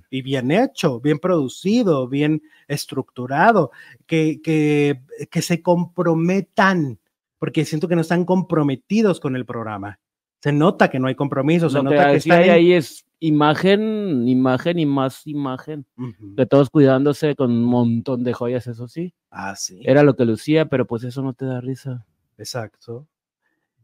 y 0.09 0.22
bien 0.22 0.53
hecho, 0.53 1.01
bien 1.01 1.18
producido, 1.18 2.07
bien 2.09 2.42
estructurado, 2.68 3.72
que, 4.07 4.40
que, 4.40 5.03
que 5.31 5.42
se 5.42 5.62
comprometan, 5.62 7.01
porque 7.38 7.64
siento 7.64 7.88
que 7.88 7.96
no 7.96 8.03
están 8.03 8.24
comprometidos 8.24 9.18
con 9.18 9.35
el 9.35 9.44
programa. 9.44 9.98
Se 10.40 10.53
nota 10.53 10.88
que 10.88 10.98
no 11.01 11.09
hay 11.09 11.14
compromiso, 11.14 11.68
se 11.68 11.79
Lo 11.79 11.85
nota 11.85 12.12
que 12.18 12.33
hay 12.33 12.48
en- 12.48 12.55
ahí 12.55 12.72
es 12.72 13.05
imagen, 13.20 14.29
imagen 14.29 14.79
y 14.79 14.87
más 14.87 15.27
imagen. 15.27 15.85
De 16.20 16.46
todos 16.46 16.70
cuidándose 16.70 17.35
con 17.35 17.51
un 17.51 17.64
montón 17.64 18.22
de 18.24 18.33
joyas, 18.33 18.66
eso 18.66 18.87
sí. 18.88 19.14
Ah, 19.31 19.57
sí, 19.57 19.81
Era 19.85 20.03
lo 20.03 20.14
que 20.16 20.24
lucía, 20.24 20.66
pero 20.68 20.87
pues 20.87 21.03
eso 21.05 21.22
no 21.22 21.33
te 21.35 21.44
da 21.44 21.61
risa. 21.61 22.05
exacto. 22.37 23.07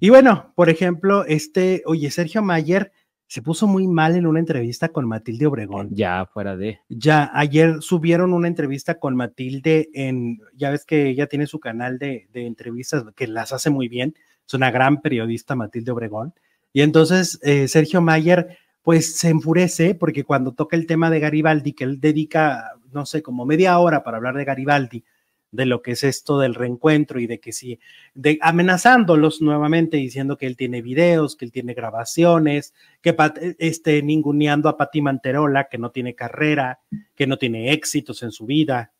Y 0.00 0.10
bueno, 0.10 0.52
por 0.56 0.68
ejemplo, 0.70 1.24
este, 1.24 1.82
oye, 1.86 2.10
Sergio 2.10 2.42
Mayer 2.42 2.92
se 3.26 3.40
puso 3.42 3.66
muy 3.66 3.86
mal 3.86 4.16
en 4.16 4.26
una 4.26 4.38
entrevista 4.40 4.88
con 4.90 5.06
Matilde 5.08 5.46
Obregón. 5.46 5.88
Ya 5.92 6.26
fuera 6.26 6.56
de. 6.56 6.80
Ya 6.88 7.30
ayer 7.32 7.76
subieron 7.80 8.32
una 8.34 8.48
entrevista 8.48 8.98
con 8.98 9.16
Matilde 9.16 9.88
en, 9.94 10.38
ya 10.54 10.70
ves 10.70 10.84
que 10.84 11.08
ella 11.08 11.26
tiene 11.26 11.46
su 11.46 11.58
canal 11.58 11.98
de, 11.98 12.28
de 12.32 12.46
entrevistas 12.46 13.04
que 13.16 13.26
las 13.28 13.52
hace 13.52 13.70
muy 13.70 13.88
bien, 13.88 14.14
es 14.46 14.54
una 14.54 14.70
gran 14.70 15.00
periodista 15.00 15.54
Matilde 15.54 15.92
Obregón. 15.92 16.34
Y 16.72 16.82
entonces 16.82 17.38
eh, 17.42 17.68
Sergio 17.68 18.00
Mayer 18.00 18.58
pues 18.82 19.16
se 19.16 19.30
enfurece 19.30 19.94
porque 19.94 20.24
cuando 20.24 20.52
toca 20.52 20.76
el 20.76 20.86
tema 20.86 21.10
de 21.10 21.20
Garibaldi, 21.20 21.72
que 21.72 21.84
él 21.84 22.00
dedica, 22.00 22.72
no 22.92 23.06
sé, 23.06 23.22
como 23.22 23.46
media 23.46 23.78
hora 23.78 24.04
para 24.04 24.18
hablar 24.18 24.36
de 24.36 24.44
Garibaldi, 24.44 25.04
de 25.52 25.66
lo 25.66 25.82
que 25.82 25.92
es 25.92 26.02
esto 26.02 26.40
del 26.40 26.56
reencuentro 26.56 27.20
y 27.20 27.28
de 27.28 27.38
que 27.38 27.52
sí, 27.52 27.78
de 28.12 28.38
amenazándolos 28.42 29.40
nuevamente 29.40 29.96
diciendo 29.96 30.36
que 30.36 30.46
él 30.46 30.56
tiene 30.56 30.82
videos, 30.82 31.36
que 31.36 31.44
él 31.44 31.52
tiene 31.52 31.74
grabaciones, 31.74 32.74
que 33.00 33.12
Pat- 33.12 33.38
este 33.58 34.02
ninguneando 34.02 34.68
a 34.68 34.76
Pati 34.76 35.00
Manterola, 35.00 35.68
que 35.68 35.78
no 35.78 35.92
tiene 35.92 36.16
carrera, 36.16 36.80
que 37.14 37.28
no 37.28 37.38
tiene 37.38 37.72
éxitos 37.72 38.24
en 38.24 38.32
su 38.32 38.46
vida, 38.46 38.92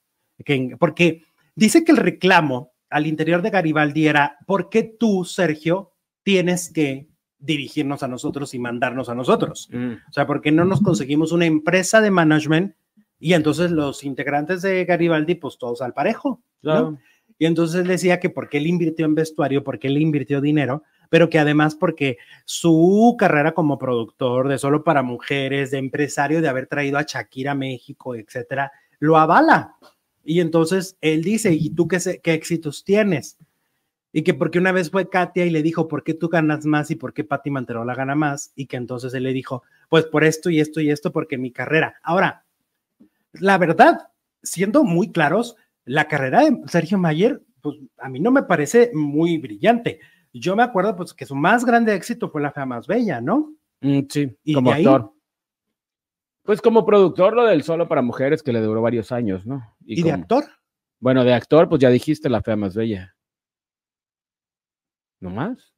que, 0.45 0.77
porque 0.79 1.25
dice 1.57 1.83
que 1.83 1.91
el 1.91 1.99
reclamo 1.99 2.71
al 2.95 3.09
interior 3.09 3.43
de 3.43 3.51
Garibaldi 3.51 4.07
era, 4.07 4.39
¿por 4.47 4.71
qué 4.71 4.85
tú, 4.85 5.25
Sergio, 5.25 5.95
tienes 6.23 6.73
que 6.73 7.09
dirigirnos 7.41 8.05
a 8.05 8.09
nosotros 8.09 8.55
y 8.55 8.61
mandarnos 8.61 9.09
a 9.09 9.17
nosotros? 9.17 9.69
O 10.09 10.13
sea, 10.13 10.29
¿por 10.29 10.41
qué 10.41 10.53
no 10.53 10.65
nos 10.65 10.81
conseguimos 10.81 11.33
una 11.33 11.45
empresa 11.45 12.01
de 12.01 12.13
management 12.13 12.77
y 13.19 13.33
entonces 13.33 13.73
los 13.73 14.05
integrantes 14.05 14.63
de 14.63 14.85
Garibaldi, 14.85 15.35
pues 15.35 15.59
todos 15.59 15.83
al 15.83 15.93
parejo? 15.93 16.41
¿no? 16.63 16.71
Claro. 16.71 16.99
Y 17.37 17.47
entonces 17.47 17.85
decía 17.85 18.21
que 18.21 18.31
porque 18.31 18.59
él 18.59 18.69
invirtió 18.69 19.07
en 19.07 19.17
vestuario, 19.17 19.65
porque 19.65 19.89
él 19.89 19.99
invirtió 19.99 20.41
dinero, 20.41 20.85
pero 21.11 21.29
que 21.29 21.41
además 21.41 21.75
porque 21.75 22.19
su 22.45 23.17
carrera 23.19 23.55
como 23.55 23.77
productor 23.77 24.47
de 24.47 24.57
solo 24.57 24.85
para 24.85 25.03
mujeres, 25.03 25.73
de 25.73 25.79
empresario, 25.79 26.41
de 26.41 26.49
haber 26.49 26.69
traído 26.69 26.99
a 26.99 27.03
Shakira 27.03 27.53
a 27.53 27.57
México, 27.57 28.15
etcétera, 28.15 28.71
lo 29.01 29.17
avala. 29.17 29.75
Y 30.25 30.41
entonces 30.41 30.97
él 31.01 31.23
dice, 31.23 31.53
¿y 31.53 31.71
tú 31.71 31.87
qué, 31.89 31.99
qué 32.23 32.33
éxitos 32.35 32.85
tienes? 32.85 33.37
Y 34.13 34.23
que 34.23 34.33
porque 34.35 34.59
una 34.59 34.73
vez 34.73 34.91
fue 34.91 35.09
Katia 35.11 35.45
y 35.45 35.51
le 35.51 35.63
dijo, 35.63 35.89
¿por 35.89 36.05
qué 36.05 36.15
tú 36.15 36.29
ganas 36.29 36.65
más 36.67 36.91
y 36.91 36.95
por 36.95 37.13
qué 37.13 37.25
Pati 37.25 37.51
Manterola 37.51 37.95
gana 37.95 38.15
más? 38.15 38.53
Y 38.55 38.67
que 38.67 38.77
entonces 38.77 39.13
él 39.15 39.25
le 39.25 39.33
dijo, 39.33 39.65
pues 39.89 40.05
por 40.07 40.23
esto 40.25 40.51
y 40.51 40.61
esto 40.61 40.81
y 40.81 40.91
esto, 40.91 41.11
porque 41.13 41.37
mi 41.37 41.51
carrera. 41.51 41.97
Ahora, 42.03 42.45
la 43.33 43.59
verdad, 43.59 44.09
siendo 44.43 44.85
muy 44.85 45.11
claros, 45.11 45.57
la 45.85 46.07
carrera 46.07 46.45
de 46.45 46.61
Sergio 46.69 46.97
Mayer, 46.97 47.43
pues 47.61 47.77
a 47.99 48.09
mí 48.09 48.21
no 48.21 48.31
me 48.31 48.45
parece 48.45 48.91
muy 48.95 49.39
brillante. 49.39 49.99
Yo 50.33 50.55
me 50.57 50.63
acuerdo 50.63 50.95
pues 50.97 51.13
que 51.13 51.27
su 51.27 51.35
más 51.35 51.65
grande 51.65 51.95
éxito 51.95 52.31
fue 52.31 52.41
La 52.41 52.53
Fea 52.53 52.67
Más 52.67 52.87
Bella, 52.87 53.21
¿no? 53.21 53.53
Mm, 53.81 54.01
sí, 54.09 54.31
Y 54.45 54.55
como 54.55 54.73
ahí- 54.73 54.85
actor. 54.87 55.13
Pues 56.45 56.61
como 56.61 56.85
productor, 56.85 57.35
lo 57.35 57.45
del 57.45 57.63
solo 57.63 57.89
para 57.89 58.03
mujeres 58.03 58.43
que 58.43 58.53
le 58.53 58.61
duró 58.61 58.83
varios 58.83 59.13
años, 59.13 59.47
¿no? 59.47 59.75
Y, 59.85 60.03
de 60.03 60.11
como- 60.11 60.23
actor. 60.23 60.45
Bueno, 61.01 61.25
de 61.25 61.35
actor, 61.35 61.69
pues 61.69 61.81
ya 61.81 61.91
dijiste 61.91 62.29
la 62.31 62.43
fea 62.43 62.57
más 62.57 62.75
bella. 62.75 63.15
¿No 65.21 65.31
más? 65.31 65.75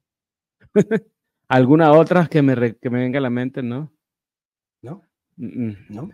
¿Alguna 1.48 1.92
otra 1.92 2.26
que 2.26 2.42
me, 2.42 2.54
re- 2.54 2.76
que 2.76 2.90
me 2.90 2.98
venga 3.00 3.18
a 3.18 3.22
la 3.22 3.30
mente, 3.30 3.62
no? 3.62 3.92
¿No? 4.82 5.02
Mm, 5.36 5.68
mm. 5.68 5.76
¿no? 5.90 6.10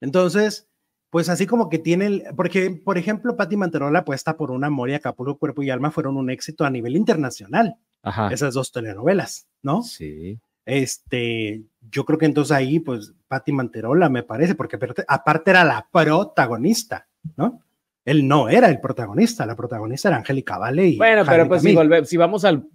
Entonces, 0.00 0.68
pues 1.10 1.28
así 1.28 1.46
como 1.46 1.68
que 1.68 1.78
tiene, 1.78 2.06
el- 2.06 2.24
porque 2.36 2.70
por 2.84 2.98
ejemplo, 2.98 3.36
Patti 3.36 3.56
Manterola 3.56 4.00
apuesta 4.00 4.36
por 4.36 4.50
un 4.50 4.64
amor 4.64 4.90
y 4.90 4.94
Acapulco, 4.94 5.38
Cuerpo 5.38 5.62
y 5.62 5.70
Alma 5.70 5.90
fueron 5.90 6.16
un 6.16 6.28
éxito 6.30 6.64
a 6.64 6.70
nivel 6.70 6.96
internacional, 6.96 7.76
Ajá. 8.02 8.28
esas 8.32 8.54
dos 8.54 8.70
telenovelas, 8.72 9.48
¿no? 9.62 9.82
Sí. 9.82 10.38
Este, 10.64 11.62
yo 11.90 12.04
creo 12.04 12.18
que 12.18 12.26
entonces 12.26 12.52
ahí, 12.52 12.78
pues, 12.80 13.12
Patti 13.28 13.52
Manterola 13.52 14.08
me 14.08 14.22
parece, 14.22 14.54
porque 14.54 14.78
aparte, 15.08 15.50
era 15.50 15.64
la 15.64 15.86
protagonista, 15.90 17.06
¿no? 17.36 17.60
Él 18.04 18.26
no 18.26 18.48
era 18.48 18.68
el 18.68 18.80
protagonista, 18.80 19.46
la 19.46 19.54
protagonista 19.54 20.08
era 20.08 20.16
Angélica 20.18 20.58
Vale 20.58 20.88
y 20.88 20.96
Bueno, 20.96 21.22
pero 21.24 21.42
Harry 21.42 21.48
pues 21.48 21.62
si, 21.62 21.74
volve- 21.74 22.04
si 22.04 22.16
vamos 22.16 22.44
al, 22.44 22.66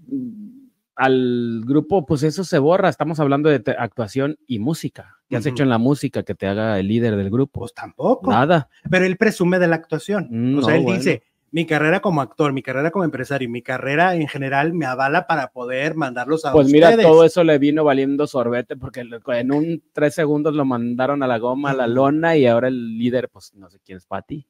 al 0.96 1.62
grupo, 1.66 2.06
pues 2.06 2.24
eso 2.24 2.44
se 2.44 2.58
borra. 2.60 2.90
Estamos 2.90 3.20
hablando 3.20 3.50
de 3.50 3.62
actuación 3.78 4.38
y 4.48 4.60
música. 4.60 5.18
¿Qué 5.30 5.36
has 5.36 5.46
hecho 5.46 5.64
en 5.64 5.70
la 5.70 5.78
música 5.78 6.24
que 6.24 6.34
te 6.34 6.48
haga 6.48 6.80
el 6.80 6.88
líder 6.88 7.18
del 7.18 7.30
grupo? 7.30 7.60
Pues 7.60 7.74
tampoco. 7.74 8.32
Nada. 8.32 8.70
pero 8.90 9.06
él 9.06 9.18
presume 9.18 9.60
de 9.60 9.68
la 9.68 9.76
actuación. 9.76 10.28
Mm, 10.32 10.60
o 10.60 10.62
sea, 10.62 10.72
no, 10.72 10.78
él 10.78 10.84
bueno. 10.84 10.98
dice, 10.98 11.24
mi 11.52 11.66
carrera 11.66 12.00
como 12.02 12.22
actor, 12.22 12.52
mi 12.54 12.62
carrera 12.62 12.92
como 12.92 13.06
empresario, 13.06 13.50
mi 13.50 13.62
carrera 13.62 14.16
en 14.16 14.28
general 14.28 14.74
me 14.74 14.86
avala 14.86 15.28
para 15.28 15.48
poder 15.52 15.96
mandarlos 15.96 16.46
a 16.46 16.52
Pues 16.52 16.68
mira, 16.72 16.90
ustedes. 16.90 17.06
todo 17.08 17.24
eso 17.24 17.44
le 17.44 17.58
vino 17.58 17.84
valiendo 17.84 18.28
sorbete 18.28 18.76
porque 18.76 19.00
en 19.02 19.52
un 19.52 19.84
tres 19.94 20.14
segundos 20.14 20.54
lo 20.56 20.66
mandaron 20.66 21.24
a 21.24 21.28
la 21.28 21.38
goma, 21.40 21.72
a 21.72 21.74
la 21.74 21.88
lona 21.88 22.36
y 22.36 22.46
ahora 22.46 22.68
el 22.68 22.98
líder, 22.98 23.30
pues 23.30 23.54
no 23.56 23.70
sé 23.70 23.80
quién 23.86 23.98
es 23.98 24.06
Pati. 24.06 24.46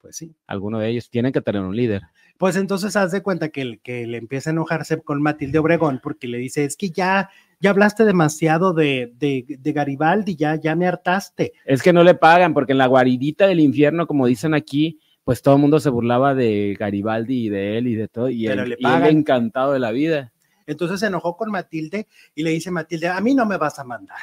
Pues 0.00 0.16
sí. 0.16 0.34
Alguno 0.46 0.78
de 0.78 0.88
ellos 0.88 1.10
tienen 1.10 1.30
que 1.30 1.42
tener 1.42 1.60
un 1.60 1.76
líder. 1.76 2.00
Pues 2.38 2.56
entonces 2.56 2.96
haz 2.96 3.12
de 3.12 3.22
cuenta 3.22 3.50
que, 3.50 3.60
el- 3.60 3.80
que 3.80 4.06
le 4.06 4.16
empieza 4.16 4.48
a 4.48 4.52
enojarse 4.54 4.98
con 5.02 5.20
Matilde 5.20 5.58
Obregón 5.58 6.00
porque 6.02 6.26
le 6.26 6.38
dice, 6.38 6.64
es 6.64 6.78
que 6.78 6.88
ya, 6.88 7.28
ya 7.60 7.68
hablaste 7.68 8.06
demasiado 8.06 8.72
de, 8.72 9.12
de, 9.18 9.44
de 9.46 9.72
Garibaldi, 9.72 10.36
ya, 10.36 10.54
ya 10.56 10.74
me 10.74 10.86
hartaste. 10.86 11.52
Es 11.66 11.82
que 11.82 11.92
no 11.92 12.02
le 12.02 12.14
pagan 12.14 12.54
porque 12.54 12.72
en 12.72 12.78
la 12.78 12.86
guaridita 12.86 13.46
del 13.46 13.60
infierno, 13.60 14.06
como 14.06 14.26
dicen 14.26 14.54
aquí, 14.54 14.98
pues 15.24 15.42
todo 15.42 15.56
el 15.56 15.60
mundo 15.60 15.80
se 15.80 15.90
burlaba 15.90 16.34
de 16.34 16.76
Garibaldi 16.78 17.46
y 17.46 17.48
de 17.48 17.78
él 17.78 17.86
y 17.86 17.94
de 17.94 18.08
todo. 18.08 18.28
Y, 18.28 18.46
él, 18.46 18.70
le 18.70 18.76
y 18.78 18.86
él 18.86 19.06
encantado 19.06 19.72
de 19.72 19.78
la 19.78 19.90
vida. 19.90 20.32
Entonces 20.66 21.00
se 21.00 21.06
enojó 21.06 21.36
con 21.36 21.50
Matilde 21.50 22.06
y 22.34 22.42
le 22.42 22.50
dice 22.50 22.70
Matilde, 22.70 23.08
a 23.08 23.20
mí 23.20 23.34
no 23.34 23.44
me 23.46 23.56
vas 23.56 23.78
a 23.78 23.84
mandar. 23.84 24.18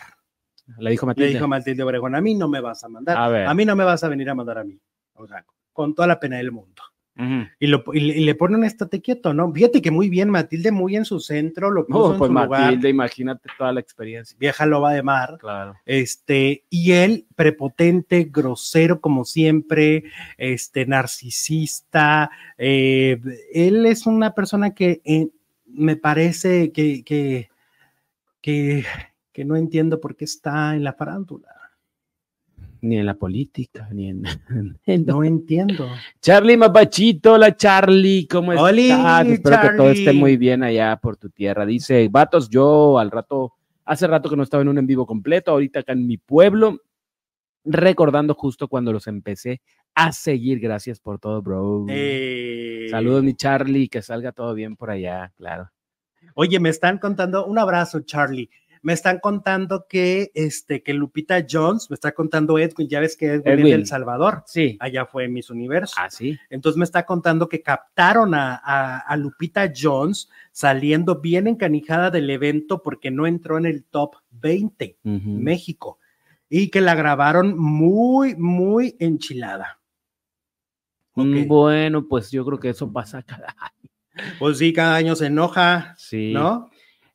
Le 0.80 0.91
dijo 0.91 1.06
Le 1.06 1.12
Matilde. 1.12 1.30
dijo 1.34 1.48
Matilde 1.48 1.84
Obregón, 1.84 2.16
a 2.16 2.22
mí 2.22 2.36
no 2.36 2.48
me 2.48 2.62
vas 2.62 2.84
a 2.84 2.89
mandar. 2.89 3.18
A 3.18 3.30
ver. 3.30 3.48
A 3.48 3.54
mí 3.54 3.66
no 3.66 3.76
me 3.76 3.84
vas 3.84 4.04
a 4.04 4.10
venir 4.10 4.30
a 4.30 4.36
mandar 4.36 4.58
a 4.58 4.64
mí. 4.64 4.80
O 5.14 5.28
sea, 5.28 5.45
con 5.74 5.93
toda 5.93 6.08
la 6.08 6.20
pena 6.20 6.38
del 6.38 6.52
mundo. 6.52 6.82
Y, 7.59 7.68
lo, 7.68 7.84
y, 7.93 7.99
le- 7.99 8.18
y 8.18 8.24
le 8.26 8.36
ponen 8.36 8.63
estate 8.63 9.01
quieto, 9.01 9.34
¿no? 9.34 9.51
Fíjate 9.51 9.82
que 9.82 9.89
muy 9.89 10.09
bien, 10.09 10.30
Matilde 10.30 10.72
muy 10.72 10.95
en 10.95 11.03
su 11.05 11.20
centro, 11.20 11.72
lo 11.72 11.86
puso 11.88 11.99
No, 12.09 12.11
en 12.13 12.18
pues 12.20 12.28
su 12.30 12.34
lugar, 12.34 12.49
Matilde, 12.65 12.89
imagínate 12.89 13.49
toda 13.57 13.72
la 13.74 13.80
experiencia. 13.80 14.38
vieja 14.39 14.65
loba 14.65 14.93
de 14.93 15.01
mar, 15.03 15.38
Claro. 15.39 15.76
este, 15.86 16.63
y 16.70 16.91
él 16.91 17.26
prepotente, 17.36 18.30
grosero 18.32 19.01
como 19.01 19.26
siempre, 19.26 20.03
este, 20.38 20.86
narcisista, 20.86 22.30
eh, 22.57 23.20
él 23.53 23.86
es 23.86 24.05
una 24.05 24.34
persona 24.34 24.74
que 24.74 25.01
eh, 25.03 25.30
me 25.65 25.95
parece 25.95 26.72
que, 26.72 27.03
que, 27.03 27.49
que, 28.41 28.86
que 29.34 29.45
no 29.45 29.55
entiendo 29.55 29.99
por 29.99 30.15
qué 30.15 30.26
está 30.26 30.76
en 30.76 30.84
la 30.84 30.93
farándula. 30.93 31.49
Ni 32.82 32.97
en 32.97 33.05
la 33.05 33.15
política, 33.15 33.89
ni 33.91 34.09
en... 34.09 34.23
No 35.05 35.23
entiendo. 35.23 35.88
Charlie 36.21 36.57
Mapachito, 36.57 37.34
hola 37.34 37.55
Charlie, 37.55 38.28
¿cómo 38.28 38.51
Oli, 38.51 38.91
estás? 38.91 39.28
Espero 39.28 39.61
que 39.61 39.69
todo 39.78 39.89
esté 39.89 40.05
Charlie. 40.05 40.19
muy 40.19 40.38
bien 40.38 40.63
allá 40.63 40.97
por 40.97 41.17
tu 41.17 41.30
tierra. 41.30 41.65
Dice, 41.65 42.07
vatos, 42.09 42.49
yo 42.49 42.99
al 42.99 43.11
rato, 43.11 43.53
hace 43.86 44.07
rato 44.07 44.30
que 44.30 44.36
no 44.36 44.43
estaba 44.43 44.61
en 44.61 44.69
un 44.69 44.78
en 44.78 44.88
vivo 44.88 45.05
completo, 45.05 45.51
ahorita 45.51 45.80
acá 45.80 45.93
en 45.93 46.05
mi 46.05 46.17
pueblo, 46.17 46.82
recordando 47.65 48.34
justo 48.34 48.67
cuando 48.67 48.93
los 48.93 49.07
empecé 49.07 49.61
a 49.95 50.11
seguir. 50.11 50.59
Gracias 50.59 50.99
por 50.99 51.19
todo, 51.19 51.41
bro. 51.41 51.86
Eh, 51.89 52.88
Saludos, 52.91 53.23
mi 53.23 53.34
Charlie, 53.34 53.89
que 53.89 54.01
salga 54.01 54.32
todo 54.32 54.53
bien 54.53 54.75
por 54.75 54.91
allá, 54.91 55.32
claro. 55.36 55.71
Oye, 56.36 56.59
me 56.59 56.69
están 56.69 56.99
contando, 56.99 57.45
un 57.45 57.57
abrazo, 57.57 58.01
Charlie. 58.01 58.49
Me 58.82 58.93
están 58.93 59.19
contando 59.19 59.86
que, 59.89 60.32
este, 60.34 60.84
que 60.84 60.93
Lupita 60.93 61.45
Jones, 61.49 61.89
me 61.89 61.95
está 61.95 62.11
contando 62.13 62.57
Edwin, 62.59 62.88
ya 62.88 62.99
ves 62.99 63.17
que 63.17 63.25
Edwin, 63.28 63.59
es 63.59 63.63
de 63.65 63.71
El 63.73 63.86
Salvador, 63.88 64.43
Sí. 64.45 64.78
allá 64.80 65.05
fue 65.05 65.28
Miss 65.28 65.49
Universo. 65.49 65.95
Ah, 65.97 66.09
sí. 66.09 66.38
Entonces 66.49 66.78
me 66.78 66.84
está 66.86 67.05
contando 67.05 67.49
que 67.49 67.61
captaron 67.61 68.34
a, 68.36 68.55
a- 68.63 68.99
a 68.99 69.17
Lupita 69.17 69.71
Jones 69.75 70.30
saliendo 70.51 71.19
bien 71.21 71.47
encanijada 71.47 72.11
del 72.11 72.30
evento 72.30 72.82
porque 72.84 73.11
no 73.11 73.28
entró 73.28 73.57
en 73.57 73.65
el 73.65 73.84
top 73.86 74.15
20 74.32 74.97
Ujú. 75.03 75.30
México 75.30 75.99
y 76.49 76.69
que 76.69 76.82
la 76.82 76.95
grabaron 76.95 77.57
muy, 77.57 78.36
muy 78.36 78.95
enchilada. 78.99 79.80
Mm. 81.15 81.47
Bueno, 81.47 82.07
pues 82.07 82.32
yo 82.32 82.45
creo 82.45 82.59
que 82.59 82.69
eso 82.69 82.91
pasa 82.91 83.23
cada 83.23 83.55
año. 83.59 83.89
Pues 84.39 84.57
sí, 84.59 84.71
cada 84.73 84.95
año 84.95 85.15
se 85.15 85.28
enoja, 85.28 85.93
Sí. 85.97 86.32
¿no? 86.34 86.69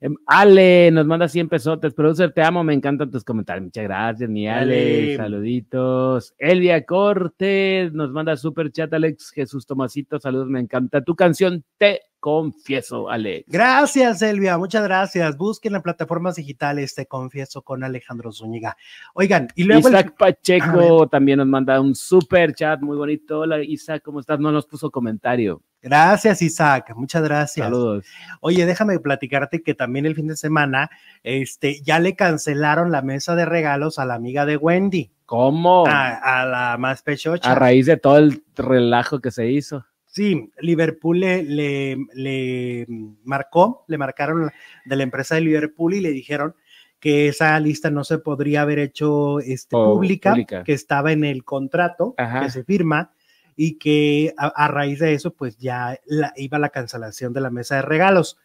Em, 0.05 0.17
Ale 0.27 0.91
nos 0.91 1.07
manda 1.07 1.29
100 1.29 1.49
pesotes. 1.49 1.95
Producer, 1.95 2.33
te 2.33 2.43
amo, 2.43 2.65
me 2.65 2.75
encantan 2.75 3.09
tus 3.09 3.23
comentarios. 3.23 3.67
Muchas 3.67 3.85
gracias, 3.85 4.29
mi 4.29 4.49
Ale. 4.49 5.13
Ale. 5.13 5.17
Saluditos. 5.17 6.35
Elvia 6.39 6.85
Cortés 6.85 7.93
nos 7.93 8.11
manda 8.11 8.37
super 8.37 8.73
chat, 8.73 8.93
Alex 8.93 9.31
Jesús 9.31 9.65
Tomasito. 9.65 10.19
Saludos, 10.19 10.49
me 10.49 10.59
encanta 10.59 11.03
tu 11.05 11.15
canción. 11.15 11.63
Te 11.79 12.01
confieso, 12.19 13.09
Alex. 13.09 13.45
Gracias, 13.49 14.23
Elvia, 14.23 14.59
muchas 14.59 14.83
gracias. 14.83 15.37
Busquen 15.37 15.77
en 15.77 15.83
plataformas 15.83 16.35
digitales, 16.35 16.97
te 16.97 17.07
confieso, 17.07 17.63
con 17.63 17.85
Alejandro 17.85 18.33
Zúñiga. 18.33 18.77
Oigan, 19.15 19.47
y 19.55 19.63
luego 19.63 19.87
el- 19.87 19.95
Isaac 19.95 20.17
Pacheco 20.19 21.07
también 21.09 21.39
nos 21.39 21.47
manda 21.47 21.81
un 21.81 21.95
super 21.95 22.53
chat 22.55 22.81
muy 22.81 22.97
bonito. 22.97 23.39
Hola, 23.41 23.63
Isaac, 23.63 24.03
¿cómo 24.05 24.19
estás? 24.19 24.41
No 24.41 24.51
nos 24.51 24.67
puso 24.67 24.91
comentario. 24.91 25.63
Gracias, 25.83 26.41
Isaac, 26.43 26.93
muchas 26.95 27.23
gracias. 27.25 27.65
Saludos. 27.67 28.07
Oye, 28.41 28.65
déjame 28.67 28.99
platicarte 29.01 29.63
que 29.63 29.75
también 29.75 30.07
el 30.07 30.15
fin 30.15 30.29
de 30.29 30.37
semana, 30.37 30.91
este, 31.25 31.83
ya 31.83 31.99
le 31.99 32.15
cancelaron 32.15 32.93
la 32.93 33.03
mesa 33.03 33.35
de 33.35 33.45
regalos 33.45 33.99
a 33.99 34.05
la 34.07 34.15
amiga 34.15 34.47
de 34.47 34.57
Wendy, 34.57 35.11
¿Cómo? 35.27 35.85
a, 35.87 36.41
a 36.43 36.47
la 36.47 36.77
más 36.79 37.03
pechocha. 37.03 37.51
A 37.51 37.55
raíz 37.57 37.87
de 37.87 37.97
todo 37.97 38.19
el 38.19 38.43
relajo 38.55 39.21
que 39.21 39.31
se 39.33 39.51
hizo. 39.51 39.85
Sí, 40.07 40.51
Liverpool 40.61 41.21
le, 41.21 41.43
le, 41.43 41.97
le 42.15 42.87
marcó, 43.25 43.85
le 43.89 43.97
marcaron 43.99 44.51
de 44.85 44.97
la 44.97 45.03
empresa 45.03 45.35
de 45.37 45.41
Liverpool 45.41 45.95
y 45.95 46.01
le 46.01 46.11
dijeron 46.11 46.55
que 47.01 47.27
esa 47.29 47.59
lista 47.59 47.91
no 47.91 48.05
se 48.05 48.19
podría 48.19 48.61
haber 48.63 48.79
hecho 48.79 49.41
este, 49.41 49.75
Oh, 49.75 49.95
pública, 49.95 50.31
pública. 50.31 50.63
que 50.65 50.75
estaba 50.75 51.11
en 51.13 51.25
el 51.25 51.43
contrato 51.45 52.15
Ajá. 52.19 52.43
que 52.43 52.51
se 52.51 52.63
firma 52.63 53.11
y 53.57 53.79
que 53.79 54.35
a, 54.39 54.47
a 54.49 54.69
raíz 54.69 54.99
de 54.99 55.15
eso 55.15 55.33
pues 55.35 55.57
ya 55.59 55.99
la- 56.07 56.33
iba 56.37 56.59
la 56.59 56.71
cancelación 56.71 57.33
de 57.33 57.41
la 57.41 57.51
mesa 57.51 57.77
de 57.77 57.83
regalos. 57.83 58.39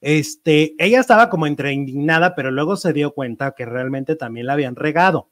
Este, 0.00 0.74
ella 0.78 1.00
estaba 1.00 1.30
como 1.30 1.46
entre 1.46 1.72
indignada, 1.72 2.34
pero 2.34 2.50
luego 2.50 2.76
se 2.76 2.92
dio 2.92 3.12
cuenta 3.12 3.52
que 3.52 3.64
realmente 3.64 4.16
también 4.16 4.46
la 4.46 4.52
habían 4.52 4.76
regado, 4.76 5.30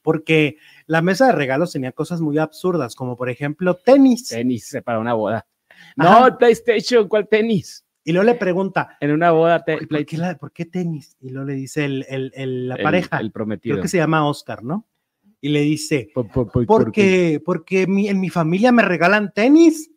porque 0.00 0.56
la 0.86 1.02
mesa 1.02 1.26
de 1.26 1.32
regalos 1.32 1.72
tenía 1.72 1.92
cosas 1.92 2.20
muy 2.22 2.38
absurdas, 2.38 2.94
como 2.94 3.16
por 3.18 3.28
ejemplo 3.28 3.74
tenis. 3.74 4.28
Tenis 4.28 4.78
para 4.84 4.98
una 4.98 5.12
boda. 5.12 5.46
Ajá. 5.98 6.30
No, 6.30 6.38
PlayStation, 6.38 7.06
¿cuál 7.08 7.28
tenis? 7.28 7.84
Y 8.02 8.12
luego 8.12 8.24
le 8.24 8.34
pregunta, 8.34 8.96
En 9.00 9.10
una 9.12 9.30
boda, 9.30 9.62
te- 9.64 9.76
"Oye, 9.76 9.86
¿por 9.86 10.06
qué, 10.06 10.16
la- 10.18 10.38
por 10.38 10.52
qué 10.52 10.64
tenis? 10.66 11.16
Y 11.20 11.30
luego 11.30 11.48
le 11.48 11.54
dice 11.54 11.84
el, 11.84 12.06
el- 12.08 12.32
el- 12.34 12.68
la 12.68 12.76
pareja, 12.78 13.18
El 13.18 13.30
prometido. 13.30 13.74
creo 13.74 13.82
que 13.82 13.88
se 13.88 13.96
llama 13.98 14.26
Oscar, 14.26 14.62
¿no? 14.62 14.86
Y 15.44 15.50
le 15.50 15.60
dice, 15.60 16.08
Po- 16.14 16.26
po- 16.26 16.46
po- 16.46 16.64
¿por 16.64 16.90
qué? 16.90 17.38
porque, 17.38 17.42
porque 17.44 17.86
mi- 17.86 18.08
en 18.08 18.18
mi 18.18 18.30
familia 18.30 18.72
me 18.72 18.80
regalan 18.80 19.30
tenis, 19.34 19.90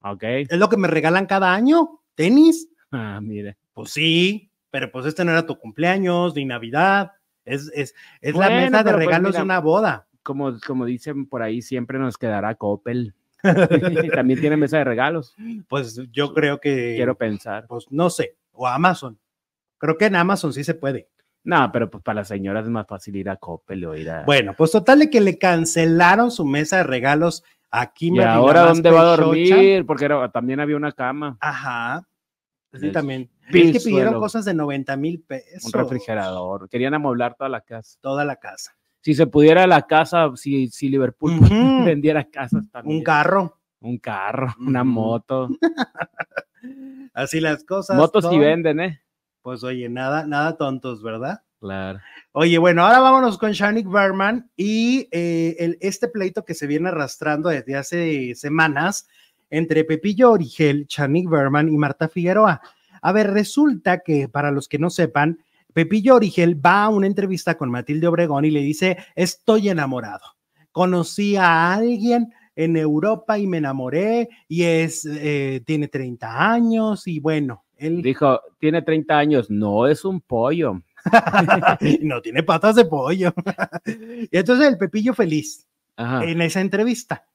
Ok. 0.00 0.22
es 0.22 0.58
lo 0.60 0.68
que 0.68 0.76
me 0.76 0.86
regalan 0.86 1.26
cada 1.26 1.52
año, 1.52 2.02
tenis. 2.14 2.68
Ah, 2.92 3.18
mire. 3.20 3.56
Pues 3.74 3.90
sí, 3.90 4.48
pero 4.70 4.92
pues 4.92 5.06
este 5.06 5.24
no 5.24 5.32
era 5.32 5.44
tu 5.44 5.58
cumpleaños 5.58 6.36
ni 6.36 6.44
Navidad, 6.44 7.10
es, 7.44 7.68
es, 7.74 7.96
es 8.20 8.36
la 8.36 8.48
mesa 8.48 8.84
de 8.84 8.92
pues 8.92 9.04
regalos 9.06 9.30
mira, 9.30 9.40
de 9.40 9.44
una 9.44 9.58
boda. 9.58 10.06
Como, 10.22 10.56
como 10.64 10.84
dicen 10.84 11.26
por 11.26 11.42
ahí, 11.42 11.62
siempre 11.62 11.98
nos 11.98 12.16
quedará 12.16 12.54
Coppel. 12.54 13.12
También 14.14 14.40
tiene 14.40 14.56
mesa 14.56 14.78
de 14.78 14.84
regalos, 14.84 15.34
Pues 15.66 16.00
yo 16.12 16.32
creo 16.32 16.60
que, 16.60 16.94
quiero 16.94 17.18
pensar. 17.18 17.66
pues 17.66 17.86
no 17.90 18.08
sé, 18.08 18.36
o 18.52 18.68
Amazon. 18.68 19.18
Creo 19.78 19.98
que 19.98 20.04
en 20.06 20.14
Amazon 20.14 20.52
sí 20.52 20.62
se 20.62 20.74
puede. 20.74 21.08
No, 21.46 21.70
pero 21.72 21.88
pues 21.88 22.02
para 22.02 22.16
las 22.20 22.28
señoras 22.28 22.64
es 22.64 22.70
más 22.70 22.86
fácil 22.88 23.14
ir 23.16 23.30
a 23.30 23.36
Coppel 23.36 23.84
o 23.84 23.96
ir 23.96 24.10
a... 24.10 24.24
Bueno, 24.24 24.52
pues 24.58 24.72
total 24.72 24.98
de 24.98 25.10
que 25.10 25.20
le 25.20 25.38
cancelaron 25.38 26.32
su 26.32 26.44
mesa 26.44 26.78
de 26.78 26.82
regalos 26.82 27.44
a 27.70 27.92
¿Y 28.00 28.18
ahora 28.20 28.62
dónde 28.62 28.90
va 28.90 29.00
a 29.00 29.16
dormir? 29.16 29.86
Porque 29.86 30.06
era- 30.06 30.28
también 30.30 30.58
había 30.60 30.76
una 30.76 30.90
cama, 30.92 31.36
Ajá. 31.40 32.06
Sí, 32.74 32.90
también. 32.90 33.30
es 33.52 33.72
que 33.72 33.80
pidieron 33.80 34.14
cosas 34.14 34.44
de 34.44 34.52
90 34.54 34.96
mil 34.96 35.20
pesos. 35.22 35.64
un 35.64 35.72
refrigerador. 35.72 36.68
Querían 36.68 36.94
amoblar 36.94 37.34
toda 37.36 37.48
la 37.48 37.60
casa. 37.62 37.96
Toda 38.02 38.24
la 38.24 38.36
casa. 38.36 38.76
Si 39.00 39.14
se 39.14 39.26
pudiera 39.28 39.66
la 39.68 39.82
casa, 39.86 40.30
si, 40.34 40.66
si 40.68 40.88
Liverpool 40.88 41.38
vendiera 41.86 42.24
casas 42.24 42.64
también. 42.72 42.98
Un 42.98 43.04
carro. 43.04 43.58
Un 43.78 43.98
carro, 43.98 44.52
una 44.58 44.82
moto. 44.84 45.48
Así 47.14 47.40
las 47.40 47.64
cosas. 47.64 47.96
Motos 47.96 48.24
son. 48.24 48.38
venden, 48.40 48.80
¿eh? 48.80 49.00
Pues 49.46 49.62
oye, 49.62 49.88
nada, 49.88 50.26
nada 50.26 50.56
tontos, 50.56 51.04
¿verdad? 51.04 51.42
Claro. 51.60 52.00
Oye, 52.32 52.58
bueno, 52.58 52.82
ahora 52.82 52.98
vámonos 52.98 53.38
con 53.38 53.52
Shanik 53.52 53.88
Berman 53.88 54.50
y 54.56 55.06
eh, 55.12 55.54
el, 55.60 55.78
este 55.80 56.08
pleito 56.08 56.44
que 56.44 56.52
se 56.52 56.66
viene 56.66 56.88
arrastrando 56.88 57.50
desde 57.50 57.76
hace 57.76 58.34
semanas 58.34 59.06
entre 59.48 59.84
Pepillo 59.84 60.32
Origel, 60.32 60.86
Shanik 60.88 61.30
Berman 61.30 61.68
y 61.68 61.76
Marta 61.76 62.08
Figueroa. 62.08 62.60
A 63.00 63.12
ver, 63.12 63.30
resulta 63.30 64.00
que 64.00 64.28
para 64.28 64.50
los 64.50 64.66
que 64.66 64.80
no 64.80 64.90
sepan, 64.90 65.38
Pepillo 65.72 66.16
Origel 66.16 66.60
va 66.60 66.82
a 66.82 66.88
una 66.88 67.06
entrevista 67.06 67.56
con 67.56 67.70
Matilde 67.70 68.08
Obregón 68.08 68.46
y 68.46 68.50
le 68.50 68.62
dice, 68.62 68.96
estoy 69.14 69.68
enamorado. 69.68 70.24
Conocí 70.72 71.36
a 71.36 71.72
alguien 71.72 72.34
en 72.56 72.76
Europa 72.76 73.38
y 73.38 73.46
me 73.46 73.58
enamoré 73.58 74.28
y 74.48 74.64
es, 74.64 75.06
eh, 75.08 75.62
tiene 75.64 75.86
30 75.86 76.52
años 76.52 77.06
y 77.06 77.20
bueno, 77.20 77.65
él 77.76 78.02
Dijo, 78.02 78.40
tiene 78.58 78.82
30 78.82 79.16
años, 79.18 79.50
no 79.50 79.86
es 79.86 80.04
un 80.04 80.20
pollo. 80.20 80.82
no 82.02 82.20
tiene 82.22 82.42
patas 82.42 82.76
de 82.76 82.84
pollo. 82.84 83.32
y 83.86 84.36
entonces 84.36 84.68
el 84.68 84.78
Pepillo 84.78 85.14
feliz 85.14 85.66
Ajá. 85.96 86.24
en 86.24 86.40
esa 86.42 86.60
entrevista. 86.60 87.26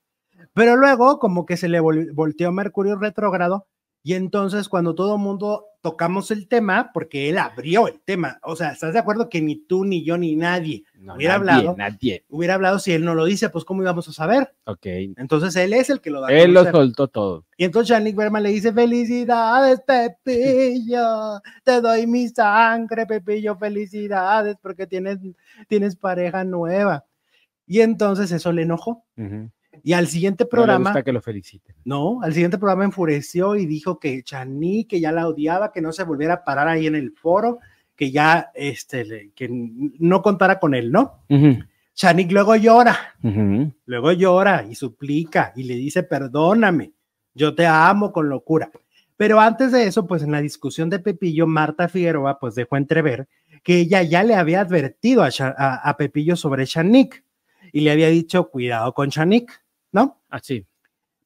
Pero 0.54 0.76
luego 0.76 1.20
como 1.20 1.46
que 1.46 1.56
se 1.58 1.70
le 1.70 1.80
vol- 1.82 2.12
volteó 2.14 2.52
Mercurio 2.52 2.98
retrógrado 2.98 3.68
y 4.04 4.14
entonces 4.14 4.68
cuando 4.68 4.96
todo 4.96 5.16
el 5.16 5.22
mundo 5.22 5.68
tocamos 5.82 6.30
el 6.32 6.48
tema, 6.48 6.92
porque 6.94 7.30
él 7.30 7.38
abrió 7.38 7.88
el 7.88 8.00
tema, 8.02 8.40
o 8.44 8.56
sea, 8.56 8.72
¿estás 8.72 8.94
de 8.94 9.00
acuerdo 9.00 9.30
que 9.30 9.42
ni 9.42 9.56
tú, 9.56 9.84
ni 9.84 10.04
yo, 10.04 10.18
ni 10.18 10.36
nadie 10.36 10.84
No, 10.94 11.16
hubiera 11.16 11.40
nadie, 11.40 11.52
hablado. 11.52 11.76
Nadie. 11.78 12.26
hubiera 12.30 12.54
hablado 12.54 12.80
si 12.80 12.94
él 12.94 13.04
no 13.04 13.16
lo 13.16 13.26
dice? 13.26 13.50
Pues 13.50 13.66
cómo 13.66 13.82
íbamos 13.82 14.08
a 14.08 14.14
saber. 14.14 14.54
Ok. 14.66 14.86
Entonces 15.18 15.56
él 15.56 15.74
es 15.74 15.90
el 15.90 16.00
que 16.02 16.12
lo 16.12 16.22
da. 16.22 16.30
Él 16.30 16.54
lo 16.54 16.70
soltó 16.70 17.08
todo. 17.08 17.46
Y 17.58 17.64
entonces 17.66 17.90
Yannick 17.90 18.16
Berman 18.16 18.44
le 18.44 18.50
dice, 18.50 18.72
felicidades, 18.72 19.82
Pepillo, 19.82 21.42
te 21.64 21.82
doy 21.82 22.06
mi 22.08 22.28
sangre, 22.30 23.06
Pepillo, 23.06 23.56
felicidades, 23.58 24.58
porque 24.62 24.86
tienes, 24.88 25.18
tienes 25.68 25.96
pareja 25.96 26.44
nueva. 26.44 27.06
Y 27.66 27.82
entonces 27.82 28.32
eso 28.32 28.52
le 28.52 28.64
enojó. 28.64 29.04
Y 29.84 29.94
al 29.94 30.08
siguiente 30.08 30.44
le 30.44 30.50
programa, 30.50 30.90
gusta 30.92 31.04
que 31.04 31.12
lo 31.14 31.22
feliciten. 31.22 31.76
no, 31.86 32.22
al 32.22 32.34
siguiente 32.34 32.58
programa 32.58 32.86
enfureció 32.86 33.56
y 33.56 33.66
dijo 33.66 34.00
que 34.00 34.22
Chaní, 34.24 34.86
que 34.86 35.00
ya 35.00 35.12
la 35.12 35.28
odiaba, 35.28 35.72
que 35.72 35.82
no 35.82 35.92
se 35.92 36.04
volviera 36.04 36.36
a 36.36 36.44
parar 36.44 36.68
ahí 36.68 36.88
en 36.88 36.96
el 36.96 37.12
foro, 37.12 37.60
que 37.96 38.12
ya, 38.12 38.52
este, 38.56 39.32
que 39.36 39.48
no 39.52 40.22
contara 40.22 40.60
con 40.60 40.74
él, 40.76 40.92
¿no? 40.92 41.24
Ujú. 41.30 41.58
Chanik 41.94 42.32
luego 42.32 42.56
llora. 42.56 42.98
Luego 43.86 44.12
llora 44.14 44.66
y 44.70 44.76
suplica 44.76 45.52
y 45.56 45.64
le 45.64 45.76
dice, 45.76 46.04
perdóname, 46.04 46.94
yo 47.36 47.54
te 47.54 47.66
amo 47.68 48.12
con 48.12 48.30
locura. 48.30 48.72
Pero 49.18 49.40
antes 49.40 49.72
de 49.72 49.86
eso, 49.86 50.08
pues 50.08 50.24
en 50.24 50.32
la 50.32 50.42
discusión 50.42 50.90
de 50.90 50.98
Pepillo, 51.00 51.46
Marta 51.46 51.88
Figueroa 51.90 52.40
pues 52.40 52.56
dejó 52.56 52.78
entrever 52.78 53.28
que 53.62 53.80
ella 53.82 54.02
ya 54.02 54.24
le 54.24 54.34
había 54.36 54.62
advertido 54.62 55.22
a, 55.22 55.30
Sha- 55.30 55.54
a- 55.56 55.88
a 55.88 55.98
Pepillo 55.98 56.36
sobre 56.36 56.66
Shanik 56.66 57.24
y 57.72 57.82
le 57.82 57.92
había 57.92 58.08
dicho, 58.08 58.50
cuidado 58.50 58.94
con 58.94 59.10
Shanik, 59.10 59.52
¿no? 59.52 59.62
Así. 60.32 60.66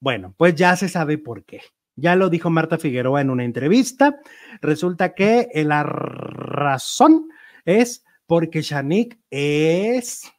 Bueno, 0.01 0.35
pues 0.37 0.55
ya 0.55 0.75
se 0.75 0.89
sabe 0.89 1.17
por 1.17 1.45
qué. 1.45 1.61
Ya 1.95 2.17
lo 2.17 2.29
dijo 2.29 2.49
Marta 2.49 2.77
Figueroa 2.77 3.21
en 3.21 3.29
una 3.29 3.45
entrevista. 3.45 4.19
Resulta 4.61 5.13
que 5.15 5.49
la 5.65 5.83
razón 5.83 7.29
es 7.63 8.03
porque 8.25 8.61
Shanik 8.61 9.17
es 9.29 10.29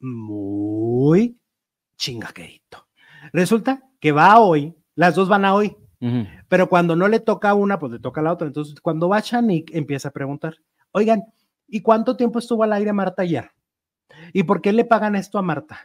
muy 0.00 1.38
chingaquerito. 1.96 2.86
Resulta 3.32 3.82
que 3.98 4.12
va 4.12 4.38
hoy, 4.38 4.74
las 4.94 5.14
dos 5.14 5.28
van 5.28 5.46
a 5.46 5.54
hoy, 5.54 5.76
pero 6.48 6.68
cuando 6.68 6.94
no 6.94 7.08
le 7.08 7.20
toca 7.20 7.50
a 7.50 7.54
una, 7.54 7.78
pues 7.78 7.92
le 7.92 7.98
toca 7.98 8.20
a 8.20 8.24
la 8.24 8.32
otra. 8.32 8.46
Entonces, 8.46 8.80
cuando 8.80 9.08
va 9.08 9.20
Shanik, 9.20 9.74
empieza 9.74 10.08
a 10.08 10.12
preguntar, 10.12 10.56
oigan, 10.92 11.24
¿y 11.66 11.80
cuánto 11.80 12.16
tiempo 12.16 12.38
estuvo 12.38 12.62
al 12.64 12.74
aire 12.74 12.92
Marta 12.92 13.22
ayer? 13.22 13.50
¿Y 14.32 14.42
por 14.42 14.60
qué 14.60 14.72
le 14.72 14.84
pagan 14.84 15.16
esto 15.16 15.38
a 15.38 15.42
Marta? 15.42 15.80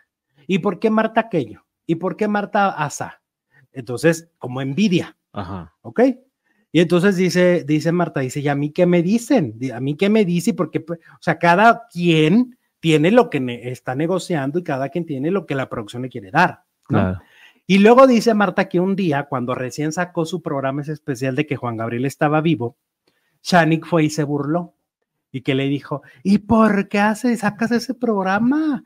¿Y 0.47 0.59
por 0.59 0.79
qué 0.79 0.89
Marta 0.89 1.21
aquello? 1.21 1.65
¿Y 1.85 1.95
por 1.95 2.15
qué 2.15 2.27
Marta 2.27 2.69
asa? 2.69 3.21
Entonces, 3.71 4.29
como 4.37 4.61
envidia, 4.61 5.17
Ajá. 5.31 5.73
¿ok? 5.81 6.01
Y 6.71 6.79
entonces 6.79 7.15
dice, 7.15 7.63
dice 7.65 7.91
Marta, 7.91 8.19
dice, 8.21 8.39
¿y 8.39 8.47
a 8.47 8.55
mí 8.55 8.71
qué 8.71 8.85
me 8.85 9.03
dicen? 9.03 9.57
Di- 9.59 9.71
¿A 9.71 9.79
mí 9.79 9.95
qué 9.95 10.09
me 10.09 10.25
dice? 10.25 10.53
Porque, 10.53 10.79
pues, 10.79 10.99
o 10.99 11.21
sea, 11.21 11.37
cada 11.37 11.87
quien 11.91 12.57
tiene 12.79 13.11
lo 13.11 13.29
que 13.29 13.39
ne- 13.39 13.69
está 13.69 13.95
negociando 13.95 14.59
y 14.59 14.63
cada 14.63 14.89
quien 14.89 15.05
tiene 15.05 15.29
lo 15.31 15.45
que 15.45 15.55
la 15.55 15.69
producción 15.69 16.01
le 16.01 16.09
quiere 16.09 16.31
dar. 16.31 16.63
¿no? 16.89 16.99
Claro. 16.99 17.21
Y 17.65 17.77
luego 17.77 18.07
dice 18.07 18.33
Marta 18.33 18.67
que 18.67 18.79
un 18.79 18.95
día, 18.95 19.23
cuando 19.23 19.55
recién 19.55 19.91
sacó 19.93 20.25
su 20.25 20.41
programa 20.41 20.81
ese 20.81 20.93
especial 20.93 21.35
de 21.35 21.45
que 21.45 21.55
Juan 21.55 21.77
Gabriel 21.77 22.05
estaba 22.05 22.41
vivo, 22.41 22.75
Shanik 23.41 23.85
fue 23.85 24.05
y 24.05 24.09
se 24.09 24.23
burló 24.23 24.73
y 25.31 25.41
que 25.41 25.55
le 25.55 25.65
dijo, 25.67 26.01
¿y 26.23 26.39
por 26.39 26.89
qué 26.89 26.99
haces, 26.99 27.39
sacas 27.39 27.71
ese 27.71 27.93
programa? 27.93 28.83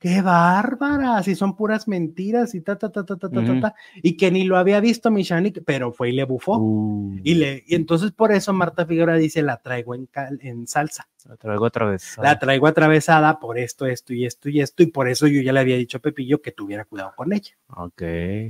¡Qué 0.00 0.22
bárbara! 0.22 1.22
Si 1.22 1.34
son 1.34 1.54
puras 1.54 1.86
mentiras 1.86 2.54
y 2.54 2.62
ta, 2.62 2.76
ta, 2.78 2.90
ta, 2.90 3.04
ta, 3.04 3.16
ta, 3.18 3.28
ta, 3.28 3.60
ta. 3.60 3.74
Y 4.02 4.16
que 4.16 4.30
ni 4.30 4.44
lo 4.44 4.56
había 4.56 4.80
visto 4.80 5.10
mi 5.10 5.22
Shanik, 5.24 5.62
pero 5.66 5.92
fue 5.92 6.08
y 6.08 6.12
le 6.12 6.24
bufó. 6.24 6.56
Uh, 6.56 7.16
Y, 7.22 7.34
le, 7.34 7.62
y 7.66 7.74
entonces 7.74 8.10
por 8.12 8.32
eso 8.32 8.54
Marta 8.54 8.86
Figueroa 8.86 9.16
dice, 9.16 9.42
la 9.42 9.58
traigo 9.58 9.94
en, 9.94 10.06
cal- 10.06 10.38
en 10.40 10.66
salsa, 10.66 11.06
la 11.28 11.36
traigo 11.36 11.66
otra 11.66 11.84
vez. 11.84 12.16
la 12.22 12.38
traigo 12.38 12.66
atravesada 12.66 13.38
por 13.40 13.58
esto, 13.58 13.84
esto 13.84 14.14
y 14.14 14.24
esto 14.24 14.48
y 14.48 14.62
esto, 14.62 14.82
y 14.82 14.86
por 14.86 15.06
eso 15.06 15.26
yo 15.26 15.42
ya 15.42 15.52
le 15.52 15.60
había 15.60 15.76
dicho 15.76 15.98
a 15.98 16.00
Pepillo 16.00 16.40
que 16.40 16.52
tuviera 16.52 16.86
cuidado 16.86 17.12
con 17.14 17.34
ella. 17.34 17.52
Ok. 17.68 18.00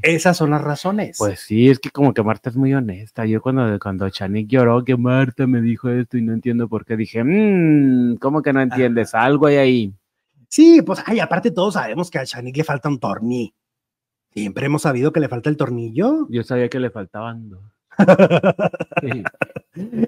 Esas 0.02 0.36
son 0.36 0.50
las 0.50 0.62
razones. 0.62 1.16
Pues 1.18 1.40
sí, 1.40 1.68
es 1.68 1.80
que 1.80 1.90
como 1.90 2.14
que 2.14 2.22
Marta 2.22 2.50
es 2.50 2.56
muy 2.56 2.72
honesta. 2.74 3.26
Yo 3.26 3.42
cuando, 3.42 3.76
cuando 3.80 4.08
Chanik 4.08 4.46
lloró 4.48 4.84
que 4.84 4.96
Marta 4.96 5.48
me 5.48 5.60
dijo 5.60 5.88
esto 5.90 6.16
y 6.16 6.22
no 6.22 6.32
entiendo 6.32 6.68
por 6.68 6.84
qué, 6.84 6.96
dije, 6.96 7.24
mmm, 7.24 8.18
¿cómo 8.18 8.40
que 8.40 8.52
no 8.52 8.60
entiendes? 8.60 9.14
Algo 9.16 9.46
hay 9.46 9.56
ahí. 9.56 9.94
Sí, 10.50 10.82
pues, 10.82 11.00
ay, 11.06 11.20
aparte 11.20 11.52
todos 11.52 11.74
sabemos 11.74 12.10
que 12.10 12.18
a 12.18 12.24
Shanik 12.24 12.56
le 12.56 12.64
falta 12.64 12.88
un 12.88 12.98
torni. 12.98 13.54
Siempre 14.32 14.66
hemos 14.66 14.82
sabido 14.82 15.12
que 15.12 15.20
le 15.20 15.28
falta 15.28 15.48
el 15.48 15.56
tornillo. 15.56 16.26
Yo 16.28 16.42
sabía 16.42 16.68
que 16.68 16.80
le 16.80 16.90
faltaban 16.90 17.48
dos. 17.48 17.62
Sí. 19.00 19.22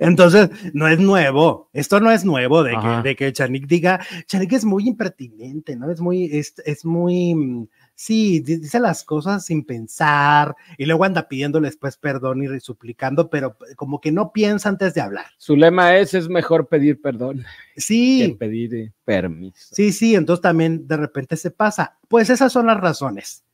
Entonces, 0.00 0.50
no 0.74 0.88
es 0.88 0.98
nuevo. 0.98 1.70
Esto 1.72 2.00
no 2.00 2.10
es 2.10 2.24
nuevo 2.24 2.64
de 2.64 2.74
Ajá. 2.74 3.02
que, 3.02 3.08
de 3.10 3.16
que 3.16 3.32
Chanik 3.32 3.66
diga, 3.68 4.00
Chanik 4.26 4.52
es 4.52 4.64
muy 4.64 4.88
impertinente, 4.88 5.76
¿no? 5.76 5.88
Es 5.90 6.00
muy, 6.00 6.24
es, 6.24 6.54
es 6.66 6.84
muy, 6.84 7.34
mm, 7.34 7.68
sí, 8.04 8.40
di- 8.40 8.56
dice 8.56 8.80
las 8.80 9.04
cosas 9.04 9.44
sin 9.44 9.64
pensar 9.64 10.56
y 10.76 10.86
luego 10.86 11.04
anda 11.04 11.28
pidiéndole 11.28 11.68
después 11.68 11.96
perdón 11.96 12.42
y 12.42 12.60
suplicando, 12.60 13.30
pero 13.30 13.56
como 13.76 14.00
que 14.00 14.10
no 14.10 14.32
piensa 14.32 14.68
antes 14.68 14.94
de 14.94 15.00
hablar. 15.00 15.26
Su 15.38 15.54
lema 15.56 15.96
es, 15.96 16.12
es 16.14 16.28
mejor 16.28 16.66
pedir 16.66 17.00
perdón 17.00 17.44
que 17.74 17.80
Sí, 17.80 18.36
pedir 18.38 18.74
eh, 18.74 18.92
permiso. 19.04 19.74
sí, 19.74 19.92
sí, 19.92 20.14
entonces 20.16 20.42
también 20.42 20.86
de 20.88 20.96
repente 20.96 21.36
se 21.36 21.50
pasa. 21.52 21.96
Pues 22.08 22.28
esas 22.28 22.52
son 22.52 22.66
las 22.66 22.80
razones. 22.80 23.44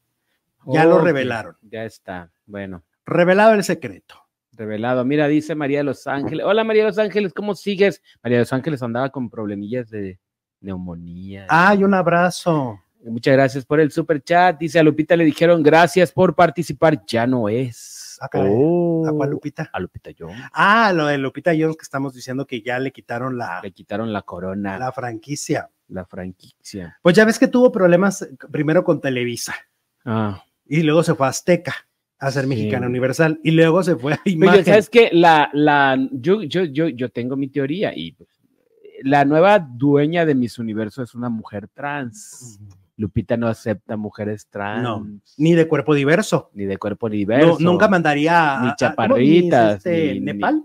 Ya 0.66 0.84
lo 0.84 0.98
revelaron. 1.00 1.56
Ya 1.62 1.84
está. 1.84 2.30
Bueno, 2.46 2.82
Revelado 3.06 3.52
el 3.54 3.64
secreto. 3.64 4.16
revelado. 4.52 5.04
Mira, 5.04 5.28
dice 5.28 5.54
María 5.54 5.78
de 5.78 5.84
Los 5.84 6.06
Ángeles. 6.06 6.44
Hola 6.46 6.64
María 6.64 6.82
de 6.84 6.88
Los 6.90 6.98
Ángeles, 6.98 7.32
¿cómo 7.34 7.54
sigues? 7.54 8.02
María 8.22 8.38
de 8.38 8.42
Los 8.42 8.52
Ángeles 8.52 8.82
andaba 8.82 9.10
con 9.10 9.30
problemillas 9.30 9.88
de 9.90 10.18
neumonía. 10.60 11.46
Ay, 11.48 11.84
un 11.84 11.94
abrazo. 11.94 12.80
Muchas 13.04 13.32
gracias 13.34 13.64
por 13.64 13.80
el 13.80 13.90
super 13.92 14.22
chat. 14.22 14.58
Dice 14.58 14.78
a 14.78 14.82
Lupita 14.82 15.16
le 15.16 15.24
dijeron 15.24 15.62
gracias 15.62 16.12
por 16.12 16.34
participar. 16.34 17.04
Ya 17.06 17.26
no 17.26 17.48
es. 17.48 18.18
Ah. 18.20 18.28
Oh, 18.34 19.06
¿A 19.06 19.12
cuál 19.12 19.30
Lupita? 19.30 19.70
A 19.72 19.78
Lupita 19.78 20.10
Jones. 20.18 20.36
Ah, 20.52 20.92
lo 20.92 21.06
de 21.06 21.18
Lupita 21.18 21.52
Jones 21.56 21.76
que 21.76 21.84
estamos 21.84 22.12
diciendo 22.14 22.46
que 22.46 22.60
ya 22.62 22.78
le 22.80 22.90
quitaron 22.90 23.38
la, 23.38 23.60
Le 23.62 23.70
quitaron 23.72 24.12
la 24.12 24.22
corona, 24.22 24.72
la, 24.78 24.86
la 24.86 24.92
franquicia. 24.92 25.70
franquicia. 26.08 26.98
Pues 27.02 27.14
ya 27.14 27.24
ves 27.24 27.38
que 27.38 27.46
tuvo 27.48 27.70
problemas 27.70 28.28
primero 28.50 28.82
con 28.84 29.00
Televisa 29.00 29.54
Ah. 30.04 30.42
y 30.66 30.82
luego 30.82 31.02
se 31.04 31.14
fue 31.14 31.26
a 31.26 31.30
Azteca 31.30 31.74
a 32.18 32.30
ser 32.32 32.42
Sí. 32.44 32.48
Mexicana 32.48 32.86
Universal 32.88 33.38
y 33.44 33.52
luego 33.52 33.82
se 33.84 33.94
fue 33.94 34.14
a 34.14 34.20
Pero 34.24 34.34
Imagen. 34.36 34.64
sabes 34.64 34.90
que 34.90 35.10
la, 35.12 35.48
la, 35.52 35.96
yo, 36.10 36.42
yo, 36.42 36.64
yo, 36.64 36.88
yo 36.88 37.10
tengo 37.10 37.36
mi 37.36 37.46
teoría 37.48 37.92
y 37.96 38.12
pues, 38.12 38.28
la 39.02 39.24
nueva 39.24 39.60
dueña 39.60 40.26
de 40.26 40.34
Miss 40.34 40.58
Universo 40.58 41.04
es 41.04 41.14
una 41.14 41.28
mujer 41.28 41.68
trans. 41.68 42.58
Lupita 42.98 43.36
no 43.36 43.46
acepta 43.46 43.96
mujeres 43.96 44.48
trans. 44.50 44.82
No, 44.82 45.06
Ni 45.38 45.54
de 45.54 45.66
cuerpo 45.66 45.94
diverso. 45.94 46.50
Ni 46.52 46.64
de 46.66 46.76
cuerpo 46.76 47.08
No, 47.08 47.12
diverso. 47.14 47.56
nunca 47.60 47.88
mandaría 47.88 48.58
a, 48.58 48.60
Ni 48.60 48.66
a- 48.66 48.70
¿cómo 48.70 48.76
chaparritas, 48.76 49.76
este, 49.76 50.14
ni- 50.14 50.20
Nepal. 50.20 50.62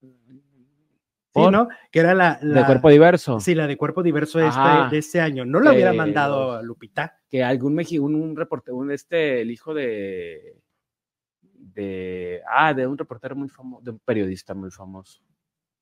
Sí. 0.00 1.42
¿no? 1.52 1.68
Que 1.90 2.00
era 2.00 2.14
la, 2.14 2.36
De 2.42 2.46
la- 2.46 2.66
cuerpo 2.66 2.88
diverso. 2.88 3.38
Sí, 3.40 3.54
la 3.54 3.66
de 3.66 3.76
cuerpo 3.76 4.02
diverso 4.02 4.40
este, 4.40 4.60
de 4.90 4.98
este 4.98 5.20
año. 5.20 5.44
No 5.44 5.60
lo 5.60 5.70
hubiera 5.70 5.92
mandado 5.92 6.52
a 6.52 6.62
Lupita. 6.62 7.18
que 7.28 7.44
algún 7.44 7.74
Meji, 7.74 7.98
un, 7.98 8.14
un 8.14 8.34
reportero, 8.36 8.76
un 8.78 8.90
este, 8.90 9.42
el 9.42 9.50
hijo 9.50 9.74
de, 9.74 10.56
de, 11.42 12.40
ah, 12.50 12.72
de 12.72 12.86
un 12.86 12.96
reportero 12.96 13.36
muy 13.36 13.48
famoso, 13.48 13.82
de 13.84 13.90
un 13.90 13.98
periodista 13.98 14.54
muy 14.54 14.70
famoso, 14.70 15.20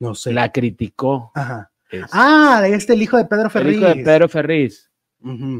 No 0.01 0.15
sé. 0.15 0.33
la 0.33 0.51
criticó. 0.51 1.31
Ajá. 1.35 1.71
Es- 1.91 2.11
Ah, 2.13 2.63
este 2.67 2.95
el 2.95 3.03
hijo 3.03 3.17
de 3.17 3.25
Pedro 3.27 3.45
el 3.45 3.51
Ferriz. 3.51 3.77
hijo 3.77 3.87
de 3.87 3.97
Pedro 4.05 4.29
Ferriz. 4.29 4.91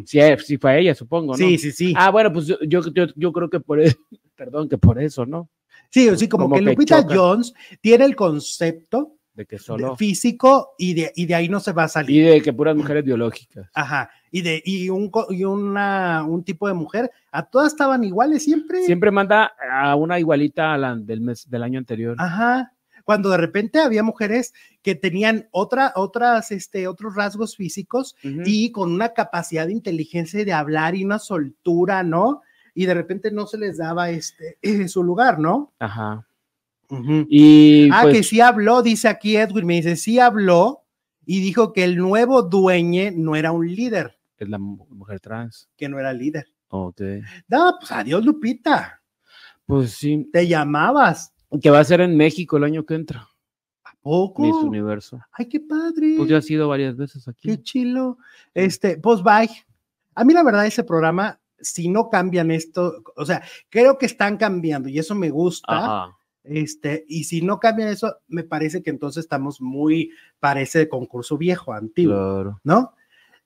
Sí, 0.07 0.21
eh, 0.21 0.37
sí 0.39 0.59
fue 0.59 0.81
ella, 0.81 0.95
supongo, 0.95 1.33
¿no? 1.33 1.39
Sí, 1.39 1.59
sí, 1.59 1.73
sí. 1.73 1.95
Ah, 1.97 2.11
bueno, 2.11 2.33
pues 2.33 2.47
yo, 2.47 2.57
yo, 2.67 2.83
yo, 3.17 3.33
creo 3.33 3.49
que 3.49 3.61
por 3.61 3.81
eso, 3.81 3.97
perdón, 4.37 4.69
que 4.69 4.79
por 4.79 5.01
eso, 5.01 5.25
¿no? 5.25 5.49
sí, 5.91 6.09
sí, 6.17 6.29
como, 6.29 6.45
como 6.45 6.57
que 6.57 6.65
que 6.65 6.71
Lupita 6.71 7.03
choca. 7.03 7.15
Jones 7.15 7.55
tiene 7.81 8.05
el 8.05 8.17
concepto 8.17 9.17
De 9.33 9.47
que 9.47 9.57
de 9.57 9.63
solo, 9.63 9.97
físico 9.97 10.75
y 10.79 10.95
de, 10.95 11.13
y 11.15 11.27
de 11.27 11.35
ahí 11.35 11.49
no 11.49 11.61
se 11.61 11.73
va 11.73 11.85
a 11.85 11.87
y 11.87 11.91
salir. 11.91 12.27
de 12.27 12.43
que 12.43 12.53
puras 12.53 12.77
mujeres 12.77 13.05
biológicas. 13.05 13.71
Ajá. 13.75 14.11
Y 14.31 14.43
de 14.43 14.63
y 14.65 14.91
un 14.91 15.11
y 15.31 15.45
una 15.45 16.25
un 16.25 16.45
tipo 16.45 16.69
de 16.69 16.75
mujer, 16.75 17.11
a 17.31 17.45
todas 17.45 17.73
estaban 17.73 18.05
iguales 18.05 18.45
siempre. 18.45 18.83
Siempre 18.83 19.11
manda 19.11 19.53
a 19.71 19.95
una 19.97 20.19
igualita 20.19 20.75
a 20.75 20.79
la 20.79 20.97
del 20.97 21.21
mes, 21.21 21.49
del 21.49 21.63
año 21.63 21.79
anterior. 21.79 22.17
Ajá. 22.19 22.73
Cuando 23.05 23.29
de 23.31 23.37
repente 23.37 23.79
había 23.81 24.03
mujeres 24.03 24.55
que 24.83 24.95
tenían 24.95 25.47
otra, 25.51 25.93
otras, 25.95 26.51
este, 26.51 26.89
otros 26.89 27.15
rasgos 27.15 27.55
físicos 27.57 28.17
y 28.47 28.73
con 28.73 28.91
una 28.93 29.11
capacidad 29.13 29.67
de 29.67 29.73
inteligencia 29.75 30.45
de 30.45 30.53
hablar 30.53 30.95
y 30.95 31.05
una 31.05 31.19
soltura, 31.19 32.03
¿no? 32.03 32.41
Y 32.75 32.87
de 32.87 32.95
repente 32.95 33.31
no 33.31 33.47
se 33.47 33.59
les 33.59 33.77
daba 33.77 34.11
este 34.11 34.57
su 34.89 35.03
lugar, 35.05 35.39
¿no? 35.39 35.73
Ajá. 35.79 36.27
Y 37.29 37.89
Ah, 37.93 38.01
pues, 38.03 38.17
que 38.17 38.23
sí 38.23 38.41
habló, 38.41 38.83
dice 38.83 39.09
aquí 39.09 39.37
Edwin, 39.37 39.67
me 39.67 39.75
dice, 39.75 39.97
sí 39.97 40.19
habló 40.19 40.83
y 41.27 41.41
dijo 41.41 41.73
que 41.73 41.85
el 41.85 41.97
nuevo 41.97 42.43
dueño 42.43 43.11
no 43.15 43.37
era 43.37 43.53
un 43.53 43.67
líder, 43.67 44.19
es 44.39 44.49
la 44.49 44.59
mu- 44.59 44.87
mujer 44.91 45.21
trans. 45.21 45.69
que 45.77 45.89
no 45.89 45.99
era 45.99 46.13
líder. 46.13 46.47
Ok. 46.69 47.01
No, 47.49 47.77
pues 47.81 47.93
adiós, 47.93 48.25
Lupita. 48.25 49.01
Pues 49.67 49.93
sí, 49.93 50.29
Te 50.33 50.47
llamabas. 50.47 51.33
Que 51.61 51.71
va 51.71 51.81
a 51.81 51.85
ser 51.85 52.01
en 52.01 52.17
México 52.17 52.57
el 52.57 52.65
año 52.65 52.85
que 52.85 52.95
entra, 52.95 53.29
¿A 53.85 53.93
poco? 54.03 54.43
Miss 54.43 54.55
Universo. 54.57 55.21
Ay, 55.33 55.47
qué 55.49 55.61
padre. 55.61 56.15
Pues 56.17 56.29
ya 56.29 56.39
ha 56.39 56.43
sido 56.43 56.69
varias 56.69 56.97
veces 56.97 57.27
aquí. 57.29 57.49
Qué 57.49 57.63
chilo. 57.63 58.19
Este, 58.53 58.99
pues 58.99 59.23
bye. 59.23 59.51
A 60.15 60.25
mí 60.25 60.33
la 60.33 60.43
verdad 60.43 60.67
ese 60.67 60.85
programa, 60.85 61.41
si 61.61 61.89
no 61.89 62.11
cambian 62.11 62.51
esto, 62.51 63.03
o 63.17 63.25
sea, 63.25 63.43
creo 63.71 63.97
que 63.99 64.07
están 64.07 64.37
cambiando 64.37 64.89
y 64.89 64.99
eso 64.99 65.15
me 65.15 65.31
gusta. 65.31 65.67
Ajá. 66.07 66.17
Este, 66.45 67.07
y 67.09 67.25
si 67.25 67.41
no 67.41 67.59
cambian 67.59 67.89
eso, 67.89 68.17
me 68.29 68.45
parece 68.45 68.83
que 68.83 68.91
entonces 68.91 69.25
estamos 69.25 69.63
muy, 69.63 70.11
parece 70.39 70.89
concurso 70.91 71.39
viejo, 71.39 71.73
antiguo, 71.73 72.15
Claro. 72.15 72.61
¿no? 72.65 72.93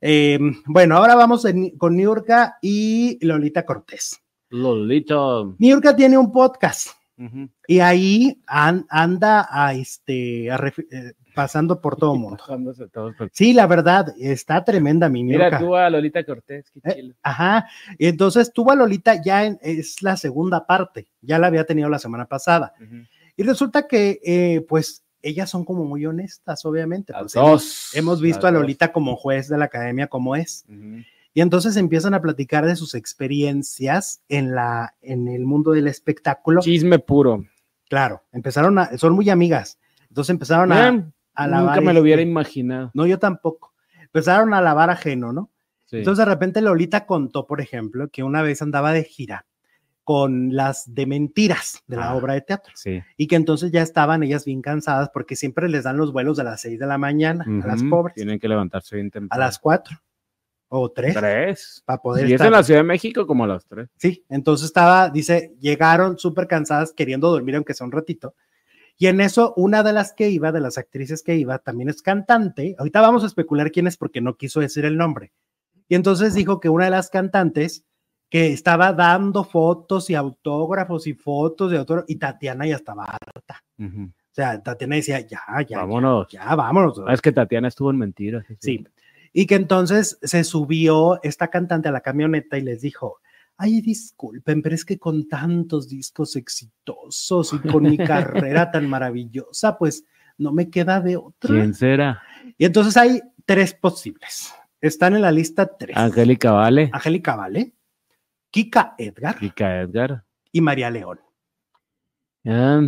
Eh, 0.01 0.39
bueno, 0.67 0.97
ahora 0.97 1.15
vamos 1.15 1.45
en- 1.45 1.77
con 1.79 1.97
Niurka 1.97 2.59
y 2.61 3.25
Lolita 3.25 3.65
Cortés. 3.65 4.21
Lolito. 4.51 5.55
Niurka 5.59 5.95
tiene 5.95 6.19
un 6.19 6.33
podcast. 6.33 6.89
Ujú. 7.19 7.49
Y 7.67 7.81
ahí 7.81 8.41
an- 8.47 8.87
anda 8.89 9.47
a 9.51 9.75
este, 9.75 10.51
a 10.51 10.57
refi- 10.57 10.87
eh, 10.91 11.13
pasando 11.35 11.81
por 11.81 11.97
todo 11.97 12.15
el 12.15 12.21
mundo. 12.39 12.45
Todos 12.93 13.15
por- 13.17 13.31
Sí, 13.33 13.53
la 13.53 13.67
verdad, 13.67 14.15
está 14.19 14.63
tremenda 14.65 15.09
mi 15.09 15.25
Mira 15.25 15.59
tú 15.59 15.75
a 15.75 15.91
Lolita 15.91 16.25
Cortés, 16.25 16.71
qué 16.71 16.81
Eh, 16.85 16.95
chilo. 16.95 17.15
Ajá, 17.23 17.67
y 17.99 18.07
entonces 18.07 18.53
tuvo 18.53 18.71
a 18.73 18.77
Lolita 18.77 19.21
ya 19.23 19.45
en, 19.45 19.59
es 19.63 20.01
la 20.03 20.17
segunda 20.17 20.67
parte, 20.67 21.09
ya 21.21 21.39
la 21.39 21.49
había 21.49 21.65
tenido 21.65 21.89
la 21.89 21.99
semana 21.99 22.27
pasada. 22.27 22.73
Ujú. 22.81 22.97
Y 23.37 23.43
resulta 23.43 23.87
que, 23.87 24.21
eh, 24.25 24.65
pues, 24.69 25.05
ellas 25.21 25.51
son 25.51 25.65
como 25.65 25.85
muy 25.85 26.07
honestas, 26.07 26.65
obviamente. 26.65 27.13
Pues, 27.13 27.35
hemos, 27.35 27.51
dos. 27.51 27.91
hemos 27.95 28.21
visto 28.21 28.47
a 28.47 28.51
las 28.51 28.55
dos. 28.55 28.63
Lolita 28.63 28.93
como 28.93 29.17
juez 29.17 29.49
de 29.49 29.59
la 29.59 29.65
academia, 29.65 30.07
como 30.07 30.37
es. 30.37 30.65
Ujú. 30.69 31.03
Y 31.35 31.41
entonces 31.41 31.77
empiezan 31.77 32.15
a 32.15 32.21
platicar 32.23 32.67
de 32.67 32.75
sus 32.77 32.95
experiencias 32.95 34.23
en, 34.29 34.55
la, 34.55 34.95
en 35.01 35.29
el 35.29 35.45
mundo 35.45 35.73
del 35.73 35.87
espectáculo. 35.87 36.61
Chisme 36.61 36.99
puro. 36.99 37.45
Claro, 37.89 38.23
empezaron 38.33 38.79
a, 38.79 38.97
son 38.99 39.13
muy 39.15 39.31
amigas. 39.31 39.79
Entonces 40.09 40.31
empezaron 40.31 40.73
a, 40.73 40.89
a 40.89 40.93
Nunca 40.93 41.47
lavar 41.47 41.83
me 41.83 41.95
lo 41.95 42.01
hubiera 42.01 42.21
este- 42.23 42.31
imaginado. 42.31 42.91
No, 42.95 43.07
yo 43.07 43.19
tampoco. 43.19 43.73
empezaron 44.03 44.53
a 44.55 44.61
lavar 44.61 44.91
ajeno, 44.91 45.33
¿no? 45.33 45.51
Sí. 45.87 45.99
Entonces 45.99 46.25
de 46.27 46.31
repente 46.31 46.61
Lolita 46.61 47.07
contó, 47.07 47.47
por 47.47 47.61
ejemplo, 47.61 48.09
que 48.09 48.23
una 48.23 48.43
vez 48.43 48.61
andaba 48.61 48.93
de 48.93 49.05
gira 49.05 49.47
con 50.05 50.55
las 50.57 50.93
de 50.95 51.07
mentiras 51.07 51.83
de 51.87 51.97
la 51.97 52.11
Ah. 52.11 52.15
obra 52.15 52.33
de 52.35 52.41
teatro 52.41 52.73
sí. 52.77 53.03
y 53.19 53.27
que 53.27 53.37
entonces 53.37 53.71
ya 53.71 53.83
estaban 53.83 54.23
ellas 54.23 54.47
bien 54.47 54.63
cansadas 54.63 55.11
porque 55.13 55.37
siempre 55.37 55.69
les 55.69 55.85
dan 55.85 55.99
los 55.99 56.13
vuelos 56.13 56.39
a 56.39 56.45
las 56.45 56.63
6 56.63 56.79
de 56.79 56.87
la 56.87 56.97
mañana 56.97 57.45
a 57.63 57.67
las 57.67 57.83
pobres, 57.83 58.15
Tienen 58.15 58.39
que 58.41 58.49
levantarse 58.49 58.97
bien 58.97 59.09
a 59.09 59.11
temprano. 59.11 59.45
las 59.45 59.59
4 59.59 59.99
o 60.69 60.91
3 60.91 61.15
tres. 61.15 61.83
para 61.85 62.01
poder 62.03 62.27
Si 62.27 62.35
es 62.35 62.41
en 62.41 62.53
la 62.53 62.63
Ciudad 62.63 62.81
de 62.81 62.85
México, 62.85 63.27
como 63.27 63.45
a 63.45 63.47
las 63.47 63.67
tres. 63.67 63.89
Sí, 63.97 64.25
entonces 64.29 64.67
estaba, 64.67 65.09
dice, 65.09 65.55
llegaron 65.61 66.19
súper 66.19 66.47
cansadas 66.47 66.93
queriendo 66.93 67.31
dormir 67.31 67.57
aunque 67.57 67.75
sea 67.75 67.87
un 67.87 67.93
ratito. 67.93 68.35
Y 68.99 69.07
en 69.07 69.21
eso, 69.21 69.55
una 69.57 69.83
de 69.83 69.93
las 69.93 70.13
que 70.13 70.29
iba, 70.29 70.51
de 70.51 70.61
las 70.61 70.77
actrices 70.77 71.23
que 71.23 71.37
iba, 71.37 71.59
también 71.59 71.89
es 71.89 72.03
cantante. 72.03 72.75
Ahorita 72.79 73.01
vamos 73.01 73.23
a 73.23 73.27
especular 73.29 73.71
quién 73.71 73.87
es 73.87 73.97
porque 73.97 74.21
no 74.21 74.37
quiso 74.37 74.61
decir 74.61 74.85
el 74.85 74.97
nombre. 74.97 75.33
Y 75.89 75.95
entonces 75.95 76.35
dijo 76.35 76.59
que 76.61 76.69
una 76.69 76.87
de 76.87 76.91
las 76.91 77.09
cantantes 77.09 77.85
que 78.29 78.53
estaba 78.53 78.93
dando 78.93 79.45
fotos 79.45 80.11
y 80.11 80.15
autógrafos 80.15 81.07
y 81.07 81.15
fotos 81.15 81.71
de 81.71 81.79
autógrafos, 81.79 82.11
y 82.11 82.17
Tatiana 82.17 82.67
ya 82.67 82.77
estaba 82.77 83.05
harta. 83.05 83.63
Ujú. 83.79 84.03
O 84.03 84.35
sea, 84.39 84.63
Tatiana 84.63 84.97
decía, 84.97 85.21
ya, 85.21 85.41
ya, 85.67 85.79
Vámonos. 85.79 86.29
ya, 86.29 86.45
ya, 86.45 86.55
vámonos. 86.57 87.01
Ah, 87.07 87.15
es 87.15 87.23
que 87.23 87.33
Tatiana 87.33 87.69
estuvo 87.69 87.91
en 87.91 87.99
mentiras. 87.99 88.45
Sí. 88.59 88.85
Y 89.39 89.47
que 89.47 89.55
entonces 89.55 90.19
se 90.21 90.43
subió 90.43 91.23
esta 91.23 91.47
cantante 91.47 91.89
a 91.89 91.93
la 91.93 92.01
camioneta 92.01 92.59
y 92.59 92.63
les 92.63 92.81
dijo, 92.81 93.21
ay, 93.57 93.81
disculpen, 93.83 94.63
pero 94.63 94.75
es 94.75 94.85
que 94.85 94.99
con 94.99 95.29
tantos 95.29 95.89
discos 95.89 96.35
exitosos 96.35 97.53
y 97.53 97.61
con 97.61 97.85
mi 97.85 97.97
carrera 97.97 98.69
tan 98.73 98.89
maravillosa, 98.91 99.79
pues 99.79 100.05
no 100.39 100.53
me 100.53 100.71
queda 100.71 101.01
de 101.01 101.19
otra. 101.19 101.51
¿Quién 101.55 101.73
será? 101.73 102.21
Y 102.57 102.65
entonces 102.65 102.97
hay 102.97 103.21
tres 103.47 103.75
posibles. 103.75 104.53
Están 104.81 105.15
en 105.15 105.23
la 105.23 105.31
lista 105.31 105.77
tres. 105.79 105.97
Angélica 105.97 106.51
Vale, 106.51 106.91
Angélica 106.93 107.37
Vale, 107.37 107.75
Kika 108.51 108.97
Edgar 108.99 109.39
Kika 109.39 109.83
Edgar. 109.83 110.25
y 110.51 110.61
María 110.61 110.91
León. 110.91 111.21
Ah, 112.45 112.81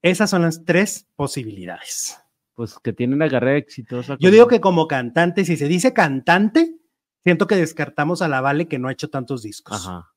Esas 0.00 0.30
son 0.30 0.40
las 0.40 0.64
tres 0.64 1.06
posibilidades. 1.16 2.18
Pues 2.60 2.78
que 2.78 2.92
tiene 2.92 3.14
una 3.14 3.30
carrera 3.30 3.56
exitosa. 3.56 4.18
Yo 4.20 4.30
digo 4.30 4.46
que 4.46 4.60
como 4.60 4.86
cantante, 4.86 5.46
si 5.46 5.56
se 5.56 5.66
dice 5.66 5.94
cantante, 5.94 6.76
siento 7.24 7.46
que 7.46 7.56
descartamos 7.56 8.20
a 8.20 8.28
la 8.28 8.42
Vale 8.42 8.68
que 8.68 8.78
no 8.78 8.88
ha 8.88 8.92
hecho 8.92 9.08
tantos 9.08 9.42
discos. 9.42 9.78
Ajá. 9.78 10.12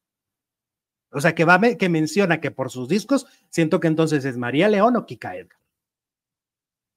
O 1.09 1.21
sea, 1.21 1.33
que 1.35 1.45
va 1.45 1.61
que 1.61 1.87
menciona 1.87 2.41
que 2.41 2.51
por 2.51 2.69
sus 2.69 2.89
discos, 2.89 3.27
siento 3.49 3.79
que 3.79 3.87
entonces 3.87 4.25
es 4.25 4.35
María 4.35 4.67
León 4.67 4.97
o 4.97 5.05
Kika 5.05 5.37
Edgar. 5.37 5.57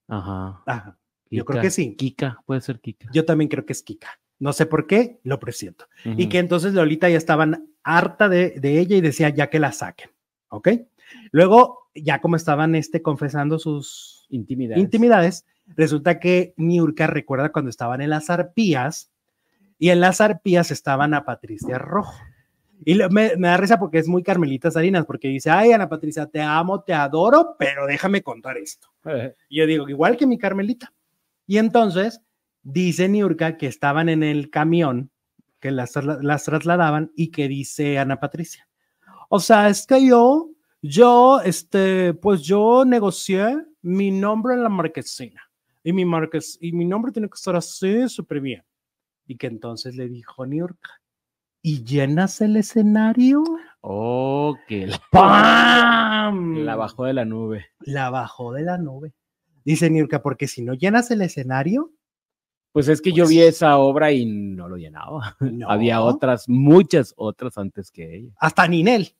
Ajá. 0.09 0.63
Ajá. 0.65 0.99
Yo 1.31 1.45
creo 1.45 1.61
que 1.61 1.69
sí. 1.69 1.95
Kika, 1.95 2.43
puede 2.45 2.59
ser 2.59 2.81
Kika. 2.81 3.07
Yo 3.13 3.23
también 3.23 3.47
creo 3.47 3.65
que 3.65 3.71
es 3.71 3.83
Kika. 3.83 4.19
No 4.39 4.51
sé 4.51 4.65
por 4.65 4.85
qué, 4.85 5.21
lo 5.23 5.39
presiento. 5.39 5.87
Y 6.03 6.27
que 6.27 6.39
entonces 6.39 6.73
Lolita 6.73 7.07
ya 7.07 7.17
estaban 7.17 7.73
harta 7.83 8.27
de, 8.27 8.59
de 8.59 8.81
ella 8.81 8.97
y 8.97 9.01
decía 9.01 9.29
ya 9.29 9.49
que 9.49 9.59
la 9.59 9.71
saquen. 9.71 10.09
¿Ok? 10.49 10.71
Luego, 11.31 11.86
ya 12.03 12.21
como 12.21 12.35
estaban 12.35 12.75
este, 12.75 13.01
confesando 13.01 13.59
sus 13.59 14.25
Intimidad. 14.29 14.77
intimidades, 14.77 15.45
resulta 15.75 16.19
que 16.19 16.53
Niurka 16.57 17.07
recuerda 17.07 17.51
cuando 17.51 17.69
estaban 17.69 18.01
en 18.01 18.09
las 18.09 18.29
arpías 18.29 19.11
y 19.79 19.89
en 19.89 19.99
las 20.01 20.21
arpías 20.21 20.71
estaban 20.71 21.13
a 21.13 21.23
Patricia 21.23 21.77
Rojo. 21.77 22.13
Y 22.85 22.95
me, 22.95 23.35
me 23.37 23.47
da 23.47 23.57
risa 23.57 23.79
porque 23.79 23.97
es 23.97 24.07
muy 24.07 24.21
Carmelita 24.21 24.69
Salinas, 24.69 25.05
porque 25.05 25.29
dice, 25.29 25.49
ay, 25.49 25.71
Ana 25.71 25.89
Patricia, 25.89 26.27
te 26.27 26.41
amo, 26.41 26.81
te 26.83 26.93
adoro, 26.93 27.55
pero 27.57 27.87
déjame 27.87 28.21
contar 28.21 28.57
esto. 28.57 28.89
Y 29.49 29.57
yo 29.57 29.65
digo, 29.65 29.89
igual 29.89 30.17
que 30.17 30.27
mi 30.27 30.37
Carmelita. 30.37 30.93
Y 31.47 31.57
entonces 31.57 32.21
dice 32.61 33.07
Niurka 33.07 33.57
que 33.57 33.67
estaban 33.67 34.09
en 34.09 34.21
el 34.21 34.49
camión, 34.49 35.09
que 35.59 35.71
las, 35.71 35.95
las 35.95 36.43
trasladaban 36.43 37.11
y 37.15 37.29
que 37.31 37.47
dice 37.47 37.97
Ana 37.97 38.19
Patricia. 38.19 38.67
O 39.29 39.39
sea, 39.39 39.69
es 39.69 39.87
que 39.87 40.05
yo, 40.05 40.51
yo, 40.81 41.41
este, 41.41 42.13
pues 42.13 42.41
yo 42.41 42.85
negocié 42.85 43.57
mi 43.81 44.11
nombre 44.11 44.53
en 44.55 44.63
la 44.63 44.69
marquesina. 44.69 45.41
Y 45.83 45.93
mi, 45.93 46.03
marques, 46.05 46.57
y 46.61 46.73
mi 46.73 46.85
nombre 46.85 47.11
tiene 47.11 47.29
que 47.29 47.35
estar 47.35 47.55
así, 47.55 48.09
súper 48.09 48.41
bien. 48.41 48.63
Y 49.25 49.37
que 49.37 49.47
entonces 49.47 49.95
le 49.95 50.07
dijo 50.09 50.45
Niurka, 50.45 51.01
¿y 51.61 51.83
llenas 51.83 52.41
el 52.41 52.57
escenario? 52.57 53.43
Oh, 53.81 54.55
que 54.67 54.87
la, 54.87 55.01
¡Pam! 55.11 56.57
la 56.65 56.75
bajó 56.75 57.05
de 57.05 57.13
la 57.13 57.25
nube. 57.25 57.67
La 57.79 58.09
bajó 58.09 58.51
de 58.53 58.63
la 58.63 58.77
nube. 58.77 59.13
Dice 59.63 59.89
Niurka, 59.89 60.21
porque 60.21 60.47
si 60.47 60.61
no 60.61 60.73
llenas 60.73 61.09
el 61.11 61.21
escenario, 61.21 61.91
Pues 62.73 62.89
es 62.89 63.01
que 63.01 63.11
yo 63.11 63.23
Pues- 63.23 63.29
vi 63.29 63.41
esa 63.41 63.77
obra 63.77 64.11
y 64.11 64.25
no 64.25 64.67
lo 64.69 64.75
llenaba. 64.77 65.35
no. 65.39 65.69
Había 65.69 66.01
otras, 66.01 66.47
muchas 66.47 67.13
otras 67.17 67.57
antes 67.57 67.89
que 67.91 68.17
ella. 68.17 68.33
Hasta 68.39 68.67
Ninel. 68.67 69.15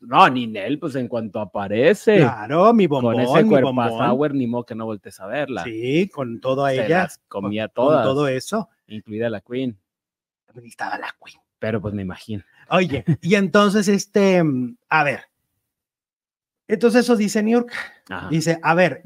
No, 0.00 0.28
Ninel, 0.28 0.78
pues 0.78 0.94
en 0.96 1.06
cuanto 1.08 1.40
aparece 1.40 2.16
Claro, 2.18 2.72
mi 2.72 2.86
bombón, 2.86 3.14
con 3.14 3.22
ese 3.22 3.42
mi 3.44 3.48
cuerpo 3.50 3.68
bombón. 3.72 3.98
power, 3.98 4.34
ni 4.34 4.46
modo 4.46 4.64
que 4.66 4.74
no 4.74 4.86
voltees 4.86 5.20
a 5.20 5.26
verla. 5.26 5.64
Sí, 5.64 6.08
con 6.12 6.40
todo 6.40 6.66
Se 6.66 6.84
ella. 6.86 7.02
las 7.04 7.18
comía 7.28 7.68
con 7.68 7.74
todas, 7.86 8.04
todo 8.04 8.26
eso. 8.28 8.68
incluida 8.88 9.30
la 9.30 9.40
Queen. 9.40 9.78
También 10.46 10.66
estaba 10.66 10.98
la 10.98 11.14
Queen. 11.24 11.40
Pero 11.58 11.80
pues 11.80 11.94
me 11.94 12.02
imagino. 12.02 12.42
Oye, 12.70 13.04
y 13.22 13.34
entonces, 13.36 13.88
este, 13.88 14.42
a 14.88 15.04
ver. 15.04 15.20
Entonces 16.66 17.04
eso 17.04 17.16
dice 17.16 17.42
New 17.42 17.60
York. 17.60 17.72
Ajá. 18.10 18.28
Dice, 18.28 18.58
a 18.62 18.74
ver, 18.74 19.02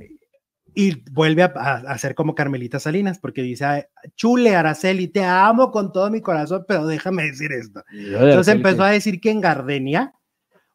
y 0.74 1.02
vuelve 1.10 1.42
a, 1.42 1.52
a- 1.54 1.76
a 1.92 1.98
ser 1.98 2.14
como 2.14 2.34
Carmelita 2.34 2.78
Salinas, 2.80 3.18
porque 3.18 3.42
dice, 3.42 3.64
"Ay, 3.64 3.82
chule, 4.16 4.56
Araceli, 4.56 5.08
te 5.08 5.24
amo 5.24 5.70
con 5.70 5.92
todo 5.92 6.10
mi 6.10 6.20
corazón, 6.22 6.64
pero 6.66 6.86
déjame 6.86 7.24
decir 7.24 7.52
esto. 7.52 7.84
Entonces 7.92 8.54
empezó 8.54 8.82
a 8.84 8.90
decir 8.90 9.20
que 9.20 9.30
en 9.30 9.40
Gardenia, 9.40 10.14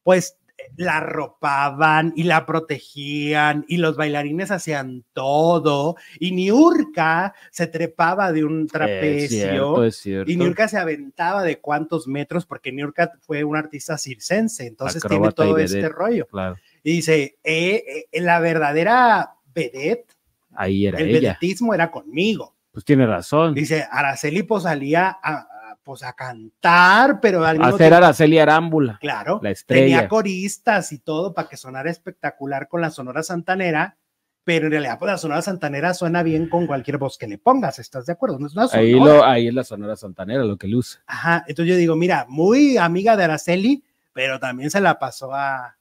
pues 0.07 0.37
la 0.77 0.97
arropaban 0.97 2.13
y 2.15 2.23
la 2.23 2.45
protegían 2.45 3.65
y 3.67 3.75
los 3.75 3.97
bailarines 3.97 4.51
hacían 4.51 5.03
todo 5.11 5.97
y 6.17 6.31
Niurka 6.31 7.33
se 7.51 7.67
trepaba 7.67 8.31
de 8.31 8.45
un 8.45 8.61
Es 8.63 8.71
trapecio 8.71 9.27
cierto, 9.49 9.83
es 9.83 9.97
cierto. 9.97 10.31
y 10.31 10.37
Niurka 10.37 10.69
se 10.69 10.77
aventaba 10.77 11.43
de 11.43 11.59
cuántos 11.59 12.07
metros 12.07 12.45
porque 12.45 12.71
Niurka 12.71 13.11
fue 13.19 13.43
una 13.43 13.59
artista 13.59 13.97
circense, 13.97 14.65
entonces 14.65 15.03
Acróbata 15.03 15.35
tiene 15.35 15.49
todo 15.49 15.57
vedette. 15.57 15.75
este 15.83 15.89
rollo. 15.89 16.25
Claro, 16.27 16.55
Y 16.83 16.91
dice, 16.93 17.37
eh, 17.43 18.05
eh, 18.09 18.21
la 18.21 18.39
verdadera 18.39 19.33
vedette, 19.53 20.13
ahí 20.55 20.87
era 20.87 20.99
el 20.99 21.09
ella. 21.09 21.19
vedetismo 21.33 21.73
era 21.73 21.91
conmigo. 21.91 22.55
Pues 22.71 22.85
tiene 22.85 23.05
razón. 23.07 23.53
Dice, 23.55 23.85
Araceli 23.91 24.43
pues 24.43 24.63
salía 24.63 25.09
a, 25.21 25.33
a, 25.33 25.47
pues, 25.87 26.03
a 26.03 26.13
cantar, 26.13 27.19
pero 27.21 27.43
al 27.45 27.57
mismo 27.57 27.65
Hacer 27.75 27.77
tiempo- 27.89 27.95
Araceli 27.95 28.39
Arámbula, 28.39 28.97
Claro, 29.01 29.39
la 29.41 29.49
estrella. 29.51 29.83
tenía 29.83 30.07
coristas 30.07 30.91
y 30.91 30.99
todo 30.99 31.33
para 31.33 31.47
que 31.49 31.57
sonara 31.57 31.89
espectacular 31.89 32.67
con 32.67 32.81
la 32.81 32.91
Sonora 32.91 33.23
Santanera, 33.23 33.97
pero 34.43 34.65
en 34.67 34.71
realidad 34.71 34.97
pues, 34.99 35.11
la 35.11 35.17
Sonora 35.17 35.41
Santanera 35.41 35.93
suena 35.93 36.23
bien 36.23 36.47
con 36.49 36.67
cualquier 36.67 36.97
voz 36.97 37.17
que 37.17 37.27
le 37.27 37.37
pongas, 37.37 37.79
¿estás 37.79 38.05
de 38.05 38.13
acuerdo? 38.13 38.37
No 38.39 38.47
es 38.47 38.55
una 38.55 38.67
Ahí, 38.71 38.91
lo, 38.93 39.23
ahí 39.25 39.47
es 39.47 39.53
la 39.53 39.63
Sonora 39.63 39.95
Santanera, 39.95 40.43
lo 40.43 40.57
que 40.57 40.67
luce. 40.67 40.99
Ajá, 41.07 41.43
entonces 41.47 41.73
yo 41.73 41.77
digo, 41.77 41.95
mira, 41.95 42.25
muy 42.29 42.77
amiga 42.77 43.17
de 43.17 43.23
Araceli, 43.25 43.83
pero 44.13 44.39
también 44.39 44.69
se 44.69 44.79
la 44.81 44.99
pasó 44.99 45.33
a... 45.33 45.75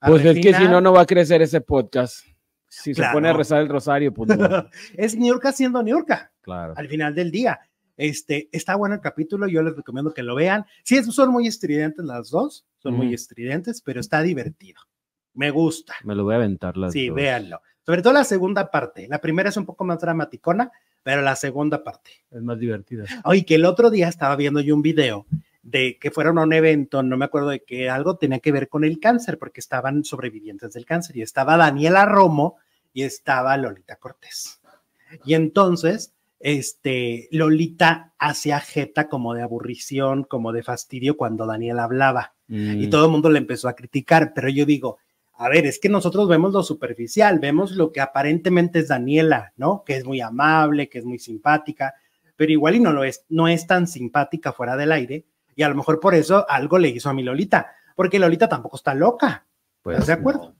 a 0.00 0.06
Pues 0.06 0.24
es 0.24 0.34
que 0.36 0.42
si 0.42 0.52
Regina. 0.52 0.70
no, 0.70 0.80
no 0.80 0.92
va 0.92 1.02
a 1.02 1.06
crecer 1.06 1.42
ese 1.42 1.60
podcast. 1.60 2.24
Si 2.68 2.94
Claro. 2.94 3.10
se 3.10 3.14
pone 3.14 3.28
a 3.28 3.32
rezar 3.34 3.60
el 3.60 3.68
rosario, 3.68 4.14
pues 4.14 4.36
no. 4.36 4.66
es 4.96 5.14
Niurka 5.14 5.52
siendo 5.52 5.82
Niurka. 5.82 6.30
Claro. 6.40 6.74
al 6.76 6.88
final 6.88 7.14
del 7.14 7.30
día. 7.30 7.60
Este, 7.96 8.48
está 8.52 8.74
bueno 8.76 8.94
el 8.94 9.00
capítulo, 9.00 9.46
yo 9.46 9.62
les 9.62 9.76
recomiendo 9.76 10.12
que 10.14 10.22
lo 10.22 10.34
vean. 10.34 10.64
Sí, 10.82 11.02
son 11.04 11.30
muy 11.30 11.46
estridentes 11.46 12.04
las 12.04 12.30
dos, 12.30 12.64
son 12.78 12.94
muy 12.94 13.12
estridentes, 13.14 13.80
pero 13.82 14.00
está 14.00 14.22
divertido. 14.22 14.80
Me 15.34 15.50
gusta. 15.50 15.94
Me 16.04 16.14
lo 16.14 16.24
voy 16.24 16.34
a 16.34 16.36
aventar 16.38 16.76
las 16.76 16.92
Sí, 16.92 17.08
dos. 17.08 17.16
véanlo. 17.16 17.60
Sobre 17.84 18.02
todo 18.02 18.12
la 18.12 18.24
segunda 18.24 18.70
parte. 18.70 19.08
La 19.08 19.20
primera 19.20 19.48
es 19.48 19.56
un 19.56 19.66
poco 19.66 19.84
más 19.84 19.98
dramaticona, 20.00 20.70
pero 21.02 21.20
la 21.22 21.34
segunda 21.36 21.82
parte. 21.82 22.10
Es 22.30 22.42
más 22.42 22.58
divertida. 22.58 23.04
Oye, 23.24 23.44
que 23.44 23.56
el 23.56 23.64
otro 23.64 23.90
día 23.90 24.08
estaba 24.08 24.36
viendo 24.36 24.60
yo 24.60 24.74
un 24.74 24.82
video 24.82 25.26
de 25.62 25.98
que 25.98 26.10
fueron 26.10 26.38
a 26.38 26.42
un 26.42 26.52
evento, 26.52 27.02
no 27.02 27.16
me 27.16 27.24
acuerdo 27.24 27.48
de 27.48 27.62
que 27.64 27.88
algo 27.88 28.16
tenía 28.16 28.40
que 28.40 28.52
ver 28.52 28.68
con 28.68 28.84
el 28.84 28.98
cáncer, 29.00 29.38
porque 29.38 29.60
estaban 29.60 30.04
sobrevivientes 30.04 30.72
del 30.72 30.84
cáncer 30.84 31.16
y 31.16 31.22
estaba 31.22 31.56
Daniela 31.56 32.04
Romo 32.04 32.56
y 32.92 33.02
estaba 33.02 33.56
Lolita 33.56 33.96
Cortés. 33.96 34.60
Y 35.24 35.34
entonces, 35.34 36.14
este, 36.42 37.28
Lolita 37.30 38.14
hacía 38.18 38.60
jeta 38.60 39.08
como 39.08 39.34
de 39.34 39.42
aburrición, 39.42 40.24
como 40.24 40.52
de 40.52 40.62
fastidio 40.62 41.16
cuando 41.16 41.46
Daniela 41.46 41.84
hablaba 41.84 42.34
y 42.48 42.86
Mm, 42.86 42.90
todo 42.90 43.06
el 43.06 43.12
mundo 43.12 43.30
le 43.30 43.38
empezó 43.38 43.68
a 43.68 43.74
criticar, 43.74 44.32
pero 44.34 44.48
yo 44.50 44.66
digo, 44.66 44.98
a 45.34 45.48
ver, 45.48 45.64
es 45.64 45.78
que 45.78 45.88
nosotros 45.88 46.28
vemos 46.28 46.52
lo 46.52 46.62
superficial, 46.62 47.38
vemos 47.38 47.72
lo 47.72 47.92
que 47.92 48.00
aparentemente 48.00 48.80
es 48.80 48.88
Daniela, 48.88 49.54
¿no? 49.56 49.84
Que 49.84 49.96
es 49.96 50.04
muy 50.04 50.20
amable, 50.20 50.88
que 50.88 50.98
es 50.98 51.04
muy 51.04 51.18
simpática, 51.18 51.94
pero 52.36 52.52
igual 52.52 52.76
y 52.76 52.80
no 52.80 52.92
lo 52.92 53.04
es, 53.04 53.24
no 53.30 53.48
es 53.48 53.66
tan 53.66 53.86
simpática 53.86 54.52
fuera 54.52 54.76
del 54.76 54.92
aire 54.92 55.24
y 55.54 55.62
a 55.62 55.68
lo 55.68 55.74
mejor 55.74 55.98
por 55.98 56.14
eso 56.14 56.44
algo 56.48 56.78
le 56.78 56.88
hizo 56.88 57.08
a 57.08 57.14
mi 57.14 57.22
Lolita, 57.22 57.72
porque 57.96 58.18
Lolita 58.18 58.48
tampoco 58.48 58.76
está 58.76 58.94
loca, 58.94 59.46
pues, 59.80 59.94
¿estás 59.94 60.08
de 60.08 60.12
acuerdo? 60.12 60.54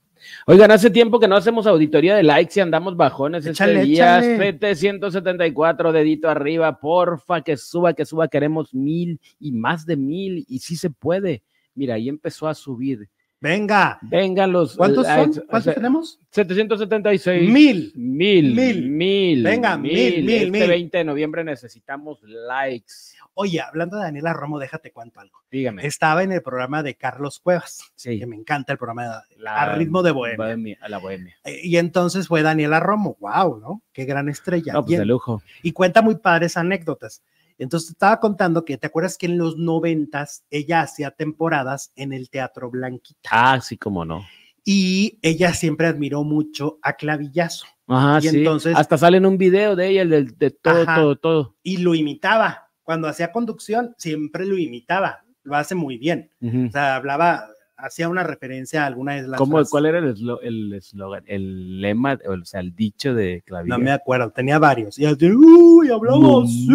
Oigan, 0.47 0.71
hace 0.71 0.89
tiempo 0.89 1.19
que 1.19 1.27
no 1.27 1.35
hacemos 1.35 1.65
auditoría 1.67 2.15
de 2.15 2.23
likes 2.23 2.53
y 2.55 2.59
andamos 2.61 2.95
bajones 2.97 3.45
Échale, 3.45 3.73
este 3.81 3.85
día. 3.85 4.19
échale. 4.19 4.37
774, 4.37 5.91
dedito 5.91 6.29
arriba, 6.29 6.79
porfa, 6.79 7.41
que 7.41 7.57
suba, 7.57 7.93
que 7.93 8.05
suba. 8.05 8.27
Queremos 8.27 8.73
mil 8.73 9.19
y 9.39 9.51
más 9.51 9.85
de 9.85 9.97
mil 9.97 10.45
y 10.47 10.59
sí 10.59 10.75
se 10.75 10.89
puede. 10.89 11.43
Mira, 11.75 11.95
ahí 11.95 12.09
empezó 12.09 12.47
a 12.47 12.53
subir. 12.53 13.07
Venga. 13.41 13.99
Vengan 14.03 14.53
los 14.53 14.77
¿Cuántos 14.77 15.05
likes. 15.05 15.33
son? 15.33 15.45
¿Cuántos 15.49 15.75
tenemos? 15.75 16.19
776. 16.29 17.49
Mil. 17.51 17.91
Mil, 17.95 18.53
Mil. 18.55 18.89
mil, 18.89 19.43
Venga, 19.43 19.77
mil, 19.77 19.91
mil, 20.23 20.29
Este 20.29 20.51
mil. 20.51 20.67
20 20.67 20.97
de 20.99 21.03
noviembre 21.03 21.43
necesitamos 21.43 22.19
likes. 22.23 22.93
Oye, 23.35 23.61
hablando 23.61 23.97
de 23.97 24.03
Daniela 24.03 24.31
Romo, 24.33 24.59
déjate 24.59 24.91
cuento 24.91 25.19
algo. 25.19 25.39
Dígame. 25.49 25.85
Estaba 25.87 26.21
en 26.23 26.31
el 26.31 26.41
programa 26.43 26.83
de 26.83 26.95
Carlos 26.95 27.39
Cuevas, 27.39 27.91
Sí. 27.95 28.19
que 28.19 28.27
me 28.27 28.35
encanta 28.35 28.71
el 28.73 28.77
programa 28.77 29.03
de, 29.29 29.35
La- 29.37 29.61
a 29.61 29.75
ritmo 29.75 30.03
de 30.03 30.11
bohemia. 30.11 30.37
bohemia, 30.37 30.77
a 30.81 30.89
la 30.89 30.99
bohemia. 30.99 31.35
Eh, 31.43 31.61
Y 31.63 31.77
entonces 31.77 32.27
fue 32.27 32.43
Daniela 32.43 32.79
Romo, 32.79 33.17
wow, 33.19 33.59
¿no? 33.59 33.81
Qué 33.91 34.05
gran 34.05 34.29
estrella. 34.29 34.73
No, 34.73 34.85
pues 34.85 34.99
de 34.99 35.05
lujo. 35.05 35.41
y 35.63 35.71
cuenta 35.71 36.01
muy 36.03 36.15
padres 36.15 36.57
anécdotas. 36.57 37.23
Entonces 37.57 37.91
estaba 37.91 38.19
contando 38.19 38.65
que, 38.65 38.77
¿te 38.77 38.87
acuerdas 38.87 39.17
que 39.17 39.25
en 39.27 39.37
los 39.37 39.57
noventas 39.57 40.43
ella 40.49 40.81
hacía 40.81 41.11
temporadas 41.11 41.91
en 41.95 42.13
el 42.13 42.29
Teatro 42.29 42.69
Blanquita? 42.69 43.29
Ah, 43.31 43.59
sí, 43.61 43.77
como 43.77 44.05
no. 44.05 44.23
Y 44.65 45.19
ella 45.21 45.53
siempre 45.53 45.87
admiró 45.87 46.23
mucho 46.23 46.77
a 46.81 46.93
Clavillazo 46.93 47.65
Ajá, 47.85 48.19
Y 48.19 48.29
sí. 48.29 48.37
entonces- 48.37 48.75
Hasta 48.77 48.97
sale 48.97 49.17
en 49.17 49.25
un 49.25 49.37
video 49.37 49.75
de 49.75 49.89
ella, 49.89 50.01
el 50.03 50.09
del- 50.09 50.37
de, 50.37 50.51
todo, 50.51 50.83
Ajá. 50.83 50.95
todo, 50.95 51.15
todo. 51.17 51.55
y 51.63 51.77
lo 51.77 51.93
imitaba. 51.95 52.62
Cuando 52.83 53.07
hacía 53.07 53.31
conducción, 53.31 53.95
siempre 53.97 54.45
lo 54.45 54.57
imitaba. 54.57 55.23
Lo 55.43 55.55
hace 55.55 55.75
muy 55.75 55.97
bien. 55.97 56.29
Ujú. 56.41 56.67
O 56.67 56.71
sea, 56.71 56.95
hablaba, 56.95 57.47
hacía 57.77 58.07
una 58.09 58.23
referencia 58.23 58.83
a 58.83 58.87
alguna 58.87 59.15
de 59.15 59.27
las 59.27 59.37
¿Cómo, 59.37 59.57
frases. 59.57 59.71
¿Cuál 59.71 59.85
era 59.87 59.99
el 59.99 60.15
eslo- 60.15 60.39
el 60.41 60.73
eslogan, 60.73 61.23
el 61.27 61.81
lema, 61.81 62.19
o 62.27 62.45
sea, 62.45 62.59
el 62.61 62.75
dicho 62.75 63.13
de 63.13 63.41
Clavilla? 63.45 63.77
No 63.77 63.83
me 63.83 63.91
acuerdo, 63.91 64.31
tenía 64.31 64.59
varios. 64.59 64.97
Y 64.99 65.05
así, 65.05 65.31
uy, 65.31 65.89
hablaba 65.89 66.17
No, 66.19 66.41
así. 66.43 66.67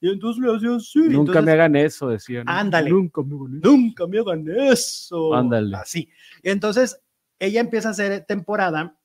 Y 0.00 0.10
entonces 0.10 0.42
le 0.44 0.54
hacía 0.54 0.76
así. 0.76 0.98
Nunca 0.98 1.16
entonces, 1.18 1.44
me 1.44 1.52
hagan 1.52 1.76
eso, 1.76 2.08
decían. 2.08 2.44
Ándale. 2.46 2.90
Nunca 2.90 3.22
me 3.22 3.34
hagan 3.36 3.56
eso. 3.62 3.70
Nunca 3.70 4.06
me 4.06 4.18
hagan 4.18 4.44
eso. 4.70 5.34
Ándale. 5.34 5.76
Así. 5.76 6.08
Y 6.42 6.50
entonces 6.50 7.00
ella 7.38 7.60
empieza 7.60 7.88
a 7.88 7.92
hacer 7.92 8.24
temporada 8.26 8.96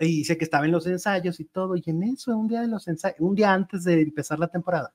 y 0.00 0.06
dice 0.06 0.36
que 0.38 0.44
estaba 0.44 0.64
en 0.64 0.72
los 0.72 0.86
ensayos 0.86 1.40
y 1.40 1.44
todo. 1.44 1.76
Y 1.76 1.82
en 1.86 2.02
eso, 2.04 2.34
un 2.36 2.48
día 2.48 2.62
de 2.62 2.68
los 2.68 2.88
ensayos, 2.88 3.16
un 3.20 3.34
día 3.34 3.52
antes 3.52 3.84
de 3.84 4.00
empezar 4.00 4.38
la 4.38 4.48
temporada, 4.48 4.94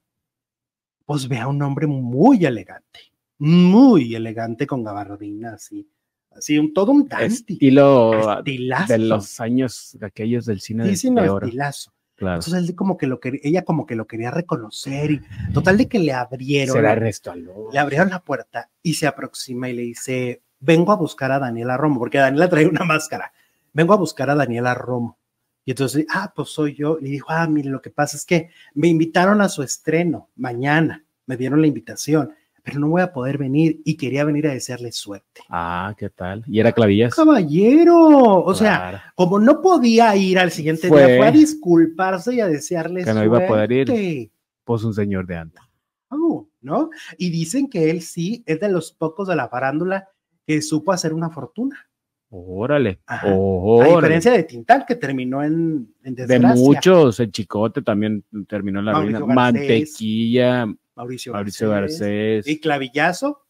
pues 1.12 1.28
ve 1.28 1.40
a 1.40 1.48
un 1.50 1.62
hombre 1.62 1.88
muy 1.88 2.46
elegante, 2.46 3.02
muy 3.38 4.16
elegante 4.16 4.66
con 4.66 4.82
gabardina, 4.82 5.56
así. 5.56 5.86
Así, 6.30 6.58
un, 6.58 6.74
todo 6.74 6.94
un 6.94 7.06
dandy. 7.06 7.26
Estilo 7.26 8.38
Estilazo. 8.38 8.94
de 8.94 9.00
los 9.00 9.42
años 9.42 9.98
aquellos 10.02 10.46
del 10.46 10.62
cine 10.62 10.86
de, 10.86 10.92
Sí, 10.92 10.96
sí, 10.96 11.12
no, 11.12 11.22
de 11.22 11.30
oro. 11.30 11.46
estilazo. 11.48 11.92
Claro. 12.16 12.36
Entonces 12.36 12.70
él 12.70 12.76
como 12.76 12.96
que 12.98 13.08
lo 13.08 13.20
quería, 13.20 13.42
ella 13.44 13.66
como 13.66 13.86
que 13.86 13.98
lo 13.98 14.08
quería 14.08 14.32
reconocer 14.32 15.12
y 15.12 15.22
total 15.54 15.80
de 15.80 15.90
que 15.90 16.00
le 16.00 16.14
abrieron, 16.14 16.82
le 16.82 17.78
abrieron 17.80 18.10
la 18.10 18.24
puerta 18.24 18.70
y 18.82 18.94
se 18.94 19.06
aproxima 19.06 19.68
y 19.68 19.74
le 19.74 19.82
dice, 19.82 20.44
vengo 20.62 20.94
a 20.94 20.96
buscar 20.96 21.34
a 21.34 21.40
Daniela 21.40 21.76
Romo, 21.76 22.00
porque 22.00 22.20
Daniela 22.20 22.48
trae 22.48 22.68
una 22.68 22.86
máscara, 22.86 23.34
vengo 23.74 23.94
a 23.94 23.98
buscar 23.98 24.30
a 24.30 24.36
Daniela 24.36 24.74
Romo. 24.76 25.18
Y 25.66 25.72
entonces, 25.72 26.06
ah, 26.10 26.32
pues 26.36 26.50
soy 26.50 26.76
yo. 26.76 26.98
Le 27.00 27.10
dijo, 27.10 27.28
ah, 27.30 27.48
mire, 27.48 27.70
lo 27.70 27.82
que 27.82 27.90
pasa 27.92 28.18
es 28.18 28.26
que 28.26 28.50
me 28.74 28.88
invitaron 28.88 29.42
a 29.42 29.50
su 29.50 29.62
estreno 29.64 30.30
mañana, 30.36 31.06
me 31.28 31.38
dieron 31.38 31.62
la 31.62 31.68
invitación, 31.68 32.34
pero 32.64 32.80
no 32.80 32.90
voy 32.90 33.02
a 33.02 33.12
poder 33.14 33.38
venir 33.38 33.82
y 33.86 33.96
quería 33.98 34.24
venir 34.24 34.48
a 34.48 34.54
desearle 34.54 34.92
suerte. 34.92 35.42
Ah, 35.50 35.94
¿qué 35.98 36.10
tal? 36.10 36.44
¿Y 36.48 36.60
era 36.60 36.72
Clavillas? 36.72 37.14
Caballero, 37.16 37.96
o 38.44 38.54
sea, 38.56 39.14
como 39.16 39.40
no 39.40 39.62
podía 39.62 40.16
ir 40.16 40.38
al 40.40 40.52
siguiente 40.52 40.88
Fue. 40.88 41.06
día, 41.06 41.18
fue 41.18 41.28
a 41.28 41.32
disculparse 41.32 42.36
y 42.36 42.40
a 42.40 42.48
desearle 42.48 43.04
Que 43.04 43.14
no 43.14 43.24
iba 43.24 43.40
a 43.40 43.48
poder 43.48 43.72
ir. 43.72 43.88
suerte. 43.88 44.32
pues 44.64 44.84
un 44.84 44.94
señor 44.94 45.26
de 45.28 45.38
antes. 45.38 45.62
Oh, 46.10 46.48
¿no? 46.62 46.90
Y 47.18 47.30
dicen 47.30 47.70
que 47.70 47.90
él 47.90 48.02
sí 48.02 48.44
es 48.46 48.60
de 48.60 48.70
los 48.70 48.92
pocos 48.92 49.28
de 49.28 49.36
la 49.36 49.48
farándula 49.48 50.10
que 50.46 50.62
supo 50.62 50.92
hacer 50.92 51.14
una 51.14 51.30
fortuna. 51.30 51.88
Órale. 52.34 53.02
Ajá. 53.08 53.28
A 53.30 53.34
Órale. 53.36 53.96
diferencia 53.96 54.32
de 54.32 54.44
Tintán, 54.44 54.86
que 54.88 54.96
terminó 54.96 55.44
en, 55.44 55.94
en 56.04 56.16
de 56.16 56.26
desgracia. 56.26 56.56
muchos, 56.64 57.20
el 57.20 57.30
chicote 57.32 57.82
también 57.82 58.24
terminó 58.48 58.80
en 58.80 58.86
la 58.86 58.94
Mauricio 58.94 59.20
ruina. 59.20 59.36
Garcés. 59.36 59.60
Mantequilla, 59.68 60.66
Mauricio, 60.96 61.34
Mauricio 61.34 61.70
Garcés. 61.70 62.00
Garcés. 62.00 62.48
Y 62.48 62.60
Clavillazo. 62.62 63.46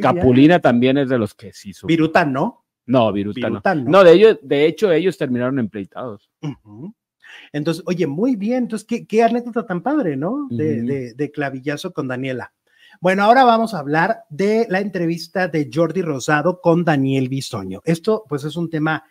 Capulina 0.00 0.60
también 0.60 0.96
es 0.98 1.08
de 1.08 1.18
los 1.18 1.34
que 1.34 1.52
sí 1.52 1.72
supo. 1.72 1.88
Viruta, 1.88 2.24
¿no? 2.24 2.64
No, 2.86 3.12
Viruta, 3.12 3.48
Viruta, 3.48 3.74
no. 3.74 3.84
no. 3.84 3.90
No, 3.90 4.04
de 4.04 4.12
ellos, 4.12 4.38
de 4.42 4.66
hecho, 4.66 4.92
ellos 4.92 5.18
terminaron 5.18 5.58
empleitados. 5.58 6.30
Entonces, 7.52 7.82
oye, 7.86 8.06
muy 8.06 8.36
bien. 8.36 8.64
Entonces, 8.64 8.86
qué, 8.86 9.06
qué 9.06 9.22
anécdota 9.24 9.66
tan 9.66 9.82
padre, 9.82 10.16
¿no? 10.16 10.46
De, 10.50 10.82
de- 10.82 11.14
de 11.14 11.30
clavillazo 11.30 11.92
con 11.92 12.06
Daniela. 12.08 12.52
Bueno, 13.00 13.24
ahora 13.24 13.44
vamos 13.44 13.74
a 13.74 13.78
hablar 13.78 14.24
de 14.30 14.66
la 14.70 14.80
entrevista 14.80 15.48
de 15.48 15.70
Jordi 15.72 16.02
Rosado 16.02 16.60
con 16.60 16.84
Daniel 16.84 17.28
Bisoño. 17.28 17.80
Esto, 17.84 18.24
pues, 18.28 18.44
es 18.44 18.56
un 18.56 18.70
tema, 18.70 19.04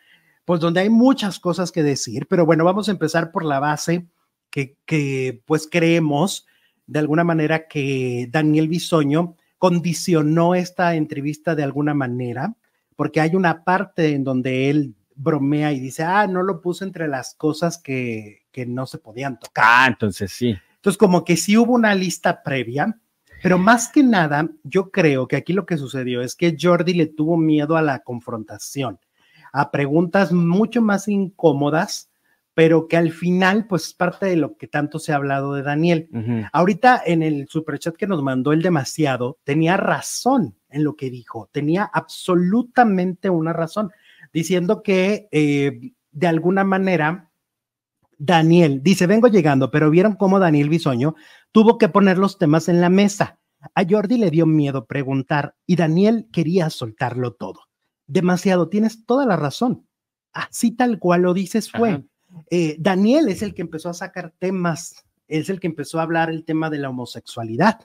pues, 0.45 0.59
donde 0.59 0.81
hay 0.81 0.89
muchas 0.89 1.39
cosas 1.39 1.71
que 1.71 1.83
decir, 1.83 2.27
pero 2.27 2.45
bueno, 2.45 2.63
vamos 2.63 2.87
a 2.87 2.91
empezar 2.91 3.31
por 3.31 3.45
la 3.45 3.59
base 3.59 4.07
que, 4.49 4.77
que 4.85 5.41
pues, 5.45 5.67
creemos 5.69 6.45
de 6.85 6.99
alguna 6.99 7.23
manera 7.23 7.67
que 7.67 8.27
Daniel 8.29 8.67
Bisoño 8.67 9.35
condicionó 9.57 10.55
esta 10.55 10.95
entrevista 10.95 11.55
de 11.55 11.63
alguna 11.63 11.93
manera, 11.93 12.55
porque 12.95 13.21
hay 13.21 13.35
una 13.35 13.63
parte 13.63 14.13
en 14.13 14.23
donde 14.23 14.69
él 14.69 14.95
bromea 15.15 15.71
y 15.71 15.79
dice, 15.79 16.03
ah, 16.03 16.27
no 16.27 16.43
lo 16.43 16.61
puse 16.61 16.83
entre 16.83 17.07
las 17.07 17.35
cosas 17.35 17.77
que, 17.77 18.43
que 18.51 18.65
no 18.65 18.85
se 18.85 18.97
podían 18.97 19.39
tocar. 19.39 19.63
Ah, 19.65 19.85
entonces 19.87 20.31
sí. 20.31 20.55
Entonces, 20.75 20.97
como 20.97 21.23
que 21.23 21.37
sí 21.37 21.55
hubo 21.55 21.73
una 21.73 21.95
lista 21.95 22.43
previa, 22.43 22.99
pero 23.43 23.57
más 23.57 23.89
que 23.89 24.03
nada, 24.03 24.49
yo 24.63 24.89
creo 24.89 25.27
que 25.27 25.35
aquí 25.35 25.51
lo 25.51 25.65
que 25.65 25.77
sucedió 25.77 26.21
es 26.21 26.33
que 26.35 26.55
Jordi 26.59 26.93
le 26.93 27.07
tuvo 27.07 27.35
miedo 27.35 27.75
a 27.75 27.81
la 27.81 27.99
confrontación, 27.99 28.99
a 29.51 29.69
preguntas 29.69 30.31
mucho 30.31 30.81
más 30.81 31.09
incómodas, 31.09 32.09
pero 32.53 32.87
que 32.87 32.95
al 32.95 33.11
final, 33.11 33.67
pues 33.67 33.87
es 33.87 33.93
parte 33.93 34.27
de 34.27 34.37
lo 34.37 34.55
que 34.55 34.67
tanto 34.67 34.97
se 34.97 35.11
ha 35.11 35.17
hablado 35.17 35.55
de 35.55 35.63
Daniel. 35.63 36.07
Ahorita 36.53 37.01
en 37.05 37.21
el 37.21 37.47
superchat 37.49 37.97
que 37.97 38.07
nos 38.07 38.23
mandó 38.23 38.53
el 38.53 38.61
demasiado, 38.61 39.39
tenía 39.43 39.75
razón 39.75 40.55
en 40.69 40.85
lo 40.85 40.95
que 40.95 41.09
dijo, 41.09 41.49
tenía 41.51 41.83
absolutamente 41.83 43.29
una 43.29 43.51
razón, 43.51 43.91
diciendo 44.31 44.81
que 44.83 45.27
eh, 45.31 45.91
de 46.11 46.27
alguna 46.27 46.63
manera 46.63 47.29
Daniel 48.25 48.81
dice, 48.81 49.05
vengo 49.05 49.27
llegando, 49.27 49.69
pero 49.69 49.89
vieron 49.89 50.15
cómo 50.15 50.39
Daniel 50.39 50.69
Bisoño 50.69 51.15
tuvo 51.51 51.77
que 51.77 51.89
poner 51.89 52.17
los 52.17 52.37
temas 52.37 52.69
en 52.69 52.79
la 52.79 52.87
mesa. 52.87 53.37
A 53.75 53.83
Jordi 53.87 54.17
le 54.17 54.31
dio 54.31 54.45
miedo 54.45 54.85
preguntar 54.85 55.55
y 55.65 55.75
Daniel 55.75 56.29
quería 56.31 56.69
soltarlo 56.69 57.33
todo. 57.33 57.63
Demasiado, 58.07 58.69
tienes 58.69 59.05
toda 59.05 59.25
la 59.25 59.35
razón. 59.35 59.85
Así 60.31 60.71
tal 60.71 60.99
cual 60.99 61.23
lo 61.23 61.33
dices 61.33 61.69
fue. 61.69 62.05
Eh, 62.49 62.77
Daniel 62.79 63.27
es 63.27 63.41
el 63.41 63.53
que 63.53 63.61
empezó 63.61 63.89
a 63.89 63.93
sacar 63.93 64.33
temas, 64.39 65.03
es 65.27 65.49
el 65.49 65.59
que 65.59 65.67
empezó 65.67 65.99
a 65.99 66.03
hablar 66.03 66.29
el 66.29 66.45
tema 66.45 66.69
de 66.69 66.77
la 66.77 66.91
homosexualidad. 66.91 67.81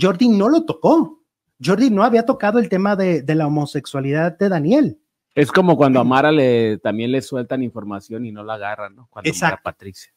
Jordi 0.00 0.28
no 0.30 0.48
lo 0.48 0.64
tocó. 0.64 1.20
Jordi 1.62 1.90
no 1.90 2.02
había 2.02 2.24
tocado 2.24 2.58
el 2.58 2.70
tema 2.70 2.96
de, 2.96 3.20
de 3.20 3.34
la 3.34 3.46
homosexualidad 3.46 4.38
de 4.38 4.48
Daniel. 4.48 4.98
Es 5.34 5.50
como 5.50 5.76
cuando 5.76 6.00
a 6.00 6.04
Mara 6.04 6.30
le, 6.30 6.78
también 6.78 7.10
le 7.12 7.20
sueltan 7.22 7.62
información 7.62 8.24
y 8.24 8.32
no 8.32 8.44
la 8.44 8.54
agarran, 8.54 8.94
¿no? 8.94 9.08
Cuando 9.10 9.28
Exacto. 9.28 9.54
Mara 9.54 9.62
Patricia. 9.62 10.12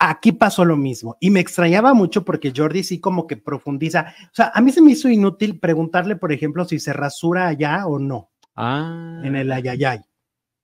Aquí 0.00 0.30
pasó 0.32 0.64
lo 0.64 0.76
mismo 0.76 1.16
y 1.18 1.30
me 1.30 1.40
extrañaba 1.40 1.92
mucho 1.92 2.24
porque 2.24 2.52
Jordi 2.54 2.84
sí 2.84 3.00
como 3.00 3.26
que 3.26 3.36
profundiza. 3.36 4.14
O 4.26 4.30
sea, 4.34 4.52
a 4.54 4.60
mí 4.60 4.70
se 4.70 4.80
me 4.80 4.92
hizo 4.92 5.08
inútil 5.08 5.58
preguntarle, 5.58 6.14
por 6.14 6.30
ejemplo, 6.32 6.64
si 6.66 6.78
se 6.78 6.92
rasura 6.92 7.48
allá 7.48 7.86
o 7.86 7.98
no 7.98 8.30
Ah. 8.54 9.20
en 9.24 9.34
el 9.34 9.50
ayayay. 9.50 10.00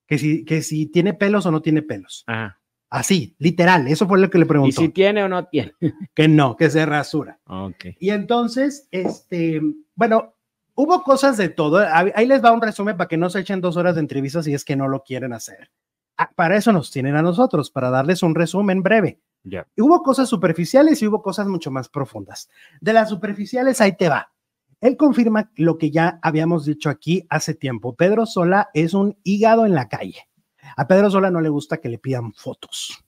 Que 0.07 0.19
si, 0.19 0.45
que 0.45 0.63
si 0.63 0.87
tiene 0.87 1.15
pelos 1.15 1.47
o 1.47 1.51
no 1.51 1.63
tiene 1.63 1.83
pelos. 1.83 2.25
Ah. 2.29 2.57
Así, 2.91 3.35
literal, 3.39 3.89
eso 3.89 4.07
fue 4.07 4.21
lo 4.21 4.31
que 4.31 4.39
le 4.39 4.45
¿Y 4.45 4.49
preguntó. 4.49 4.81
si 4.83 4.89
tiene 4.91 5.25
o 5.25 5.29
no 5.29 5.47
tiene? 5.47 5.73
Que 6.15 6.29
no, 6.29 6.55
que 6.55 6.71
se 6.71 6.87
rasura. 6.87 7.41
Ok. 7.47 7.87
Y 7.99 8.11
entonces, 8.11 8.87
este, 8.93 9.61
bueno, 9.97 10.35
hubo 10.75 11.03
cosas 11.03 11.37
de 11.37 11.49
todo. 11.49 11.85
Ahí 11.91 12.27
les 12.27 12.43
va 12.45 12.53
un 12.53 12.63
resumen 12.63 12.97
para 12.97 13.09
que 13.09 13.17
no 13.17 13.31
se 13.31 13.41
echen 13.41 13.61
dos 13.61 13.77
horas 13.77 13.95
de 13.95 14.01
entrevista 14.01 14.43
si 14.43 14.55
es 14.55 14.65
que 14.65 14.77
no 14.77 14.89
lo 14.89 15.03
quieren 15.03 15.33
hacer. 15.33 15.71
Ah, 16.17 16.31
para 16.35 16.57
eso 16.57 16.73
nos 16.73 16.91
tienen 16.91 17.17
a 17.17 17.23
nosotros, 17.23 17.71
para 17.71 17.91
darles 17.91 18.23
un 18.23 18.35
resumen 18.35 18.83
breve. 18.83 19.21
Ya. 19.43 19.67
Y 19.77 19.83
hubo 19.83 20.03
cosas 20.03 20.29
superficiales 20.29 21.03
y 21.03 21.07
hubo 21.09 21.23
cosas 21.23 21.47
mucho 21.47 21.71
más 21.71 21.89
profundas. 21.89 22.49
De 22.81 22.93
las 22.93 23.09
superficiales, 23.09 23.81
ahí 23.81 23.97
te 23.97 24.09
va. 24.09 24.33
Él 24.81 24.97
confirma 24.97 25.51
lo 25.57 25.77
que 25.79 25.91
ya 25.91 26.19
habíamos 26.23 26.67
dicho 26.67 26.89
aquí 26.91 27.27
hace 27.31 27.55
tiempo. 27.55 27.95
Pedro 27.95 28.27
Sola 28.27 28.69
es 28.75 28.95
un 28.95 29.19
hígado 29.23 29.67
en 29.67 29.75
la 29.75 29.89
calle. 29.89 30.29
A 30.77 30.87
Pedro 30.87 31.11
Sola 31.11 31.31
no 31.31 31.41
le 31.41 31.49
gusta 31.49 31.79
que 31.79 31.89
le 31.89 31.99
pidan 31.99 32.33
fotos. 32.33 33.05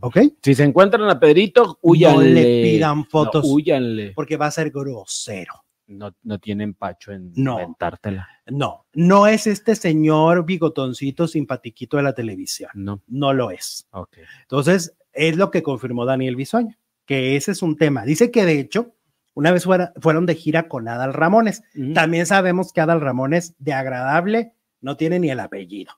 ¿ok? 0.00 0.18
Si 0.42 0.54
se 0.54 0.64
encuentran 0.64 1.08
a 1.08 1.18
Pedrito, 1.18 1.78
huyanle. 1.82 2.28
No 2.28 2.34
le 2.34 2.62
pidan 2.62 3.04
fotos 3.06 3.44
No, 3.46 3.52
huyanle. 3.54 4.12
porque 4.14 4.36
va 4.36 4.46
a 4.46 4.50
ser 4.50 4.70
grosero. 4.70 5.54
No, 5.88 6.14
no 6.22 6.38
tiene 6.38 6.64
empacho 6.64 7.12
en 7.12 7.32
No. 7.36 7.52
inventártela. 7.60 8.28
No, 8.46 8.86
no 8.94 9.26
es 9.26 9.46
este 9.46 9.74
señor 9.76 10.44
bigotoncito 10.44 11.28
simpatiquito 11.28 11.96
de 11.96 12.02
la 12.02 12.12
televisión. 12.12 12.70
No. 12.74 13.02
No 13.06 13.32
lo 13.32 13.50
es. 13.50 13.86
Ok. 13.90 14.18
Entonces, 14.42 14.96
es 15.12 15.36
lo 15.36 15.50
que 15.50 15.62
confirmó 15.62 16.04
Daniel 16.04 16.36
Bisoño, 16.36 16.76
que 17.04 17.36
ese 17.36 17.52
es 17.52 17.62
un 17.62 17.76
tema. 17.76 18.04
Dice 18.04 18.30
que 18.30 18.44
de 18.44 18.58
hecho, 18.58 18.94
una 19.34 19.52
vez 19.52 19.64
fuera- 19.64 19.92
fueron 20.00 20.26
de 20.26 20.34
gira 20.34 20.68
con 20.68 20.88
Adal 20.88 21.12
Ramones. 21.14 21.62
También 21.94 22.26
sabemos 22.26 22.72
que 22.72 22.80
Adal 22.80 23.00
Ramones, 23.00 23.54
de 23.58 23.72
agradable, 23.72 24.52
no 24.80 24.96
tiene 24.96 25.18
ni 25.20 25.30
el 25.30 25.40
apellido. 25.40 25.92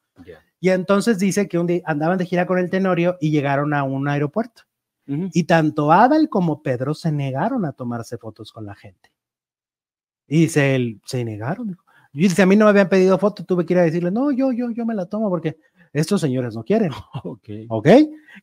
Y 0.60 0.70
entonces 0.70 1.18
dice 1.18 1.48
que 1.48 1.58
un 1.58 1.66
día 1.68 1.82
andaban 1.84 2.18
de 2.18 2.26
gira 2.26 2.46
con 2.46 2.58
el 2.58 2.68
Tenorio 2.68 3.16
y 3.20 3.30
llegaron 3.30 3.72
a 3.74 3.84
un 3.84 4.08
aeropuerto. 4.08 4.62
Y 5.06 5.44
tanto 5.44 5.90
Adal 5.92 6.28
como 6.28 6.62
Pedro 6.62 6.92
se 6.94 7.10
negaron 7.10 7.64
a 7.64 7.72
tomarse 7.72 8.18
fotos 8.18 8.52
con 8.52 8.66
la 8.66 8.74
gente. 8.74 9.10
Y 10.28 10.42
dice 10.42 10.74
él, 10.74 11.00
se 11.04 11.24
negaron. 11.24 11.68
dijo. 11.68 11.84
Y 12.12 12.20
dice, 12.20 12.42
a 12.42 12.46
mí 12.46 12.56
no 12.56 12.64
me 12.64 12.70
habían 12.70 12.88
pedido 12.88 13.18
foto, 13.18 13.44
tuve 13.44 13.64
que 13.66 13.74
ir 13.74 13.78
a 13.78 13.82
decirle, 13.84 14.10
no, 14.10 14.30
yo, 14.30 14.52
yo, 14.52 14.70
yo 14.70 14.86
me 14.86 14.94
la 14.94 15.06
tomo 15.06 15.28
porque 15.28 15.58
estos 15.92 16.20
señores 16.20 16.54
no 16.54 16.64
quieren. 16.64 16.90
Ok. 17.24 17.48
¿Ok? 17.68 17.88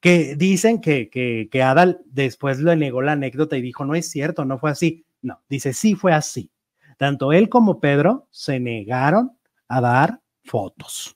Que 0.01 0.35
dicen 0.35 0.81
que, 0.81 1.09
que, 1.09 1.47
que 1.51 1.63
Adal 1.63 2.01
después 2.05 2.59
le 2.59 2.75
negó 2.75 3.01
la 3.01 3.13
anécdota 3.13 3.57
y 3.57 3.61
dijo, 3.61 3.85
no 3.85 3.95
es 3.95 4.09
cierto, 4.09 4.45
no 4.45 4.57
fue 4.57 4.71
así. 4.71 5.05
No, 5.21 5.41
dice, 5.49 5.73
sí 5.73 5.95
fue 5.95 6.13
así. 6.13 6.51
Tanto 6.97 7.33
él 7.33 7.49
como 7.49 7.79
Pedro 7.79 8.27
se 8.31 8.59
negaron 8.59 9.37
a 9.67 9.81
dar 9.81 10.21
fotos. 10.43 11.15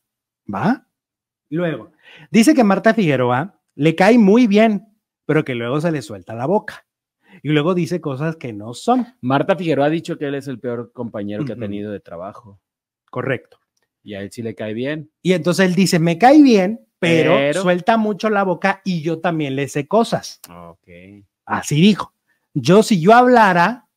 ¿Va? 0.54 0.86
Luego, 1.50 1.92
dice 2.32 2.54
que 2.54 2.64
Marta 2.64 2.94
Figueroa 2.94 3.60
le 3.76 3.96
cae 3.96 4.18
muy 4.18 4.48
bien, 4.48 4.88
pero 5.26 5.46
que 5.46 5.56
luego 5.56 5.80
se 5.80 5.92
le 5.92 6.02
suelta 6.02 6.34
la 6.34 6.46
boca. 6.46 6.86
Y 7.44 7.50
luego 7.50 7.74
dice 7.74 8.02
cosas 8.02 8.36
que 8.36 8.54
no 8.54 8.74
son. 8.74 9.08
Marta 9.22 9.56
Figueroa 9.56 9.86
ha 9.88 9.90
dicho 9.90 10.18
que 10.18 10.26
él 10.26 10.36
es 10.36 10.48
el 10.48 10.60
peor 10.60 10.92
compañero 10.94 11.46
que 11.46 11.54
ha 11.54 11.58
tenido 11.58 11.92
de 11.92 12.00
trabajo. 12.00 12.60
Correcto. 13.10 13.60
Y 14.04 14.14
a 14.14 14.22
él 14.22 14.32
sí 14.32 14.42
le 14.42 14.56
cae 14.56 14.74
bien. 14.74 15.12
Y 15.22 15.34
entonces 15.34 15.66
él 15.66 15.76
dice, 15.76 16.00
me 16.00 16.18
cae 16.18 16.42
bien, 16.42 16.86
pero, 17.00 17.34
Pero- 17.36 17.62
suelta 17.62 17.98
mucho 17.98 18.30
la 18.30 18.44
boca 18.44 18.82
y 18.84 19.02
yo 19.02 19.20
también 19.20 19.56
le 19.56 19.68
sé 19.68 19.88
cosas. 19.88 20.40
Ok. 20.50 20.88
Así 21.46 21.82
dijo. 21.82 22.14
Yo, 22.54 22.84
si 22.84 23.00
yo 23.02 23.14
hablara 23.14 23.88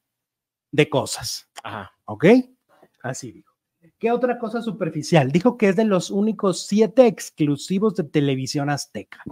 de 0.70 0.88
cosas, 0.88 1.48
Ajá. 1.62 1.92
¿ok? 2.04 2.26
Así 3.02 3.32
dijo. 3.32 3.52
¿Qué 3.98 4.10
otra 4.10 4.38
cosa 4.38 4.62
superficial? 4.62 5.30
Dijo 5.30 5.56
que 5.56 5.68
es 5.68 5.76
de 5.76 5.84
los 5.84 6.10
únicos 6.10 6.66
siete 6.66 7.06
exclusivos 7.06 7.94
de 7.94 8.04
televisión 8.04 8.68
azteca. 8.70 9.22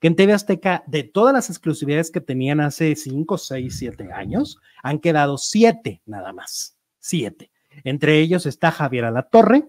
Que 0.00 0.06
en 0.08 0.16
TV 0.16 0.32
Azteca, 0.32 0.82
de 0.86 1.02
todas 1.04 1.32
las 1.34 1.50
exclusividades 1.50 2.10
que 2.10 2.20
tenían 2.20 2.60
hace 2.60 2.94
cinco, 2.96 3.36
seis, 3.38 3.78
siete 3.78 4.10
años, 4.12 4.58
han 4.82 4.98
quedado 4.98 5.36
siete 5.38 6.00
nada 6.06 6.32
más. 6.32 6.78
Siete. 6.98 7.50
Entre 7.84 8.18
ellos 8.20 8.46
está 8.46 8.70
Javier 8.70 9.04
Alatorre, 9.04 9.68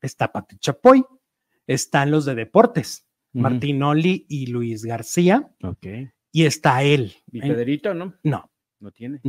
está 0.00 0.30
Pati 0.32 0.58
Chapoy, 0.58 1.04
están 1.66 2.10
los 2.10 2.24
de 2.24 2.34
deportes, 2.34 3.06
Ujú. 3.32 3.42
Martín 3.42 3.82
Oli 3.82 4.24
y 4.28 4.46
Luis 4.46 4.84
García, 4.84 5.50
Ok. 5.62 5.86
y 6.32 6.44
está 6.44 6.82
él. 6.82 7.14
¿Y 7.32 7.42
En- 7.44 7.54
Pedrito, 7.54 7.92
no? 7.94 8.14
no, 8.22 8.50
No 8.78 8.90
tiene. 8.92 9.20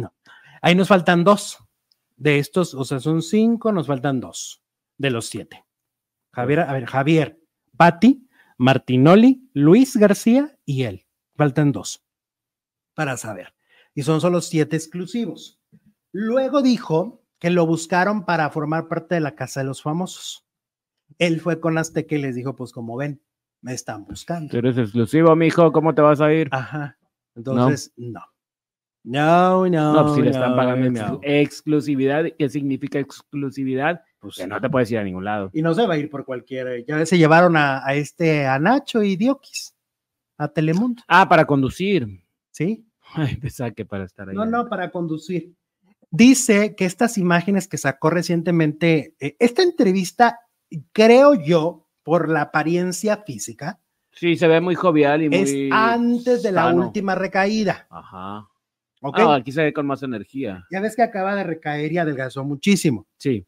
Ahí 0.62 0.76
nos 0.76 0.88
faltan 0.90 1.24
dos. 1.24 1.58
De 2.18 2.40
estos, 2.40 2.74
o 2.74 2.84
sea, 2.84 3.00
son 3.00 3.22
cinco, 3.22 3.72
nos 3.72 3.88
faltan 3.88 4.20
dos 4.20 4.62
de 4.98 5.10
los 5.12 5.28
siete. 5.28 5.64
Javier, 6.34 6.60
a 6.62 6.74
ver, 6.74 6.86
Javier, 6.86 7.40
Patti, 7.78 8.27
Martinoli, 8.58 9.50
Luis 9.54 9.96
García 9.98 10.58
y 10.66 10.84
él. 10.84 11.06
Faltan 11.36 11.72
dos 11.72 12.04
para 12.96 13.16
saber. 13.16 13.54
Y 13.94 14.02
son 14.02 14.22
solo 14.22 14.42
siete 14.42 14.76
exclusivos. 14.76 15.60
Luego 16.12 16.64
dijo 16.64 17.22
que 17.40 17.52
lo 17.52 17.68
buscaron 17.68 18.26
para 18.26 18.50
formar 18.50 18.88
parte 18.88 19.14
de 19.16 19.22
la 19.22 19.36
Casa 19.36 19.60
de 19.60 19.68
los 19.68 19.84
Famosos. 19.84 20.48
Él 21.20 21.40
fue 21.40 21.60
con 21.60 21.78
Azteca 21.78 22.16
y 22.16 22.22
les 22.22 22.36
dijo, 22.36 22.56
pues 22.56 22.72
como 22.72 22.98
ven, 22.98 23.22
me 23.62 23.74
están 23.74 24.04
buscando. 24.04 24.50
Tú 24.50 24.58
eres 24.58 24.78
exclusivo, 24.80 25.36
mijo. 25.36 25.72
¿Cómo 25.72 25.94
te 25.94 26.02
vas 26.02 26.22
a 26.22 26.34
ir? 26.34 26.50
Ajá. 26.52 26.98
Entonces, 27.36 27.94
no. 27.98 28.22
No, 29.04 29.68
no. 29.70 29.94
no, 29.94 30.04
pues 30.04 30.16
si 30.16 30.22
le 30.24 30.32
están 30.32 30.56
pagando 30.56 30.90
no. 30.90 31.00
exclu- 31.00 31.20
exclusividad, 31.24 32.26
¿qué 32.38 32.50
significa 32.50 32.98
exclusividad? 33.00 34.02
Pues 34.20 34.36
Que 34.38 34.48
no. 34.48 34.60
te 34.60 34.70
puedes 34.70 34.90
ir 34.92 34.98
a 34.98 35.04
ningún 35.04 35.24
lado. 35.26 35.50
Y 35.54 35.62
no 35.62 35.74
se 35.74 35.86
va 35.86 35.94
a 35.94 35.98
ir 35.98 36.10
por 36.10 36.26
cualquiera. 36.26 36.72
Ya 36.88 37.06
se 37.06 37.18
llevaron 37.18 37.56
a, 37.56 37.86
a 37.86 37.94
este, 37.96 38.46
a 38.48 38.58
Nacho 38.60 39.04
y 39.04 39.16
Diokis, 39.16 39.76
a 40.38 40.48
Telemundo, 40.48 41.04
Ah, 41.08 41.28
para 41.30 41.46
conducir. 41.46 42.08
¿sí? 42.52 42.86
Ay, 43.14 43.36
pensaba 43.38 43.72
que 43.72 43.86
para 43.86 44.06
estar 44.06 44.28
ahí. 44.30 44.36
No, 44.36 44.46
no, 44.46 44.68
para 44.68 44.90
conducir. 44.92 45.54
Dice 46.10 46.76
que 46.76 46.86
estas 46.86 47.18
imágenes 47.18 47.68
que 47.68 47.78
sacó 47.78 48.10
recientemente, 48.10 49.16
eh, 49.20 49.36
esta 49.40 49.62
entrevista, 49.62 50.40
creo 50.94 51.34
yo, 51.36 51.88
por 52.04 52.30
la 52.30 52.42
apariencia 52.44 53.18
física, 53.18 53.80
Sí, 54.12 54.36
se 54.36 54.48
ve 54.48 54.60
muy 54.62 54.74
jovial 54.74 55.22
y 55.22 55.30
muy. 55.30 55.38
es 55.38 55.72
antes 55.72 56.42
de 56.42 56.52
la 56.52 56.74
última 56.74 57.14
recaída. 57.14 57.86
Ajá. 57.92 58.48
¿Ok? 59.02 59.20
Ah, 59.20 59.36
aquí 59.36 59.52
se 59.52 59.62
ve 59.62 59.74
con 59.74 59.86
más 59.86 60.02
energía. 60.02 60.66
Ya 60.72 60.80
ves 60.80 60.96
que 60.96 61.04
acaba 61.04 61.36
de 61.36 61.44
recaer 61.44 61.92
y 61.92 62.00
adelgazó 62.00 62.44
muchísimo. 62.44 63.06
Sí. 63.18 63.46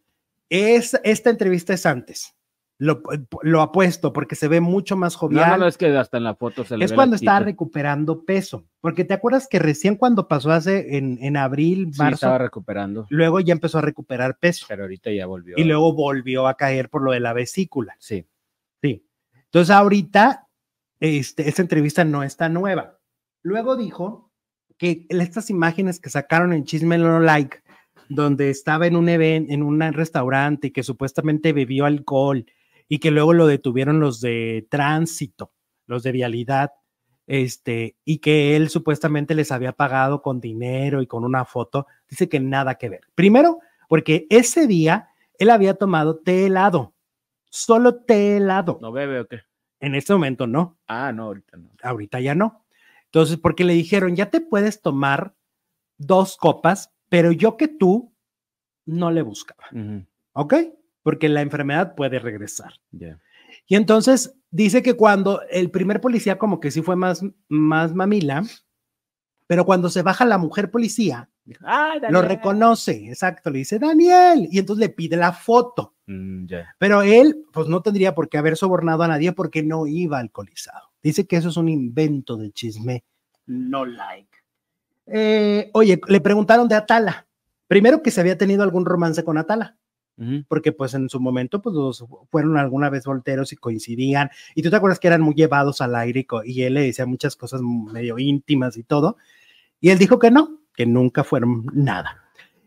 Es, 0.49 0.99
esta 1.03 1.29
entrevista 1.29 1.73
es 1.73 1.85
antes. 1.85 2.35
Lo, 2.81 3.01
lo 3.43 3.61
apuesto 3.61 4.13
porque 4.13 4.35
se 4.35 4.47
ve 4.47 4.61
mucho 4.61 4.95
más 4.95 5.15
jovial. 5.17 5.49
no, 5.51 5.57
no, 5.57 5.67
es 5.67 5.77
que 5.77 5.87
hasta 5.97 6.15
en 6.15 6.23
la 6.23 6.35
foto 6.35 6.63
se 6.63 6.77
le 6.77 6.85
es 6.85 6.91
ve 6.91 6.95
cuando 6.95 7.17
chica. 7.17 7.39
recuperando 7.41 8.23
peso, 8.23 8.65
porque 8.79 9.03
te 9.03 9.13
acuerdas 9.13 9.47
que 9.49 9.59
recién 9.59 9.97
cuando 9.97 10.29
pasó 10.29 10.49
hace 10.51 10.95
en, 10.95 11.17
en 11.21 11.35
abril, 11.35 11.89
Sí, 11.91 11.99
marzo, 11.99 12.15
estaba 12.15 12.37
recuperando. 12.37 13.05
luego 13.09 13.41
ya 13.41 13.51
empezó 13.51 13.79
a 13.79 13.81
recuperar 13.81 14.37
peso 14.39 14.65
Pero 14.69 14.83
ahorita 14.83 15.11
ya 15.11 15.25
volvió. 15.25 15.55
y 15.57 15.65
luego 15.65 15.91
volvió 15.93 16.47
a 16.47 16.55
caer 16.55 16.89
por 16.89 17.01
lo 17.03 17.11
de 17.11 17.19
la 17.19 17.33
vesícula. 17.33 17.97
Sí. 17.99 18.25
Sí. 18.81 19.05
Entonces 19.43 19.75
ahorita 19.75 20.47
este, 21.01 21.49
esta 21.49 21.61
entrevista 21.61 22.05
no 22.05 22.23
está 22.23 22.47
nueva. 22.47 22.97
Luego 23.43 23.75
dijo 23.75 24.31
que 24.77 25.05
estas 25.09 25.49
imágenes 25.49 25.99
que 25.99 26.09
sacaron 26.09 26.53
en 26.53 26.63
Chisme 26.63 26.97
No 26.97 27.19
Like, 27.19 27.57
donde 28.09 28.49
estaba 28.49 28.87
en 28.87 28.95
un 28.95 29.07
evento, 29.07 29.53
en 29.53 29.63
un 29.63 29.79
restaurante 29.93 30.67
y 30.67 30.71
que 30.71 30.83
supuestamente 30.83 31.53
bebió 31.53 31.85
alcohol 31.85 32.45
y 32.87 32.99
que 32.99 33.11
luego 33.11 33.33
lo 33.33 33.47
detuvieron 33.47 33.99
los 33.99 34.19
de 34.19 34.67
tránsito, 34.69 35.53
los 35.85 36.03
de 36.03 36.11
vialidad, 36.11 36.71
este, 37.27 37.95
y 38.03 38.17
que 38.17 38.55
él 38.55 38.69
supuestamente 38.69 39.35
les 39.35 39.51
había 39.51 39.73
pagado 39.73 40.23
con 40.23 40.41
dinero 40.41 41.01
y 41.03 41.07
con 41.07 41.23
una 41.23 41.45
foto, 41.45 41.85
dice 42.09 42.27
que 42.27 42.39
nada 42.39 42.75
que 42.75 42.89
ver. 42.89 43.01
Primero, 43.13 43.59
porque 43.87 44.25
ese 44.31 44.65
día 44.65 45.09
él 45.37 45.51
había 45.51 45.75
tomado 45.75 46.17
té 46.17 46.47
helado, 46.47 46.95
solo 47.51 48.01
té 48.03 48.37
helado. 48.37 48.79
¿No 48.81 48.91
bebe 48.91 49.19
o 49.19 49.27
qué? 49.27 49.41
En 49.79 49.93
este 49.95 50.11
momento 50.13 50.47
no, 50.47 50.77
Ah, 50.87 51.11
no, 51.13 51.25
ahorita 51.25 51.57
no. 51.57 51.69
ahorita 51.83 52.19
ya 52.19 52.33
no. 52.35 52.65
Entonces, 53.05 53.37
porque 53.37 53.63
le 53.63 53.73
dijeron, 53.73 54.15
ya 54.15 54.29
te 54.29 54.41
puedes 54.41 54.81
tomar 54.81 55.35
dos 55.97 56.35
copas, 56.37 56.91
pero 57.09 57.31
yo 57.31 57.57
que 57.57 57.67
tú 57.67 58.13
no 58.85 59.11
le 59.11 59.21
buscaba, 59.21 59.65
¿ok? 60.33 60.53
Porque 61.03 61.29
la 61.29 61.41
enfermedad 61.41 61.95
puede 61.95 62.19
regresar. 62.19 62.73
Y 63.67 63.75
entonces 63.75 64.35
dice 64.51 64.81
que 64.81 64.95
cuando 64.95 65.41
el 65.49 65.71
primer 65.71 66.01
policía 66.01 66.37
como 66.37 66.59
que 66.59 66.71
sí 66.71 66.81
fue 66.81 66.95
más, 66.95 67.23
más 67.47 67.93
mamila, 67.93 68.43
pero 69.47 69.65
cuando 69.65 69.89
se 69.89 70.03
baja 70.03 70.25
la 70.25 70.37
mujer 70.37 70.71
policía, 70.71 71.29
Ah, 71.63 71.95
lo 72.09 72.21
reconoce, 72.21 73.09
exacto, 73.09 73.49
le 73.49 73.59
dice 73.59 73.79
Daniel, 73.79 74.47
y 74.51 74.59
entonces 74.59 74.87
le 74.87 74.93
pide 74.93 75.17
la 75.17 75.31
foto. 75.31 75.95
Mm. 76.05 76.45
Pero 76.77 77.01
él, 77.01 77.45
pues 77.51 77.67
no 77.67 77.81
tendría 77.81 78.13
por 78.13 78.29
qué 78.29 78.37
haber 78.37 78.55
sobornado 78.55 79.03
a 79.03 79.07
nadie 79.07 79.31
porque 79.31 79.63
no 79.63 79.87
iba 79.87 80.19
alcoholizado. 80.19 80.91
Dice 81.01 81.25
que 81.27 81.37
eso 81.37 81.49
es 81.49 81.57
un 81.57 81.69
invento 81.69 82.37
de 82.37 82.51
chisme. 82.51 83.03
No 83.45 83.85
like. 83.85 84.28
Eh, 85.11 85.69
oye, 85.73 85.99
le 86.07 86.21
preguntaron 86.21 86.67
de 86.67 86.75
Atala. 86.75 87.27
Primero 87.67 88.01
que 88.01 88.11
se 88.11 88.21
había 88.21 88.37
tenido 88.37 88.63
algún 88.63 88.85
romance 88.85 89.23
con 89.23 89.37
Atala, 89.37 89.77
porque 90.47 90.71
pues 90.71 90.95
en 90.95 91.07
su 91.07 91.19
momento 91.19 91.61
pues 91.61 91.75
los 91.75 92.03
fueron 92.29 92.57
alguna 92.57 92.89
vez 92.89 93.05
volteros 93.05 93.53
y 93.53 93.57
coincidían. 93.57 94.29
Y 94.55 94.63
tú 94.63 94.69
te 94.69 94.75
acuerdas 94.75 94.99
que 94.99 95.07
eran 95.07 95.21
muy 95.21 95.35
llevados 95.35 95.79
al 95.79 95.95
aire 95.95 96.25
y, 96.45 96.63
él 96.63 96.73
le 96.73 96.81
decía 96.81 97.05
muchas 97.05 97.35
cosas 97.35 97.61
medio 97.61 98.17
íntimas 98.17 98.75
y 98.75 98.83
todo. 98.83 99.17
Y 99.79 99.91
él 99.91 99.99
dijo 99.99 100.17
que 100.17 100.31
no, 100.31 100.61
que 100.73 100.85
nunca 100.87 101.23
fueron 101.23 101.67
nada. 101.73 102.23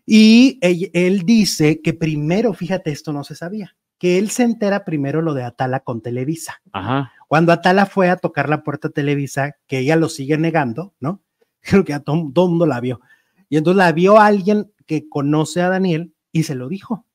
Y 0.07 0.59
él, 0.63 0.91
él 0.95 1.23
dice 1.25 1.81
que 1.83 1.95
primero, 1.95 2.55
fíjate, 2.55 2.91
esto 2.91 3.13
no 3.13 3.25
se 3.25 3.35
sabía, 3.35 3.77
que 3.99 4.19
él 4.19 4.31
se 4.31 4.45
entera 4.45 4.85
primero 4.85 5.21
lo 5.21 5.35
de 5.35 5.43
Atala 5.43 5.81
con 5.81 6.01
Televisa. 6.01 6.63
Ajá. 6.73 7.13
Cuando 7.27 7.51
Atala 7.51 7.87
fue 7.87 8.09
a 8.09 8.17
tocar 8.17 8.49
la 8.49 8.63
puerta 8.63 8.89
a 8.89 8.91
Televisa, 8.93 9.57
que 9.67 9.79
ella 9.79 9.97
lo 9.97 10.09
sigue 10.09 10.39
negando, 10.39 10.95
¿no? 11.01 11.23
Creo 11.83 11.85
que 11.85 11.95
a 11.95 12.01
todo, 12.01 12.31
todo 12.33 12.49
mundo 12.49 12.67
la 12.67 12.81
vio. 12.81 13.01
Y 13.49 13.57
entonces 13.57 13.79
la 13.79 13.93
vio 13.93 14.19
alguien 14.19 14.73
que 14.87 15.09
conoce 15.09 15.63
a 15.63 15.69
Daniel 15.69 16.15
y 16.33 16.43
se 16.45 16.55
lo 16.55 16.69
dijo. 16.69 17.07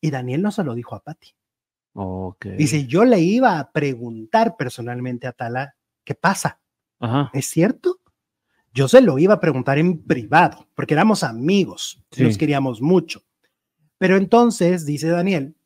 Y 0.00 0.10
Daniel 0.10 0.42
no 0.42 0.50
se 0.50 0.64
lo 0.64 0.74
dijo 0.74 0.94
a 0.94 1.02
Patti. 1.02 1.34
Dice, 2.58 2.86
yo 2.86 3.04
le 3.06 3.20
iba 3.20 3.58
a 3.58 3.72
preguntar 3.72 4.56
personalmente 4.58 5.26
a 5.26 5.30
Atala, 5.30 5.76
¿qué 6.04 6.14
pasa? 6.14 6.60
Ajá. 7.00 7.30
¿Es 7.32 7.46
cierto? 7.46 8.00
Yo 8.74 8.86
se 8.88 9.00
lo 9.00 9.18
iba 9.18 9.34
a 9.34 9.40
preguntar 9.40 9.78
en 9.78 10.02
privado, 10.02 10.68
porque 10.74 10.92
éramos 10.92 11.22
amigos, 11.22 12.04
Sí. 12.10 12.22
nos 12.24 12.36
queríamos 12.36 12.82
mucho. 12.82 13.22
Pero 13.96 14.16
entonces, 14.16 14.84
dice 14.84 15.08
Daniel, 15.08 15.56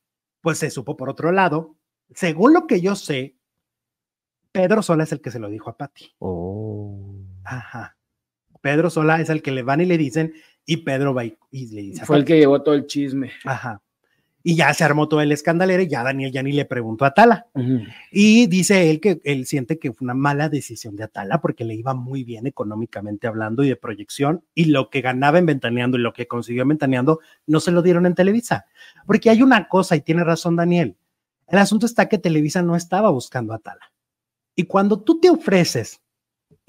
pues 0.41 0.59
se 0.59 0.71
supo 0.71 0.97
por 0.97 1.09
otro 1.11 1.33
lado, 1.33 1.77
según 2.14 2.55
lo 2.55 2.68
que 2.68 2.81
yo 2.81 2.95
sé, 2.95 3.37
Pedro 4.53 4.83
Sola 4.83 5.03
es 5.05 5.12
el 5.12 5.21
que 5.21 5.33
se 5.33 5.41
lo 5.41 5.49
dijo 5.49 5.71
a 5.71 5.77
Patti. 5.77 6.14
Oh. 6.21 7.12
Ajá. 7.43 7.97
Pedro 8.61 8.91
Sola 8.91 9.21
es 9.21 9.29
el 9.29 9.43
que 9.43 9.53
le 9.53 9.63
van 9.63 9.81
y 9.81 9.87
le 9.87 9.99
dicen, 9.99 10.35
y 10.67 10.79
Pedro 10.79 11.15
va 11.15 11.25
y, 11.25 11.37
y 11.51 11.69
le 11.69 11.83
dice. 11.83 12.05
Fue 12.05 12.17
el 12.17 12.25
que 12.25 12.39
llevó 12.39 12.63
todo 12.63 12.75
el 12.75 12.87
chisme. 12.87 13.33
Ajá. 13.45 13.83
Y 14.43 14.57
ya 14.57 14.73
se 14.73 14.85
armó 14.85 15.07
todo 15.07 15.21
el 15.21 15.33
escandalero 15.33 15.83
y 15.83 15.89
ya 15.89 16.03
Daniel 16.03 16.33
ya 16.33 16.43
ni 16.43 16.53
le 16.53 16.65
preguntó 16.65 17.05
a 17.05 17.09
Atala. 17.09 17.47
Y 18.11 18.47
dice 18.47 18.91
él 18.91 18.99
que 18.99 19.21
él 19.25 19.45
siente 19.45 19.79
que 19.79 19.93
fue 19.93 20.07
una 20.07 20.15
mala 20.15 20.49
decisión 20.49 20.97
de 20.97 21.05
Atala 21.05 21.43
porque 21.43 21.65
le 21.65 21.75
iba 21.75 21.93
muy 21.93 22.25
bien 22.25 22.47
económicamente 22.47 23.27
hablando 23.27 23.63
y 23.63 23.69
de 23.69 23.77
proyección 23.77 24.43
y 24.55 24.67
lo 24.67 24.89
que 24.89 25.03
ganaba 25.03 25.39
en 25.39 25.45
Ventaneando 25.45 25.99
y 25.99 26.01
lo 26.01 26.15
que 26.15 26.27
consiguió 26.27 26.63
en 26.63 26.69
Ventaneando 26.69 27.21
no 27.47 27.61
se 27.61 27.71
lo 27.71 27.83
dieron 27.83 28.07
en 28.07 28.15
Televisa. 28.15 28.65
Porque 29.07 29.29
hay 29.29 29.43
una 29.43 29.69
cosa 29.69 29.95
y 29.95 30.01
tiene 30.01 30.25
razón 30.25 30.57
Daniel. 30.57 30.97
El 31.47 31.59
asunto 31.59 31.85
está 31.85 32.09
que 32.09 32.17
Televisa 32.17 32.63
no 32.63 32.77
estaba 32.77 33.11
buscando 33.11 33.53
a 33.53 33.57
Atala. 33.57 33.93
Y 34.57 34.65
cuando 34.65 35.01
tú 35.03 35.21
te 35.21 35.29
ofreces 35.29 36.01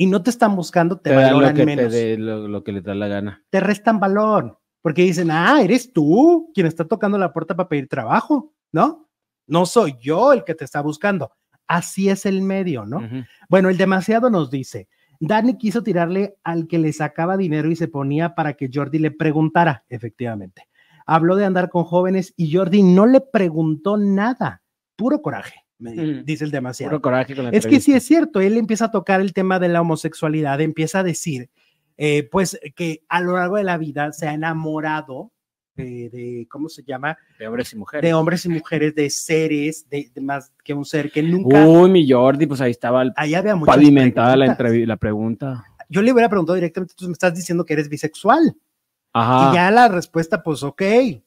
y 0.01 0.07
no 0.07 0.23
te 0.23 0.31
están 0.31 0.55
buscando, 0.55 0.97
te, 0.97 1.11
Te 1.11 1.31
lo 1.31 1.47
que, 1.49 1.53
te 1.53 1.63
menos 1.63 1.93
dé, 1.93 2.17
lo, 2.17 2.47
lo 2.47 2.63
que 2.63 2.71
le 2.71 2.81
da 2.81 2.95
la 2.95 3.07
gana. 3.07 3.43
te 3.51 3.59
restan 3.59 3.99
valor, 3.99 4.59
porque 4.81 5.03
dicen, 5.03 5.29
ah, 5.29 5.61
eres 5.61 5.93
tú 5.93 6.49
quien 6.55 6.65
está 6.65 6.85
tocando 6.85 7.19
la 7.19 7.31
puerta 7.31 7.55
para 7.55 7.69
pedir 7.69 7.87
trabajo, 7.87 8.51
¿no? 8.71 9.07
No 9.45 9.67
soy 9.67 9.93
yo 10.01 10.33
el 10.33 10.43
que 10.43 10.55
te 10.55 10.65
está 10.65 10.81
buscando. 10.81 11.33
Así 11.67 12.09
es 12.09 12.25
el 12.25 12.41
medio, 12.41 12.83
¿no? 12.83 13.07
Bueno, 13.47 13.69
el 13.69 13.77
demasiado 13.77 14.31
nos 14.31 14.49
dice, 14.49 14.87
Dani 15.19 15.59
quiso 15.59 15.83
tirarle 15.83 16.35
al 16.43 16.67
que 16.67 16.79
le 16.79 16.93
sacaba 16.93 17.37
dinero 17.37 17.69
y 17.69 17.75
se 17.75 17.87
ponía 17.87 18.33
para 18.33 18.53
que 18.55 18.71
Jordi 18.73 18.97
le 18.97 19.11
preguntara, 19.11 19.85
efectivamente. 19.87 20.67
Habló 21.05 21.35
de 21.35 21.45
andar 21.45 21.69
con 21.69 21.83
jóvenes 21.83 22.33
y 22.35 22.51
Jordi 22.51 22.81
no 22.81 23.05
le 23.05 23.21
preguntó 23.21 23.97
nada. 23.97 24.63
Puro 24.95 25.21
coraje, 25.21 25.63
me 25.81 25.93
el 25.93 26.23
demasiado. 26.51 26.91
Puro 26.91 27.01
coraje 27.01 27.35
con 27.35 27.45
la 27.45 27.49
Es 27.51 27.65
que 27.65 27.79
sí 27.81 27.93
es 27.93 28.03
cierto, 28.05 28.39
él 28.39 28.57
empieza 28.57 28.85
a 28.85 28.91
tocar 28.91 29.19
el 29.19 29.33
tema 29.33 29.59
de 29.59 29.67
la 29.69 29.81
homosexualidad, 29.81 30.61
empieza 30.61 30.99
a 30.99 31.03
decir, 31.03 31.49
eh, 31.97 32.27
pues, 32.31 32.59
que 32.75 33.03
a 33.09 33.19
lo 33.21 33.35
largo 33.35 33.57
de 33.57 33.63
la 33.63 33.77
vida 33.77 34.11
se 34.13 34.27
ha 34.27 34.33
enamorado 34.33 35.31
de, 35.75 36.45
¿cómo 36.49 36.69
se 36.69 36.83
llama? 36.83 37.17
De 37.39 37.47
hombres 37.47 37.73
y 37.73 37.75
mujeres. 37.77 38.07
De 38.07 38.13
hombres 38.13 38.45
y 38.45 38.49
mujeres, 38.49 38.93
de 38.93 39.09
seres, 39.09 39.87
de, 39.89 40.11
de 40.13 40.21
más 40.21 40.51
que 40.63 40.73
un 40.75 40.85
ser 40.85 41.11
que 41.11 41.23
nunca... 41.23 41.65
Uy, 41.67 41.89
mi 41.89 42.07
Jordi, 42.09 42.45
pues 42.45 42.61
ahí 42.61 42.69
estaba 42.71 43.01
el- 43.01 43.13
Ahí 43.15 43.33
había 43.33 43.55
pavimentada 43.55 44.35
la, 44.35 44.55
preguntas. 44.55 44.87
la 44.87 44.97
pregunta. 44.97 45.65
Yo 45.89 46.01
le 46.03 46.11
hubiera 46.11 46.29
preguntado 46.29 46.55
directamente, 46.55 46.93
tú 46.95 47.07
me 47.07 47.13
estás 47.13 47.33
diciendo 47.33 47.65
que 47.65 47.73
eres 47.73 47.89
bisexual. 47.89 48.55
Ajá. 49.13 49.51
Y 49.51 49.55
ya 49.55 49.71
la 49.71 49.87
respuesta, 49.89 50.41
pues, 50.41 50.63
ok, 50.63 50.81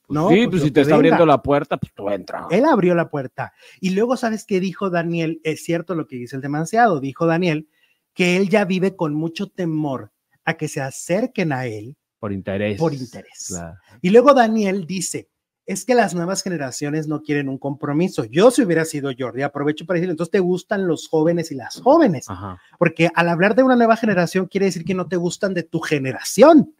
¿no? 0.09 0.31
sí, 0.31 0.47
pues 0.47 0.61
lo 0.63 0.67
si 0.67 0.71
te 0.71 0.81
está 0.81 0.91
venga. 0.93 0.97
abriendo 0.97 1.27
la 1.27 1.43
puerta, 1.43 1.77
pues 1.77 1.93
tú 1.93 2.09
entra. 2.09 2.47
Él 2.51 2.65
abrió 2.65 2.95
la 2.95 3.11
puerta. 3.11 3.53
Y 3.81 3.91
luego, 3.91 4.17
¿sabes 4.17 4.45
qué 4.47 4.59
dijo 4.61 4.89
Daniel? 4.91 5.41
Es 5.45 5.65
cierto 5.65 5.95
lo 5.95 6.07
que 6.07 6.17
dice 6.17 6.37
el 6.37 6.43
demasiado. 6.43 7.01
Dijo 7.01 7.27
Daniel 7.27 7.69
que 8.15 8.37
él 8.37 8.49
ya 8.49 8.65
vive 8.65 8.97
con 8.97 9.13
mucho 9.15 9.49
temor 9.49 10.13
a 10.45 10.55
que 10.55 10.69
se 10.69 10.81
acerquen 10.81 11.53
a 11.53 11.67
él 11.67 11.97
Por 12.21 12.33
interés. 12.33 12.79
por 12.79 12.95
interés. 12.95 13.47
Claro. 13.49 13.77
Y 14.01 14.11
luego 14.11 14.33
Daniel 14.35 14.87
dice, 14.87 15.29
es 15.67 15.85
que 15.85 15.95
las 15.95 16.15
nuevas 16.15 16.43
generaciones 16.43 17.09
no 17.09 17.23
quieren 17.23 17.49
un 17.49 17.59
compromiso. 17.59 18.25
Yo 18.25 18.51
si 18.51 18.63
hubiera 18.63 18.85
sido 18.85 19.11
Jordi, 19.19 19.43
aprovecho 19.43 19.85
para 19.87 19.97
decirle, 19.97 20.13
entonces 20.13 20.31
te 20.31 20.41
gustan 20.41 20.87
los 20.87 21.09
jóvenes 21.09 21.51
y 21.51 21.55
las 21.55 21.81
jóvenes, 21.81 22.29
Ajá. 22.29 22.61
porque 22.79 23.09
al 23.15 23.29
hablar 23.31 23.55
de 23.55 23.63
una 23.63 23.75
nueva 23.77 23.97
generación 23.97 24.47
quiere 24.47 24.67
decir 24.67 24.85
que 24.85 24.95
no 24.95 25.09
te 25.09 25.17
gustan 25.17 25.55
de 25.55 25.63
tu 25.63 25.81
generación, 25.81 26.75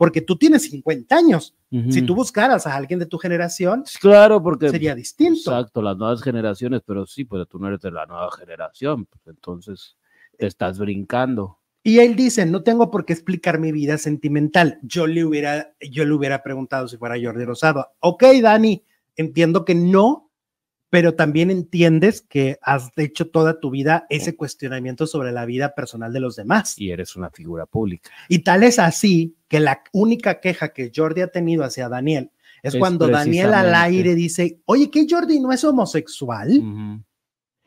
porque 0.00 0.22
tú 0.22 0.38
tienes 0.38 0.62
50 0.62 1.14
años. 1.14 1.54
Si 1.70 1.98
Ujú. 1.98 2.06
tú 2.06 2.14
buscaras 2.14 2.66
a 2.66 2.74
alguien 2.74 2.98
de 2.98 3.04
tu 3.04 3.18
generación, 3.18 3.84
Claro, 4.00 4.42
porque. 4.42 4.70
sería 4.70 4.94
distinto. 4.94 5.52
Exacto, 5.52 5.82
las 5.82 5.94
nuevas 5.98 6.22
generaciones, 6.22 6.80
pero 6.86 7.04
sí, 7.04 7.26
pues 7.26 7.46
tú 7.46 7.58
no 7.58 7.68
eres 7.68 7.82
de 7.82 7.90
la 7.90 8.06
nueva 8.06 8.30
generación, 8.32 9.04
pues 9.04 9.20
entonces 9.26 9.98
te 10.38 10.46
estás 10.46 10.78
brincando. 10.78 11.58
Y 11.82 11.98
él 11.98 12.16
dice, 12.16 12.46
no 12.46 12.62
tengo 12.62 12.90
por 12.90 13.04
qué 13.04 13.12
explicar 13.12 13.58
mi 13.58 13.72
vida 13.72 13.98
sentimental. 13.98 14.78
Yo 14.80 15.06
le 15.06 15.22
hubiera, 15.22 15.74
yo 15.82 16.06
le 16.06 16.14
hubiera 16.14 16.42
preguntado 16.42 16.88
si 16.88 16.96
fuera 16.96 17.16
Jordi 17.22 17.44
Rosado. 17.44 17.88
Ok, 17.98 18.24
Dani, 18.40 18.82
entiendo 19.16 19.66
que 19.66 19.74
no, 19.74 20.29
pero 20.90 21.14
también 21.14 21.50
entiendes 21.52 22.20
que 22.20 22.58
has 22.62 22.90
hecho 22.96 23.30
toda 23.30 23.60
tu 23.60 23.70
vida 23.70 24.06
ese 24.10 24.36
cuestionamiento 24.36 25.06
sobre 25.06 25.30
la 25.30 25.46
vida 25.46 25.74
personal 25.74 26.12
de 26.12 26.20
los 26.20 26.34
demás. 26.34 26.76
Y 26.76 26.90
eres 26.90 27.14
una 27.14 27.30
figura 27.30 27.64
pública. 27.64 28.10
Y 28.28 28.40
tal 28.40 28.64
es 28.64 28.80
así 28.80 29.36
que 29.48 29.60
la 29.60 29.82
única 29.92 30.40
queja 30.40 30.72
que 30.72 30.90
Jordi 30.94 31.22
ha 31.22 31.28
tenido 31.28 31.62
hacia 31.62 31.88
Daniel 31.88 32.32
es, 32.62 32.74
Es 32.74 32.80
cuando 32.80 33.06
Daniel 33.06 33.54
al 33.54 33.72
aire 33.74 34.16
dice, 34.16 34.60
oye, 34.66 34.90
¿qué 34.90 35.06
Jordi 35.08 35.38
no 35.38 35.52
es 35.52 35.62
homosexual? 35.62 36.50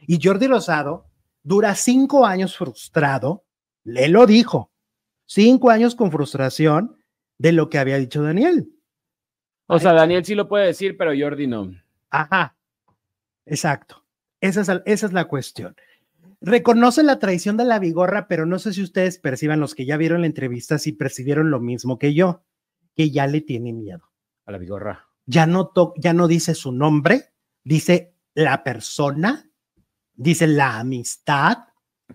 Y 0.05 0.19
Jordi 0.21 0.47
Rosado 0.47 1.05
dura 1.41 1.75
cinco 1.75 2.25
años 2.25 2.57
frustrado, 2.57 3.45
le 3.85 4.09
lo 4.09 4.25
dijo, 4.25 4.71
cinco 5.25 5.69
años 5.69 5.95
con 5.95 6.11
frustración 6.11 6.97
de 7.37 7.53
lo 7.53 7.69
que 7.69 7.79
había 7.79 7.97
dicho 7.97 8.21
Daniel. 8.21 8.69
O 9.67 9.79
sea, 9.79 9.93
Daniel 9.93 10.25
sí 10.25 10.35
lo 10.35 10.49
puede 10.49 10.67
decir, 10.67 10.97
pero 10.97 11.13
Jordi 11.17 11.47
no. 11.47 11.73
Ajá, 12.09 12.55
exacto. 13.45 14.03
Esa 14.41 14.61
es, 14.61 14.69
el- 14.69 14.83
esa 14.85 15.05
es 15.07 15.13
la 15.13 15.25
cuestión. 15.25 15.75
Reconoce 16.41 17.03
la 17.03 17.19
traición 17.19 17.55
de 17.55 17.63
la 17.65 17.79
vigorra, 17.79 18.27
pero 18.27 18.45
no 18.45 18.59
sé 18.59 18.73
si 18.73 18.81
ustedes 18.83 19.17
perciban, 19.17 19.59
los 19.61 19.75
que 19.75 19.85
ya 19.85 19.95
vieron 19.97 20.21
la 20.21 20.27
entrevista, 20.27 20.77
si 20.77 20.91
percibieron 20.91 21.49
lo 21.51 21.61
mismo 21.61 21.97
que 21.97 22.13
yo, 22.13 22.43
que 22.95 23.11
ya 23.11 23.27
le 23.27 23.39
tiene 23.41 23.71
miedo. 23.71 24.11
A 24.45 24.51
la 24.51 24.57
vigorra. 24.57 25.07
Ya 25.25 25.45
no, 25.45 25.67
to- 25.67 25.93
ya 25.97 26.11
no 26.13 26.27
dice 26.27 26.53
su 26.53 26.73
nombre, 26.73 27.31
dice 27.63 28.13
la 28.33 28.63
persona, 28.63 29.49
dice 30.15 30.47
la 30.47 30.79
amistad, 30.79 31.59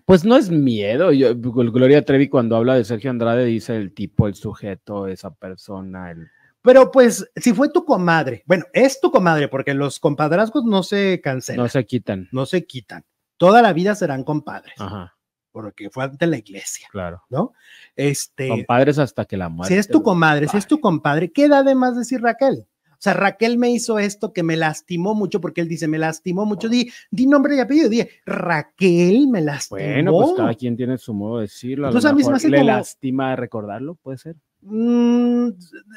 Pues 0.05 0.23
no 0.23 0.37
es 0.37 0.49
miedo. 0.51 1.11
Yo, 1.11 1.35
Gloria 1.35 2.05
Trevi 2.05 2.29
cuando 2.29 2.55
habla 2.55 2.75
de 2.75 2.85
Sergio 2.85 3.09
Andrade 3.09 3.45
dice 3.45 3.75
el 3.75 3.93
tipo, 3.93 4.27
el 4.27 4.35
sujeto, 4.35 5.07
esa 5.07 5.33
persona, 5.33 6.11
el... 6.11 6.29
Pero 6.61 6.91
pues, 6.91 7.29
si 7.35 7.53
fue 7.53 7.69
tu 7.69 7.85
comadre, 7.85 8.43
bueno, 8.45 8.65
es 8.73 8.99
tu 8.99 9.11
comadre, 9.11 9.47
porque 9.47 9.73
los 9.73 9.99
compadrazgos 9.99 10.65
no 10.65 10.83
se 10.83 11.21
cancelan, 11.21 11.63
No 11.63 11.69
se 11.69 11.85
quitan. 11.85 12.27
no 12.31 12.45
se 12.45 12.65
quitan. 12.65 13.05
Toda 13.37 13.61
la 13.61 13.71
vida 13.71 13.95
serán 13.95 14.23
compadres, 14.25 14.73
Ajá, 14.77 15.15
porque 15.51 15.89
fue 15.89 16.03
ante 16.03 16.27
la 16.27 16.37
iglesia, 16.37 16.87
claro. 16.91 17.23
¿no? 17.29 17.53
Este, 17.95 18.49
Compadres 18.49 18.99
hasta 18.99 19.23
que 19.25 19.37
la 19.37 19.47
muerte. 19.47 19.73
si 19.73 19.79
es 19.79 19.87
tu 19.87 20.03
comadre, 20.03 20.47
si 20.49 20.57
es 20.57 20.67
tu 20.67 20.79
compadre, 20.81 21.31
¿qué 21.31 21.47
da 21.47 21.63
de 21.63 21.75
más 21.75 21.95
decir 21.97 22.21
Raquel? 22.21 22.65
O 22.91 23.01
sea, 23.01 23.13
Raquel 23.13 23.57
me 23.57 23.71
hizo 23.71 23.97
esto 23.97 24.33
que 24.33 24.43
me 24.43 24.57
lastimó 24.57 25.15
mucho, 25.15 25.39
porque 25.39 25.61
él 25.61 25.69
dice, 25.69 25.87
me 25.87 25.97
lastimó 25.97 26.45
mucho. 26.45 26.67
Di, 26.67 26.91
di 27.09 27.27
nombre 27.27 27.55
y 27.55 27.59
apellido, 27.61 27.87
di, 27.87 28.05
Raquel 28.25 29.29
me 29.29 29.39
lastimó. 29.39 29.79
Bueno, 29.81 30.11
pues 30.11 30.33
cada 30.35 30.53
quien 30.53 30.75
tiene 30.75 30.97
su 30.97 31.13
modo 31.13 31.37
de 31.37 31.43
decirlo. 31.43 31.87
A 31.87 31.91
lo 31.91 31.97
Entonces, 31.97 32.11
a 32.11 32.13
mí 32.13 32.23
se 32.23 32.29
me 32.29 32.35
hace 32.35 32.49
le 32.49 32.57
como- 32.57 32.67
lastima 32.71 33.35
recordarlo, 33.37 33.95
puede 33.95 34.17
ser. 34.17 34.35
Mm, 34.61 35.51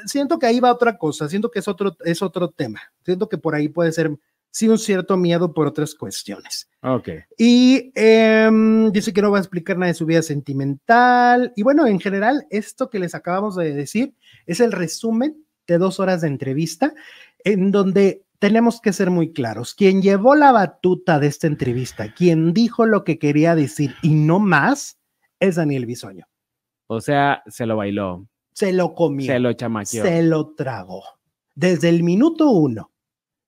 siento 0.06 0.38
que 0.38 0.46
ahí 0.46 0.60
va 0.60 0.72
otra 0.72 0.96
cosa, 0.96 1.28
siento 1.28 1.50
que 1.50 1.58
es 1.58 1.68
otro, 1.68 1.96
es 2.04 2.22
otro 2.22 2.50
tema. 2.50 2.80
Siento 3.04 3.28
que 3.28 3.38
por 3.38 3.54
ahí 3.54 3.68
puede 3.68 3.92
ser, 3.92 4.10
sí, 4.50 4.68
un 4.68 4.78
cierto 4.78 5.16
miedo 5.16 5.52
por 5.52 5.66
otras 5.66 5.94
cuestiones. 5.94 6.68
Ok. 6.82 7.08
Y 7.36 7.92
em, 7.94 8.90
dice 8.92 9.12
que 9.12 9.22
no 9.22 9.30
va 9.30 9.38
a 9.38 9.40
explicar 9.40 9.76
nada 9.76 9.88
de 9.88 9.94
su 9.94 10.06
vida 10.06 10.22
sentimental. 10.22 11.52
Y 11.56 11.62
bueno, 11.62 11.86
en 11.86 12.00
general, 12.00 12.46
esto 12.50 12.88
que 12.88 12.98
les 12.98 13.14
acabamos 13.14 13.56
de 13.56 13.72
decir 13.72 14.14
es 14.46 14.60
el 14.60 14.72
resumen 14.72 15.44
de 15.66 15.78
dos 15.78 16.00
horas 16.00 16.20
de 16.20 16.28
entrevista 16.28 16.94
en 17.44 17.70
donde 17.70 18.24
tenemos 18.38 18.80
que 18.80 18.92
ser 18.92 19.10
muy 19.10 19.32
claros. 19.32 19.74
Quien 19.74 20.02
llevó 20.02 20.34
la 20.34 20.50
batuta 20.50 21.20
de 21.20 21.28
esta 21.28 21.46
entrevista, 21.46 22.12
quien 22.12 22.52
dijo 22.52 22.86
lo 22.86 23.04
que 23.04 23.18
quería 23.18 23.54
decir 23.54 23.94
y 24.02 24.14
no 24.14 24.40
más, 24.40 24.98
es 25.38 25.56
Daniel 25.56 25.86
Bisoño. 25.86 26.26
O 26.88 27.00
sea, 27.00 27.42
se 27.46 27.66
lo 27.66 27.76
bailó, 27.76 28.26
Se 28.52 28.72
lo 28.72 28.94
comió. 28.94 29.26
se 29.26 29.38
lo 29.38 29.52
chamaqueó. 29.52 30.02
se 30.02 30.22
lo 30.22 30.54
tragó. 30.54 31.02
Desde 31.54 31.88
el 31.88 32.02
minuto 32.02 32.50
uno, 32.50 32.90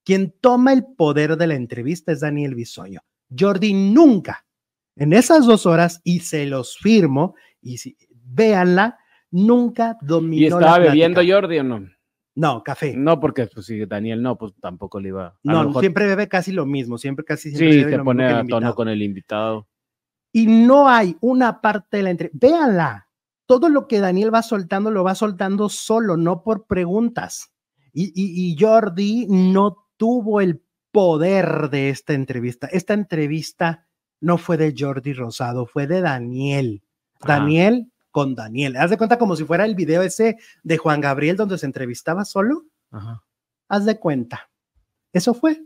quien 0.04 0.34
toma 0.40 0.72
el 0.72 0.84
poder 0.84 1.36
de 1.36 1.46
la 1.46 1.54
entrevista 1.54 2.12
es 2.12 2.20
Daniel 2.20 2.54
Bisoño. 2.54 3.00
Jordi 3.36 3.72
nunca, 3.72 4.46
en 4.96 5.12
esas 5.12 5.46
dos 5.46 5.66
horas, 5.66 6.00
y 6.04 6.20
se 6.20 6.46
los 6.46 6.76
firmo, 6.78 7.34
y 7.62 7.78
si, 7.78 7.96
véanla, 8.10 8.98
nunca 9.30 9.96
dominó. 10.02 10.46
¿Y 10.46 10.50
la 10.50 10.56
estaba 10.58 10.78
bebiendo 10.78 11.20
plática. 11.20 11.34
Jordi 11.34 11.58
o 11.58 11.64
no? 11.64 11.88
No, 12.36 12.62
café. 12.64 12.94
No, 12.96 13.20
porque 13.20 13.46
pues 13.46 13.66
si 13.66 13.84
Daniel 13.86 14.20
no, 14.20 14.36
pues 14.36 14.52
tampoco 14.60 15.00
le 15.00 15.08
iba. 15.10 15.26
a 15.28 15.34
No, 15.44 15.64
mejor- 15.68 15.82
siempre 15.82 16.06
bebe 16.06 16.28
casi 16.28 16.52
lo 16.52 16.66
mismo, 16.66 16.98
siempre 16.98 17.24
casi 17.24 17.50
siempre 17.50 17.72
Sí, 17.72 17.84
bebe 17.84 17.96
lo 17.98 18.04
pone 18.04 18.24
mismo 18.42 18.56
a 18.56 18.60
tono 18.60 18.74
con 18.74 18.88
el 18.88 19.02
invitado. 19.02 19.68
y 20.32 20.46
no 20.46 20.88
hay 20.88 21.16
una 21.20 21.60
parte 21.60 21.96
de 21.98 22.02
la 22.02 22.10
entrevista. 22.10 22.46
Véanla. 22.46 23.08
Todo 23.46 23.68
lo 23.68 23.86
que 23.88 24.00
Daniel 24.00 24.32
va 24.34 24.42
soltando 24.42 24.90
lo 24.90 25.04
va 25.04 25.14
soltando 25.14 25.68
solo, 25.68 26.16
no 26.16 26.42
por 26.42 26.66
preguntas. 26.66 27.52
Y, 27.92 28.06
y- 28.14 28.52
y 28.52 28.56
Jordi 28.58 29.26
no 29.28 29.86
tuvo 29.96 30.40
el 30.40 30.62
poder 30.90 31.68
de 31.70 31.90
esta 31.90 32.12
entrevista. 32.14 32.66
Esta 32.68 32.94
entrevista 32.94 33.86
no 34.20 34.38
fue 34.38 34.56
de 34.56 34.74
Jordi 34.76 35.12
Rosado, 35.12 35.66
fue 35.66 35.86
de 35.86 36.00
Daniel. 36.00 36.82
Ajá. 37.20 37.34
Daniel 37.40 37.92
con 38.10 38.34
Daniel. 38.34 38.76
Haz 38.76 38.90
de 38.90 38.96
cuenta 38.96 39.18
como 39.18 39.36
si 39.36 39.44
fuera 39.44 39.64
el 39.64 39.74
video 39.74 40.02
ese 40.02 40.38
de 40.62 40.78
Juan 40.78 41.00
Gabriel 41.00 41.36
donde 41.36 41.58
se 41.58 41.66
entrevistaba 41.66 42.24
solo. 42.24 42.64
Ajá. 42.90 43.22
Haz 43.68 43.84
de 43.84 43.98
cuenta. 43.98 44.50
Eso 45.12 45.34
fue. 45.34 45.62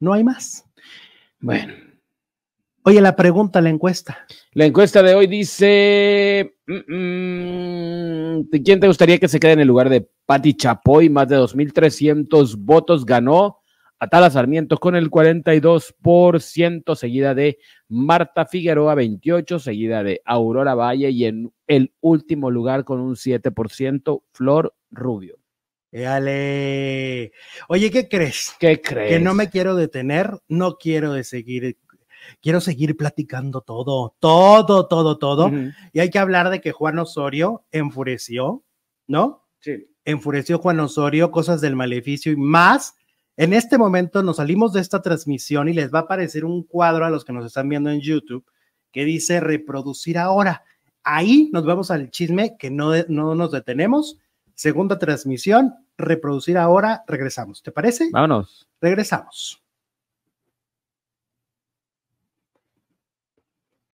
No 0.00 0.12
hay 0.12 0.24
más. 0.24 0.64
Bueno. 1.40 1.74
Oye, 2.88 3.00
la 3.00 3.16
pregunta, 3.16 3.60
la 3.60 3.68
encuesta. 3.68 4.24
La 4.52 4.64
encuesta 4.64 5.02
de 5.02 5.12
hoy 5.16 5.26
dice: 5.26 6.54
mm, 6.68 6.94
mm, 6.94 8.48
¿Quién 8.64 8.78
te 8.78 8.86
gustaría 8.86 9.18
que 9.18 9.26
se 9.26 9.40
quede 9.40 9.54
en 9.54 9.60
el 9.60 9.66
lugar 9.66 9.88
de 9.88 10.08
Patti 10.24 10.54
Chapoy? 10.54 11.10
Más 11.10 11.28
de 11.28 11.36
2.300 11.36 12.54
votos 12.56 13.04
ganó. 13.04 13.58
Atala 13.98 14.30
Sarmiento 14.30 14.78
con 14.78 14.94
el 14.94 15.10
42%, 15.10 16.94
seguida 16.94 17.34
de 17.34 17.58
Marta 17.88 18.46
Figueroa 18.46 18.94
28, 18.94 19.58
seguida 19.58 20.04
de 20.04 20.22
Aurora 20.24 20.76
Valle 20.76 21.10
y 21.10 21.24
en 21.24 21.52
el 21.66 21.92
último 22.00 22.52
lugar 22.52 22.84
con 22.84 23.00
un 23.00 23.16
7%, 23.16 24.22
Flor 24.30 24.76
Rubio. 24.92 25.40
Dale. 26.02 27.32
Oye, 27.68 27.90
¿qué 27.90 28.08
crees? 28.08 28.54
¿Qué 28.60 28.80
crees? 28.82 29.08
Que 29.08 29.18
no 29.18 29.34
me 29.34 29.48
quiero 29.48 29.74
detener, 29.76 30.38
no 30.46 30.76
quiero 30.76 31.12
de 31.12 31.24
seguir, 31.24 31.78
quiero 32.40 32.60
seguir 32.60 32.96
platicando 32.96 33.60
todo, 33.60 34.14
todo, 34.18 34.86
todo, 34.86 35.18
todo. 35.18 35.50
Y 35.92 36.00
hay 36.00 36.10
que 36.10 36.18
hablar 36.18 36.50
de 36.50 36.60
que 36.60 36.72
Juan 36.72 36.98
Osorio 36.98 37.64
enfureció, 37.70 38.64
¿no? 39.06 39.44
Sí. 39.60 39.88
Enfureció 40.04 40.58
Juan 40.58 40.80
Osorio, 40.80 41.30
cosas 41.30 41.60
del 41.60 41.76
maleficio 41.76 42.32
y 42.32 42.36
más. 42.36 42.94
En 43.36 43.52
este 43.52 43.76
momento 43.76 44.22
nos 44.22 44.36
salimos 44.36 44.72
de 44.72 44.80
esta 44.80 45.02
transmisión 45.02 45.68
y 45.68 45.74
les 45.74 45.92
va 45.92 46.00
a 46.00 46.02
aparecer 46.02 46.44
un 46.44 46.62
cuadro 46.62 47.04
a 47.04 47.10
los 47.10 47.24
que 47.24 47.32
nos 47.32 47.44
están 47.44 47.68
viendo 47.68 47.90
en 47.90 48.00
YouTube 48.00 48.46
que 48.92 49.04
dice 49.04 49.40
reproducir 49.40 50.16
ahora. 50.16 50.64
Ahí 51.04 51.50
nos 51.52 51.66
vamos 51.66 51.90
al 51.90 52.10
chisme 52.10 52.56
que 52.58 52.70
no, 52.70 52.92
no 53.08 53.34
nos 53.34 53.52
detenemos. 53.52 54.18
Segunda 54.54 54.98
transmisión, 54.98 55.74
reproducir 55.98 56.56
ahora, 56.56 57.04
regresamos. 57.06 57.62
¿Te 57.62 57.72
parece? 57.72 58.08
Vámonos. 58.10 58.66
Regresamos. 58.80 59.62